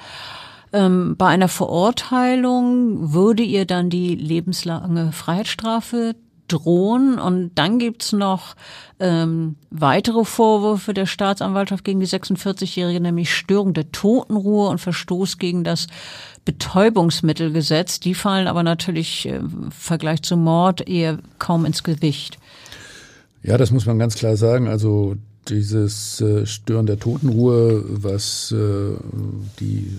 Ähm, 0.73 1.17
bei 1.17 1.27
einer 1.27 1.49
Verurteilung 1.49 3.13
würde 3.13 3.43
ihr 3.43 3.67
dann 3.67 3.91
die 3.91 4.15
lebenslange 4.15 5.13
Freiheitsstrafe 5.13 6.15
drohen. 6.51 7.19
Und 7.19 7.53
dann 7.55 7.79
gibt's 7.79 8.13
noch 8.13 8.55
ähm, 8.99 9.57
weitere 9.71 10.25
Vorwürfe 10.25 10.95
der 10.95 11.07
Staatsanwaltschaft 11.07 11.85
gegen 11.85 12.01
die 12.01 12.07
46-Jährige, 12.07 13.01
nämlich 13.01 13.35
Störung 13.35 13.73
der 13.73 13.91
Totenruhe 13.93 14.69
und 14.69 14.79
Verstoß 14.79 15.39
gegen 15.39 15.65
das 15.65 15.87
Betäubungsmittelgesetz. 16.45 18.01
Die 18.01 18.15
fallen 18.15 18.47
aber 18.47 18.63
natürlich 18.63 19.27
äh, 19.27 19.37
im 19.37 19.71
Vergleich 19.71 20.23
zum 20.23 20.45
Mord 20.45 20.89
eher 20.89 21.19
kaum 21.39 21.65
ins 21.65 21.83
Gewicht. 21.83 22.39
Ja, 23.43 23.57
das 23.57 23.71
muss 23.71 23.87
man 23.87 23.99
ganz 23.99 24.17
klar 24.17 24.37
sagen. 24.37 24.69
Also 24.69 25.17
dieses 25.51 26.21
äh, 26.21 26.47
Stören 26.47 26.87
der 26.87 26.99
Totenruhe, 26.99 27.85
was 27.89 28.53
äh, 28.53 28.95
die 29.61 29.91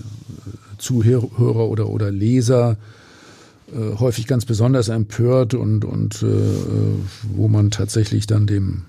Zuhörer 0.78 1.70
oder, 1.70 1.90
oder 1.90 2.12
Leser 2.12 2.78
äh, 3.72 3.98
häufig 4.00 4.28
ganz 4.28 4.46
besonders 4.46 4.90
empört 4.90 5.54
und, 5.54 5.86
und 5.86 6.24
äh, 6.24 6.26
wo 7.34 7.48
man 7.48 7.72
tatsächlich 7.72 8.28
dann 8.28 8.48
dem 8.48 8.84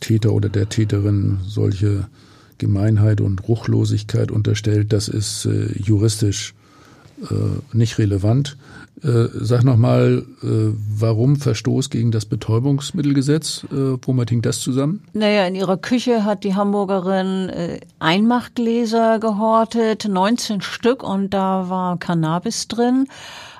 Täter 0.00 0.32
oder 0.32 0.48
der 0.48 0.68
Täterin 0.68 1.38
solche 1.46 2.06
Gemeinheit 2.58 3.20
und 3.20 3.48
Ruchlosigkeit 3.48 4.30
unterstellt, 4.30 4.92
das 4.92 5.08
ist 5.08 5.46
äh, 5.46 5.72
juristisch 5.78 6.54
äh, 7.22 7.76
nicht 7.76 7.98
relevant. 7.98 8.56
Äh, 9.04 9.28
sag 9.34 9.64
nochmal, 9.64 10.24
äh, 10.42 10.72
warum 10.96 11.36
Verstoß 11.36 11.90
gegen 11.90 12.10
das 12.10 12.24
Betäubungsmittelgesetz? 12.24 13.66
Äh, 13.70 13.98
womit 14.00 14.30
hing 14.30 14.40
das 14.40 14.60
zusammen? 14.60 15.02
Naja, 15.12 15.46
in 15.46 15.54
ihrer 15.54 15.76
Küche 15.76 16.24
hat 16.24 16.42
die 16.42 16.54
Hamburgerin 16.54 17.50
äh, 17.50 17.80
Einmachgläser 17.98 19.18
gehortet, 19.18 20.08
19 20.08 20.62
Stück 20.62 21.02
und 21.02 21.34
da 21.34 21.68
war 21.68 21.98
Cannabis 21.98 22.66
drin. 22.66 23.06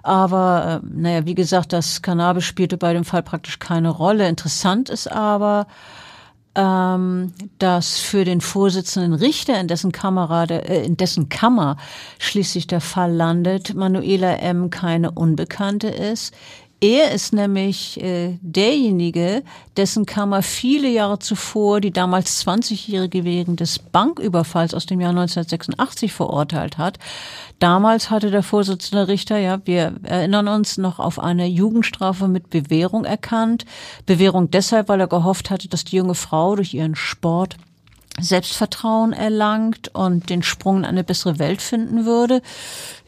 Aber 0.03 0.83
äh, 0.83 0.87
naja, 0.99 1.27
wie 1.27 1.35
gesagt, 1.35 1.75
das 1.75 2.01
Cannabis 2.01 2.45
spielte 2.45 2.79
bei 2.79 2.95
dem 2.95 3.05
Fall 3.05 3.23
praktisch 3.23 3.59
keine 3.59 3.91
Rolle. 3.91 4.27
Interessant 4.29 4.89
ist 4.89 5.13
aber, 5.13 5.67
dass 6.55 7.99
für 7.99 8.25
den 8.25 8.41
Vorsitzenden 8.41 9.13
Richter, 9.15 9.59
in 9.61 9.67
dessen, 9.67 9.91
Kamera, 9.91 10.45
äh, 10.45 10.85
in 10.85 10.97
dessen 10.97 11.29
Kammer 11.29 11.77
schließlich 12.19 12.67
der 12.69 12.81
Fall 12.81 13.13
landet, 13.13 13.75
Manuela 13.75 14.37
M. 14.37 14.71
keine 14.71 15.11
Unbekannte 15.11 15.89
ist. 15.89 16.33
Er 16.85 17.13
ist 17.13 17.33
nämlich 17.33 17.99
äh, 18.03 18.37
derjenige, 18.43 19.43
dessen 19.79 20.05
Kammer 20.05 20.43
viele 20.43 20.91
Jahre 20.91 21.19
zuvor 21.19 21.81
die 21.81 21.93
damals 21.93 22.47
20-Jährige 22.47 23.25
wegen 23.25 23.57
des 23.57 23.79
Banküberfalls 23.79 24.75
aus 24.75 24.85
dem 24.85 25.01
Jahr 25.01 25.13
1986 25.13 26.13
verurteilt 26.13 26.77
hat. 26.77 26.99
Damals 27.59 28.11
hatte 28.11 28.31
der 28.31 28.43
Vorsitzende 28.43 29.09
Richter, 29.09 29.39
ja, 29.39 29.61
wir 29.65 29.95
erinnern 30.03 30.47
uns 30.47 30.77
noch 30.77 30.99
auf 30.99 31.19
eine 31.19 31.47
Jugendstrafe 31.47 32.29
mit 32.29 32.51
Bewährung 32.51 33.07
erkannt. 33.07 33.65
Bewährung 34.05 34.51
deshalb, 34.51 34.91
weil 34.91 35.01
er 35.01 35.09
gehofft 35.09 35.49
hatte, 35.49 35.69
dass 35.69 35.85
die 35.85 35.97
junge 35.97 36.15
Frau 36.15 36.55
durch 36.55 36.75
ihren 36.75 36.97
Sport 36.97 37.57
Selbstvertrauen 38.21 39.13
erlangt 39.13 39.95
und 39.95 40.31
den 40.31 40.43
Sprung 40.43 40.79
in 40.79 40.85
eine 40.85 41.05
bessere 41.05 41.39
Welt 41.39 41.61
finden 41.61 42.05
würde. 42.05 42.43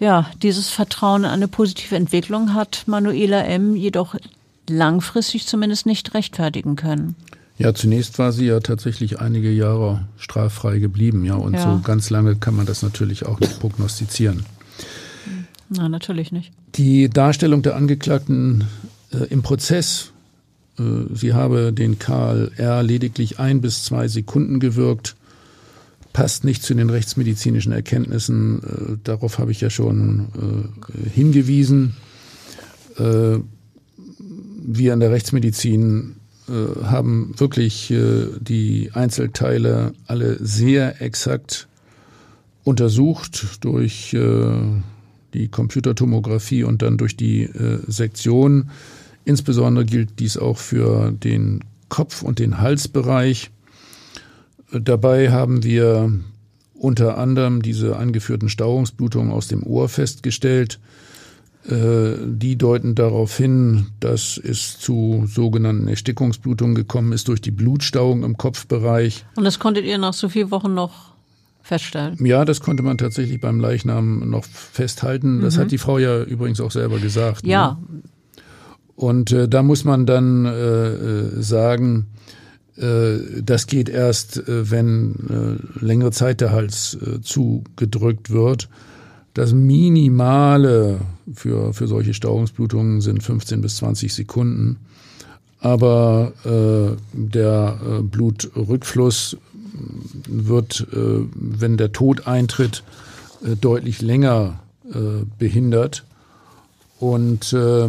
Ja, 0.01 0.31
dieses 0.43 0.69
Vertrauen 0.69 1.25
in 1.25 1.31
eine 1.31 1.49
positive 1.49 1.97
Entwicklung 1.97 2.55
hat 2.55 2.85
Manuela 2.87 3.43
M. 3.45 3.77
jedoch 3.77 4.17
langfristig 4.69 5.47
zumindest 5.47 5.87
nicht 5.87 6.15
rechtfertigen 6.15 6.77
können. 6.77 7.15
Ja, 7.59 7.73
zunächst 7.73 8.19
war 8.19 8.33
sie 8.33 8.47
ja 8.47 8.61
tatsächlich 8.61 9.19
einige 9.19 9.51
Jahre 9.51 10.07
straffrei 10.19 10.79
geblieben, 10.79 11.25
ja, 11.25 11.35
und 11.35 11.55
ja. 11.55 11.63
so 11.63 11.81
ganz 11.83 12.11
lange 12.11 12.37
kann 12.37 12.55
man 12.55 12.67
das 12.67 12.83
natürlich 12.83 13.25
auch 13.25 13.41
nicht 13.41 13.61
prognostizieren. 13.61 14.45
Na, 15.69 15.89
natürlich 15.89 16.33
nicht. 16.33 16.53
Die 16.75 17.09
Darstellung 17.09 17.63
der 17.63 17.77
Angeklagten 17.77 18.65
äh, 19.13 19.25
im 19.31 19.43
Prozess 19.43 20.13
sie 21.13 21.33
habe 21.33 21.73
den 21.73 21.99
Karl 21.99 22.53
R. 22.57 22.83
lediglich 22.83 23.39
ein 23.39 23.61
bis 23.61 23.85
zwei 23.85 24.09
Sekunden 24.09 24.61
gewirkt, 24.61 25.17
passt 26.17 26.45
nicht 26.45 26.63
zu 26.63 26.73
den 26.73 26.89
rechtsmedizinischen 26.89 27.73
Erkenntnissen. 27.73 28.63
Äh, 28.63 28.97
darauf 29.05 29.39
habe 29.39 29.53
ich 29.53 29.61
ja 29.61 29.69
schon 29.69 30.29
äh, 30.35 31.09
hingewiesen. 31.11 31.95
Wir 32.99 34.95
in 34.95 35.01
der 35.01 35.11
Rechtsmedizin 35.11 36.17
haben 36.49 37.35
wirklich 37.37 37.93
die 37.93 38.91
Einzelteile 38.95 39.93
alle 40.07 40.43
sehr 40.43 41.03
exakt 41.03 41.69
untersucht 42.65 43.59
durch 43.61 44.17
die 45.35 45.49
Computertomographie 45.49 46.65
und 46.65 46.81
dann 46.81 46.97
durch 46.97 47.19
die 47.19 47.51
Sektion. 47.87 48.71
Insbesondere 49.27 49.85
gilt 49.85 50.21
dies 50.21 50.39
auch 50.39 50.57
für 50.57 51.11
den 51.11 51.65
Kopf- 51.89 52.23
und 52.23 52.39
den 52.39 52.61
Halsbereich. 52.61 53.51
Dabei 54.73 55.33
haben 55.33 55.65
wir 55.65 56.13
unter 56.75 57.19
anderem 57.19 57.61
diese 57.61 57.97
angeführten 57.97 58.49
Stauungsblutungen 58.49 59.33
aus 59.33 59.49
dem 59.49 59.65
Ohr 59.65 59.89
festgestellt. 59.89 60.79
Äh, 61.69 62.19
die 62.25 62.57
deuten 62.57 62.95
darauf 62.95 63.37
hin, 63.37 63.89
dass 63.99 64.39
es 64.39 64.79
zu 64.79 65.25
sogenannten 65.27 65.89
Erstickungsblutungen 65.89 66.77
gekommen 66.77 67.13
ist 67.13 67.27
durch 67.27 67.41
die 67.41 67.51
Blutstauung 67.51 68.23
im 68.23 68.37
Kopfbereich. 68.37 69.27
Und 69.35 69.43
das 69.43 69.59
konntet 69.59 69.85
ihr 69.85 69.99
nach 69.99 70.15
so 70.15 70.29
vielen 70.29 70.53
Wochen 70.53 70.73
noch 70.73 71.17
feststellen? 71.63 72.25
Ja, 72.25 72.45
das 72.45 72.61
konnte 72.61 72.85
man 72.85 72.97
tatsächlich 72.97 73.41
beim 73.41 73.59
Leichnam 73.59 74.31
noch 74.31 74.45
festhalten. 74.45 75.41
Das 75.41 75.57
mhm. 75.57 75.63
hat 75.63 75.71
die 75.73 75.79
Frau 75.79 75.99
ja 75.99 76.23
übrigens 76.23 76.61
auch 76.61 76.71
selber 76.71 77.01
gesagt. 77.01 77.45
Ja, 77.45 77.81
ne? 77.91 78.03
Und 78.97 79.31
äh, 79.31 79.49
da 79.49 79.63
muss 79.63 79.85
man 79.85 80.07
dann 80.07 80.47
äh, 80.47 80.89
äh, 80.89 81.43
sagen, 81.43 82.07
äh, 82.77 83.43
das 83.43 83.67
geht 83.67 83.89
erst, 83.89 84.49
äh, 84.49 84.71
wenn 84.71 85.15
äh, 85.81 85.85
längere 85.85 86.11
Zeit 86.11 86.41
der 86.41 86.53
Hals 86.53 86.99
zugedrückt 87.23 88.31
wird. 88.31 88.69
Das 89.35 89.53
Minimale 89.53 91.01
für, 91.35 91.75
für 91.75 91.87
solche 91.87 92.15
Stauungsblutungen 92.15 93.03
sind 93.03 93.23
15 93.23 93.61
bis 93.61 93.77
20 93.77 94.15
Sekunden. 94.15 94.79
Aber 95.61 96.33
der 97.13 97.79
Blutrückfluss 98.03 99.37
wird, 100.29 100.87
wenn 100.91 101.77
der 101.77 101.93
Tod 101.93 102.27
eintritt, 102.27 102.83
deutlich 103.61 104.01
länger 104.01 104.61
behindert. 105.39 106.05
Und 106.99 107.53
äh, 107.53 107.89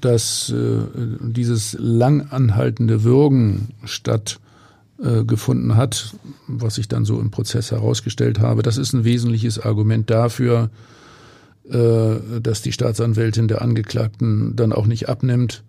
dass 0.00 0.50
äh, 0.50 0.80
dieses 1.20 1.76
lang 1.78 2.28
anhaltende 2.30 3.04
Würgen 3.04 3.68
stattgefunden 3.84 5.76
hat, 5.76 6.14
was 6.46 6.78
ich 6.78 6.88
dann 6.88 7.04
so 7.04 7.20
im 7.20 7.30
Prozess 7.30 7.70
herausgestellt 7.70 8.40
habe. 8.40 8.62
Das 8.62 8.78
ist 8.78 8.92
ein 8.92 9.04
wesentliches 9.04 9.58
Argument 9.58 10.10
dafür, 10.10 10.70
dass 11.64 12.62
die 12.62 12.72
Staatsanwältin 12.72 13.46
der 13.46 13.62
Angeklagten 13.62 14.56
dann 14.56 14.72
auch 14.72 14.86
nicht 14.86 15.08
abnimmt, 15.08 15.62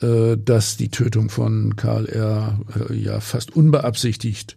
dass 0.00 0.78
die 0.78 0.88
Tötung 0.88 1.28
von 1.28 1.76
Karl 1.76 2.06
R. 2.06 2.58
ja 2.90 3.20
fast 3.20 3.54
unbeabsichtigt 3.54 4.56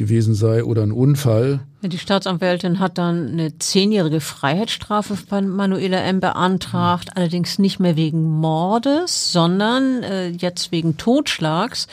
gewesen 0.00 0.34
sei 0.34 0.64
oder 0.64 0.82
ein 0.82 0.92
Unfall. 0.92 1.60
Die 1.82 1.98
Staatsanwältin 1.98 2.80
hat 2.80 2.98
dann 2.98 3.28
eine 3.28 3.58
zehnjährige 3.58 4.20
Freiheitsstrafe 4.20 5.16
bei 5.28 5.42
Manuela 5.42 5.98
M. 5.98 6.20
beantragt, 6.20 7.10
mhm. 7.10 7.12
allerdings 7.14 7.58
nicht 7.58 7.78
mehr 7.78 7.96
wegen 7.96 8.22
Mordes, 8.22 9.32
sondern 9.32 10.02
äh, 10.02 10.28
jetzt 10.30 10.72
wegen 10.72 10.96
Totschlags. 10.96 11.86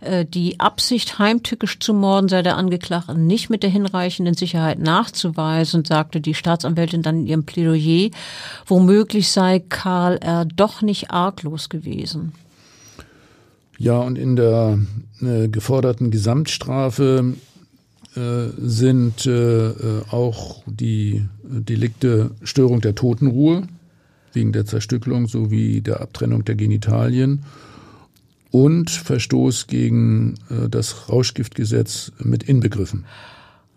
Äh, 0.00 0.24
die 0.24 0.58
Absicht, 0.58 1.18
heimtückisch 1.20 1.78
zu 1.78 1.94
morden, 1.94 2.28
sei 2.28 2.42
der 2.42 2.56
Angeklagte 2.56 3.16
nicht 3.16 3.50
mit 3.50 3.62
der 3.62 3.70
hinreichenden 3.70 4.34
Sicherheit 4.34 4.80
nachzuweisen, 4.80 5.84
sagte 5.84 6.20
die 6.20 6.34
Staatsanwältin 6.34 7.02
dann 7.02 7.20
in 7.20 7.26
ihrem 7.26 7.44
Plädoyer. 7.44 8.10
Womöglich 8.66 9.30
sei 9.30 9.60
Karl 9.60 10.18
R. 10.18 10.44
doch 10.44 10.82
nicht 10.82 11.12
arglos 11.12 11.68
gewesen. 11.68 12.32
Ja, 13.78 13.98
und 13.98 14.18
in 14.18 14.36
der 14.36 14.78
äh, 15.20 15.48
geforderten 15.48 16.10
Gesamtstrafe 16.10 17.34
äh, 18.16 18.20
sind 18.58 19.26
äh, 19.26 19.68
äh, 19.70 20.02
auch 20.10 20.62
die 20.66 21.26
Delikte 21.42 22.30
Störung 22.42 22.80
der 22.80 22.94
Totenruhe 22.94 23.66
wegen 24.32 24.52
der 24.52 24.66
Zerstückelung 24.66 25.26
sowie 25.26 25.80
der 25.80 26.00
Abtrennung 26.00 26.44
der 26.44 26.54
Genitalien 26.54 27.44
und 28.50 28.90
Verstoß 28.90 29.66
gegen 29.66 30.34
äh, 30.48 30.68
das 30.68 31.08
Rauschgiftgesetz 31.08 32.12
mit 32.20 32.44
inbegriffen. 32.44 33.04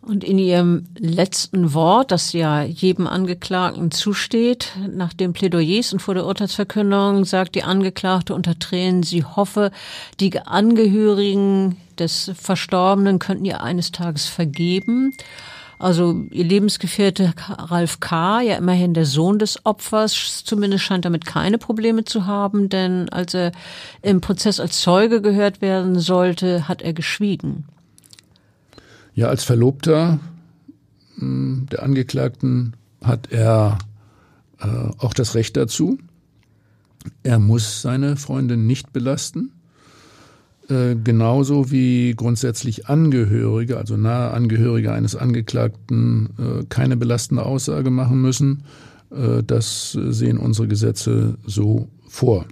Und 0.07 0.23
in 0.23 0.39
ihrem 0.39 0.85
letzten 0.97 1.73
Wort, 1.73 2.11
das 2.11 2.31
ja 2.31 2.63
jedem 2.63 3.07
Angeklagten 3.07 3.91
zusteht, 3.91 4.71
nach 4.89 5.11
den 5.11 5.33
Plädoyers 5.33 5.91
und 5.91 5.99
vor 5.99 6.13
der 6.13 6.25
Urteilsverkündung, 6.25 7.25
sagt 7.25 7.55
die 7.55 7.63
Angeklagte 7.63 8.33
unter 8.33 8.57
Tränen, 8.57 9.03
sie 9.03 9.25
hoffe, 9.25 9.69
die 10.21 10.39
Angehörigen 10.39 11.75
des 11.99 12.31
Verstorbenen 12.41 13.19
könnten 13.19 13.43
ihr 13.43 13.61
eines 13.61 13.91
Tages 13.91 14.27
vergeben. 14.27 15.13
Also 15.77 16.23
ihr 16.31 16.45
Lebensgefährte 16.45 17.33
Ralf 17.49 17.99
K., 17.99 18.39
ja 18.39 18.55
immerhin 18.55 18.93
der 18.93 19.05
Sohn 19.05 19.39
des 19.39 19.65
Opfers, 19.65 20.43
zumindest 20.45 20.85
scheint 20.85 21.03
damit 21.03 21.25
keine 21.25 21.57
Probleme 21.57 22.05
zu 22.05 22.25
haben, 22.25 22.69
denn 22.69 23.09
als 23.09 23.33
er 23.33 23.51
im 24.01 24.21
Prozess 24.21 24.61
als 24.61 24.79
Zeuge 24.79 25.21
gehört 25.21 25.59
werden 25.61 25.99
sollte, 25.99 26.69
hat 26.69 26.81
er 26.81 26.93
geschwiegen. 26.93 27.65
Ja, 29.18 29.30
als 29.30 29.43
Verlobter 29.43 30.20
hm, 31.15 31.65
der 31.72 31.82
Angeklagten 31.82 32.76
hat 33.03 33.32
er 33.32 33.80
äh, 34.59 34.68
auch 34.99 35.15
das 35.15 35.34
Recht 35.34 35.57
dazu. 35.57 35.97
Er 37.24 37.39
muss 37.39 37.82
seine 37.82 38.15
Freundin 38.15 38.68
nicht 38.68 38.93
belasten. 38.93 39.53
Äh, 40.70 40.97
genauso 41.03 41.72
wie 41.72 42.13
grundsätzlich 42.15 42.89
Angehörige, 42.89 43.78
also 43.78 43.97
nahe 43.97 44.30
Angehörige 44.30 44.93
eines 44.93 45.15
Angeklagten, 45.15 46.30
äh, 46.38 46.65
keine 46.70 46.95
belastende 46.95 47.43
Aussage 47.43 47.89
machen 47.89 48.22
müssen. 48.22 48.65
Äh, 49.09 49.41
das 49.41 49.93
sehen 49.93 50.38
unsere 50.38 50.68
Gesetze 50.68 51.39
so 51.43 51.88
vor. 52.07 52.45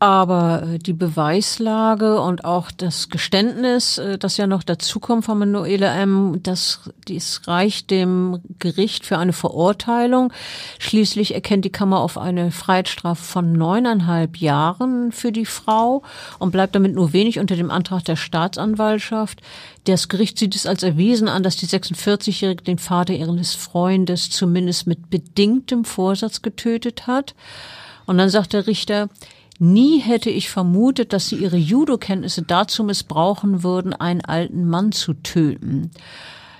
Aber 0.00 0.62
äh, 0.62 0.78
die 0.78 0.92
Beweislage 0.92 2.20
und 2.20 2.44
auch 2.44 2.70
das 2.70 3.08
Geständnis, 3.08 3.98
äh, 3.98 4.16
das 4.16 4.36
ja 4.36 4.46
noch 4.46 4.62
dazukommt 4.62 5.24
von 5.24 5.38
Manuela 5.38 5.92
M., 5.94 6.40
das, 6.42 6.90
dies 7.08 7.42
reicht 7.46 7.90
dem 7.90 8.40
Gericht 8.60 9.04
für 9.04 9.18
eine 9.18 9.32
Verurteilung. 9.32 10.32
Schließlich 10.78 11.34
erkennt 11.34 11.64
die 11.64 11.72
Kammer 11.72 11.98
auf 11.98 12.16
eine 12.16 12.52
Freiheitsstrafe 12.52 13.24
von 13.24 13.52
neuneinhalb 13.52 14.36
Jahren 14.36 15.10
für 15.10 15.32
die 15.32 15.46
Frau 15.46 16.02
und 16.38 16.52
bleibt 16.52 16.76
damit 16.76 16.94
nur 16.94 17.12
wenig 17.12 17.40
unter 17.40 17.56
dem 17.56 17.70
Antrag 17.70 18.04
der 18.04 18.16
Staatsanwaltschaft. 18.16 19.40
Das 19.84 20.08
Gericht 20.08 20.38
sieht 20.38 20.54
es 20.54 20.66
als 20.66 20.84
erwiesen 20.84 21.26
an, 21.26 21.42
dass 21.42 21.56
die 21.56 21.66
46-Jährige 21.66 22.62
den 22.62 22.78
Vater 22.78 23.14
ihres 23.14 23.54
Freundes 23.56 24.30
zumindest 24.30 24.86
mit 24.86 25.10
bedingtem 25.10 25.84
Vorsatz 25.84 26.42
getötet 26.42 27.08
hat. 27.08 27.34
Und 28.06 28.16
dann 28.18 28.30
sagt 28.30 28.52
der 28.52 28.66
Richter, 28.66 29.08
Nie 29.58 29.98
hätte 29.98 30.30
ich 30.30 30.50
vermutet, 30.50 31.12
dass 31.12 31.28
sie 31.28 31.36
ihre 31.36 31.56
Judo-Kenntnisse 31.56 32.42
dazu 32.42 32.84
missbrauchen 32.84 33.62
würden, 33.62 33.92
einen 33.92 34.24
alten 34.24 34.68
Mann 34.68 34.92
zu 34.92 35.14
töten. 35.14 35.90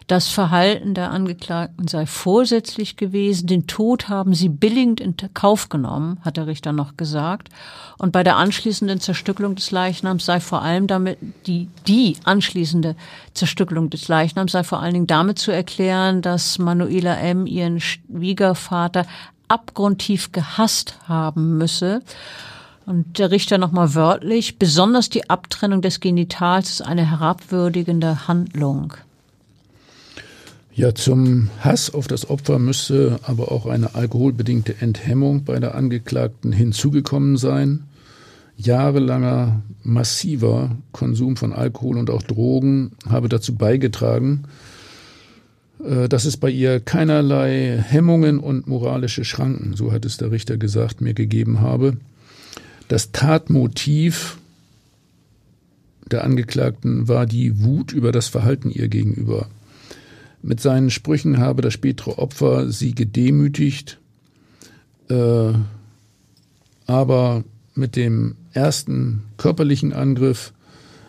Das 0.09 0.29
Verhalten 0.29 0.95
der 0.95 1.11
Angeklagten 1.11 1.87
sei 1.87 2.07
vorsätzlich 2.07 2.97
gewesen. 2.97 3.47
Den 3.47 3.67
Tod 3.67 4.09
haben 4.09 4.33
sie 4.33 4.49
billigend 4.49 5.03
in 5.03 5.15
Kauf 5.35 5.69
genommen, 5.69 6.19
hat 6.25 6.39
der 6.39 6.47
Richter 6.47 6.73
noch 6.73 6.97
gesagt. 6.97 7.51
Und 7.99 8.11
bei 8.11 8.25
der 8.25 8.37
anschließenden 8.37 9.01
Zerstückelung 9.01 9.55
des 9.55 9.71
Leichnams 9.71 10.25
sei 10.25 10.41
vor 10.41 10.63
allem 10.63 10.87
damit, 10.87 11.19
die, 11.47 11.69
die 11.87 12.17
anschließende 12.25 12.97
Zerstückelung 13.35 13.91
des 13.91 14.09
Leichnams 14.09 14.53
sei 14.53 14.65
vor 14.65 14.81
allen 14.81 14.95
Dingen 14.95 15.07
damit 15.07 15.39
zu 15.39 15.53
erklären, 15.53 16.23
dass 16.23 16.59
Manuela 16.59 17.15
M. 17.19 17.47
ihren 17.47 17.79
Schwiegervater 17.79 19.05
abgrundtief 19.47 20.33
gehasst 20.33 20.97
haben 21.07 21.59
müsse. 21.59 22.03
Und 22.89 23.19
der 23.19 23.31
Richter 23.31 23.59
nochmal 23.59 23.95
wörtlich, 23.95 24.59
besonders 24.59 25.11
die 25.11 25.29
Abtrennung 25.29 25.83
des 25.83 26.01
Genitals 26.01 26.71
ist 26.71 26.81
eine 26.81 27.05
herabwürdigende 27.11 28.27
Handlung. 28.29 28.95
Ja, 30.73 30.95
zum 30.95 31.51
Hass 31.61 31.93
auf 31.93 32.09
das 32.09 32.31
Opfer 32.31 32.59
müsste 32.59 33.21
aber 33.25 33.53
auch 33.53 33.67
eine 33.67 33.95
alkoholbedingte 33.95 34.77
Enthemmung 34.81 35.45
bei 35.45 35.61
der 35.61 35.75
Angeklagten 35.75 36.51
hinzugekommen 36.51 37.37
sein. 37.37 37.83
Jahrelanger 38.57 39.61
massiver 39.83 40.71
Konsum 40.93 41.37
von 41.37 41.53
Alkohol 41.53 41.99
und 41.99 42.09
auch 42.09 42.23
Drogen 42.23 42.93
habe 43.07 43.29
dazu 43.29 43.55
beigetragen, 43.55 44.45
äh, 45.85 46.09
dass 46.09 46.25
es 46.25 46.39
bei 46.39 46.49
ihr 46.49 46.81
keinerlei 46.81 47.85
Hemmungen 47.87 48.39
und 48.39 48.67
moralische 48.67 49.27
Schranken, 49.27 49.77
so 49.77 49.93
hat 49.93 50.07
es 50.07 50.17
der 50.17 50.31
Richter 50.31 50.57
gesagt, 50.57 51.03
mir 51.03 51.13
gegeben 51.13 51.61
habe. 51.61 51.99
Das 52.89 53.13
Tatmotiv 53.13 54.39
der 56.11 56.25
Angeklagten 56.25 57.07
war 57.07 57.27
die 57.27 57.63
Wut 57.63 57.93
über 57.93 58.13
das 58.13 58.29
Verhalten 58.29 58.71
ihr 58.71 58.89
gegenüber. 58.89 59.49
Mit 60.43 60.61
seinen 60.61 60.91
Sprüchen 60.91 61.39
habe 61.39 61.63
das 61.63 61.75
spätere 61.75 62.19
Opfer 62.19 62.71
sie 62.71 62.95
gedemütigt, 62.95 63.99
äh, 65.11 65.53
aber 66.87 67.45
mit 67.75 67.97
dem 67.97 68.37
ersten 68.53 69.23
körperlichen 69.37 69.93
Angriff 69.93 70.53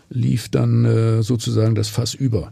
lief 0.09 0.49
dann 0.49 0.83
äh, 0.83 1.23
sozusagen 1.23 1.75
das 1.75 1.87
Fass 1.87 2.13
über. 2.13 2.51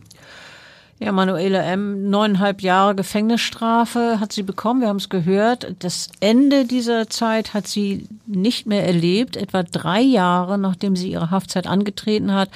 Ja, 0.99 1.11
Manuela 1.11 1.61
M., 1.61 2.09
neuneinhalb 2.09 2.61
Jahre 2.61 2.95
Gefängnisstrafe 2.95 4.19
hat 4.19 4.33
sie 4.33 4.41
bekommen. 4.41 4.81
Wir 4.81 4.87
haben 4.87 4.97
es 4.97 5.09
gehört. 5.09 5.75
Das 5.79 6.09
Ende 6.21 6.65
dieser 6.65 7.07
Zeit 7.07 7.53
hat 7.53 7.67
sie 7.67 8.07
nicht 8.25 8.65
mehr 8.65 8.83
erlebt. 8.83 9.37
Etwa 9.37 9.61
drei 9.61 10.01
Jahre, 10.01 10.57
nachdem 10.57 10.95
sie 10.95 11.11
ihre 11.11 11.29
Haftzeit 11.29 11.67
angetreten 11.67 12.33
hat, 12.33 12.49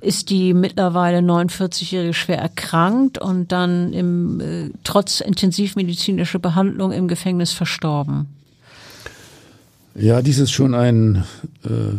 ist 0.00 0.30
die 0.30 0.54
mittlerweile 0.54 1.18
49-Jährige 1.18 2.14
schwer 2.14 2.38
erkrankt 2.38 3.18
und 3.18 3.50
dann 3.50 3.92
im, 3.92 4.40
äh, 4.40 4.70
trotz 4.84 5.20
intensivmedizinischer 5.20 6.38
Behandlung 6.38 6.92
im 6.92 7.08
Gefängnis 7.08 7.52
verstorben. 7.52 8.28
Ja, 9.96 10.22
dies 10.22 10.38
ist 10.38 10.52
schon 10.52 10.74
ein 10.74 11.24
äh, 11.64 11.96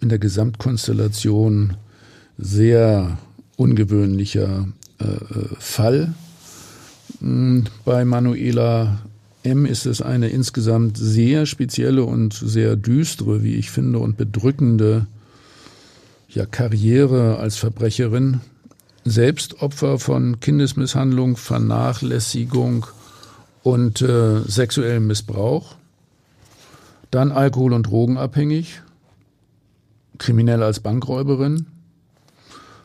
in 0.00 0.08
der 0.08 0.18
Gesamtkonstellation 0.18 1.76
sehr 2.38 3.18
ungewöhnlicher 3.56 4.68
äh, 5.00 5.04
äh, 5.04 5.48
Fall. 5.58 6.14
Hm, 7.20 7.64
bei 7.84 8.04
Manuela 8.04 8.98
M. 9.42 9.66
ist 9.66 9.86
es 9.86 10.00
eine 10.00 10.28
insgesamt 10.28 10.96
sehr 10.96 11.46
spezielle 11.46 12.04
und 12.04 12.32
sehr 12.32 12.76
düstere, 12.76 13.42
wie 13.42 13.56
ich 13.56 13.70
finde, 13.70 13.98
und 13.98 14.16
bedrückende 14.16 15.06
ja, 16.28 16.46
Karriere 16.46 17.38
als 17.38 17.56
Verbrecherin. 17.56 18.40
Selbst 19.04 19.60
Opfer 19.60 19.98
von 19.98 20.40
Kindesmisshandlung, 20.40 21.36
Vernachlässigung 21.36 22.86
und 23.62 24.00
äh, 24.00 24.40
sexuellem 24.46 25.06
Missbrauch. 25.06 25.76
Dann 27.10 27.30
Alkohol- 27.30 27.74
und 27.74 27.84
Drogenabhängig, 27.84 28.82
kriminell 30.18 30.62
als 30.62 30.80
Bankräuberin, 30.80 31.66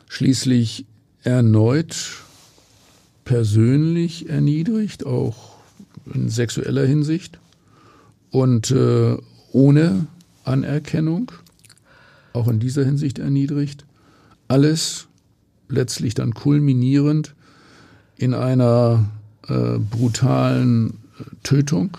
schließlich 0.10 0.86
erneut 1.24 2.24
persönlich 3.24 4.28
erniedrigt, 4.28 5.06
auch 5.06 5.56
in 6.14 6.30
sexueller 6.30 6.86
Hinsicht, 6.86 7.40
und 8.32 8.72
äh, 8.72 9.18
ohne 9.52 10.08
Anerkennung, 10.44 11.32
auch 12.34 12.48
in 12.48 12.60
dieser 12.60 12.84
Hinsicht 12.84 13.20
erniedrigt. 13.20 13.86
Alles 14.48 15.08
letztlich 15.68 16.16
dann 16.16 16.34
kulminierend 16.34 17.36
in 18.18 18.34
einer 18.34 19.12
äh, 19.48 19.78
brutalen 19.78 20.96
Tötung 21.44 21.98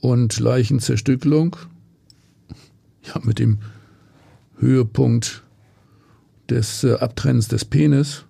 und 0.00 0.38
Leichenzerstückelung. 0.38 1.56
Ja, 3.02 3.20
mit 3.24 3.40
dem 3.40 3.58
Höhepunkt 4.58 5.42
des 6.50 6.84
äh, 6.84 6.94
Abtrennens 6.94 7.48
des 7.48 7.64
Penis. 7.64 8.24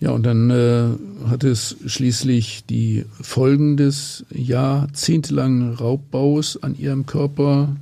Ja, 0.00 0.10
und 0.10 0.24
dann 0.24 0.50
äh, 0.50 0.88
hat 1.28 1.44
es 1.44 1.76
schließlich 1.86 2.64
die 2.66 3.04
Folgen 3.20 3.76
des 3.76 4.24
jahrzehntelangen 4.30 5.74
Raubbaus 5.74 6.60
an 6.60 6.76
ihrem 6.76 7.06
Körper 7.06 7.76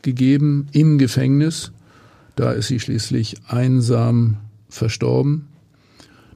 gegeben 0.00 0.68
im 0.72 0.96
Gefängnis. 0.96 1.72
Da 2.34 2.52
ist 2.52 2.68
sie 2.68 2.80
schließlich 2.80 3.36
einsam 3.46 4.38
verstorben. 4.70 5.48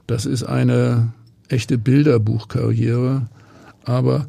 Das 0.05 0.25
ist 0.25 0.43
eine 0.43 1.13
echte 1.47 1.77
Bilderbuchkarriere, 1.77 3.27
aber 3.83 4.27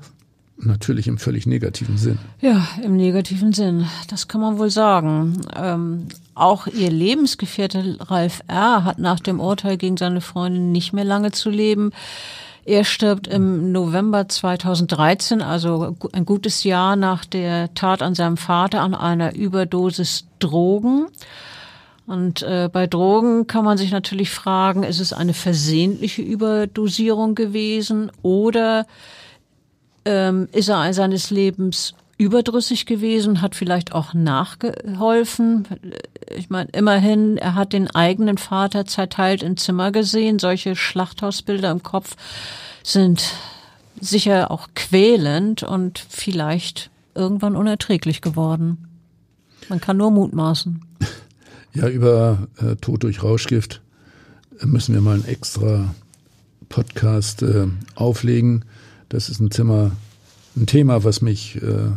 natürlich 0.64 1.06
im 1.08 1.18
völlig 1.18 1.46
negativen 1.46 1.96
Sinn. 1.96 2.18
Ja, 2.40 2.66
im 2.82 2.96
negativen 2.96 3.52
Sinn, 3.52 3.86
das 4.08 4.28
kann 4.28 4.40
man 4.40 4.58
wohl 4.58 4.70
sagen. 4.70 5.40
Ähm, 5.54 6.08
auch 6.34 6.66
ihr 6.66 6.90
Lebensgefährte 6.90 7.98
Ralf 8.00 8.42
R. 8.48 8.84
hat 8.84 8.98
nach 8.98 9.20
dem 9.20 9.40
Urteil 9.40 9.76
gegen 9.76 9.96
seine 9.96 10.20
Freundin 10.20 10.72
nicht 10.72 10.92
mehr 10.92 11.04
lange 11.04 11.32
zu 11.32 11.50
leben. 11.50 11.92
Er 12.64 12.84
stirbt 12.84 13.26
im 13.26 13.72
November 13.72 14.28
2013, 14.28 15.42
also 15.42 15.96
ein 16.12 16.24
gutes 16.24 16.62
Jahr 16.62 16.94
nach 16.94 17.24
der 17.24 17.74
Tat 17.74 18.02
an 18.02 18.14
seinem 18.14 18.36
Vater, 18.36 18.80
an 18.80 18.94
einer 18.94 19.34
Überdosis 19.34 20.26
Drogen. 20.38 21.06
Und 22.06 22.42
äh, 22.42 22.68
bei 22.72 22.86
Drogen 22.86 23.46
kann 23.46 23.64
man 23.64 23.78
sich 23.78 23.90
natürlich 23.90 24.30
fragen, 24.30 24.84
ist 24.84 25.00
es 25.00 25.12
eine 25.12 25.34
versehentliche 25.34 26.22
Überdosierung 26.22 27.34
gewesen 27.34 28.12
oder 28.22 28.86
ähm, 30.05 30.48
ist 30.53 30.68
er 30.68 30.92
seines 30.92 31.30
Lebens 31.30 31.94
überdrüssig 32.18 32.86
gewesen, 32.86 33.42
hat 33.42 33.55
vielleicht 33.55 33.92
auch 33.92 34.14
nachgeholfen. 34.14 35.66
Ich 36.36 36.50
meine, 36.50 36.70
immerhin, 36.72 37.36
er 37.36 37.55
hat 37.55 37.72
den 37.72 37.90
eigenen 37.90 38.38
Vater 38.38 38.86
zerteilt 38.86 39.42
im 39.42 39.57
Zimmer 39.57 39.90
gesehen. 39.90 40.38
Solche 40.38 40.76
Schlachthausbilder 40.76 41.70
im 41.70 41.82
Kopf 41.82 42.16
sind 42.84 43.34
sicher 44.00 44.50
auch 44.50 44.68
quälend 44.74 45.62
und 45.62 46.05
vielleicht 46.09 46.90
irgendwann 47.14 47.57
unerträglich 47.57 48.20
geworden. 48.20 48.88
Man 49.68 49.80
kann 49.80 49.96
nur 49.96 50.11
mutmaßen. 50.11 50.84
Ja, 51.74 51.88
über 51.88 52.48
äh, 52.59 52.76
Tod 52.76 53.03
durch 53.03 53.22
Rauschgift 53.22 53.80
müssen 54.61 54.94
wir 54.94 55.00
mal 55.00 55.14
einen 55.14 55.24
extra 55.24 55.94
Podcast 56.68 57.42
äh, 57.42 57.66
auflegen. 57.94 58.66
Das 59.12 59.28
ist 59.28 59.40
ein 59.40 59.50
Zimmer, 59.50 59.90
ein 60.56 60.64
Thema, 60.64 61.04
was 61.04 61.20
mich 61.20 61.56
äh, 61.56 61.90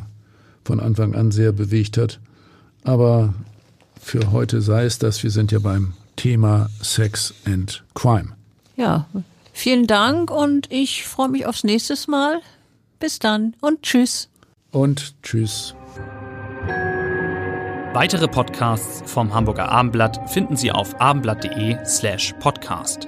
von 0.66 0.82
Anfang 0.82 1.16
an 1.16 1.32
sehr 1.32 1.53
bewegt 1.53 1.97
hat. 1.97 2.20
Aber 2.84 3.34
für 4.01 4.34
heute 4.34 4.61
sei 4.61 4.84
es 4.84 4.99
das. 4.99 5.24
Wir 5.24 5.32
sind 5.32 5.53
ja 5.53 5.59
beim 5.59 5.93
Thema 6.18 6.70
Sex 6.82 7.34
and 7.45 7.86
Crime. 7.93 8.34
Ja, 8.76 9.07
vielen 9.53 9.88
Dank 9.88 10.30
und 10.30 10.70
ich 10.70 11.05
freue 11.05 11.30
mich 11.30 11.45
aufs 11.45 11.63
nächste 11.63 11.95
Mal. 12.11 12.41
Bis 12.99 13.20
dann 13.20 13.55
und 13.61 13.84
tschüss. 13.84 14.28
Und 14.72 15.16
tschüss. 15.24 15.74
Weitere 17.93 18.28
Podcasts 18.28 19.09
vom 19.09 19.34
Hamburger 19.34 19.70
Abendblatt 19.70 20.30
finden 20.30 20.57
Sie 20.57 20.70
auf 20.70 20.99
abendblatt.de 20.99 21.78
slash 21.86 22.34
podcast. 22.41 23.07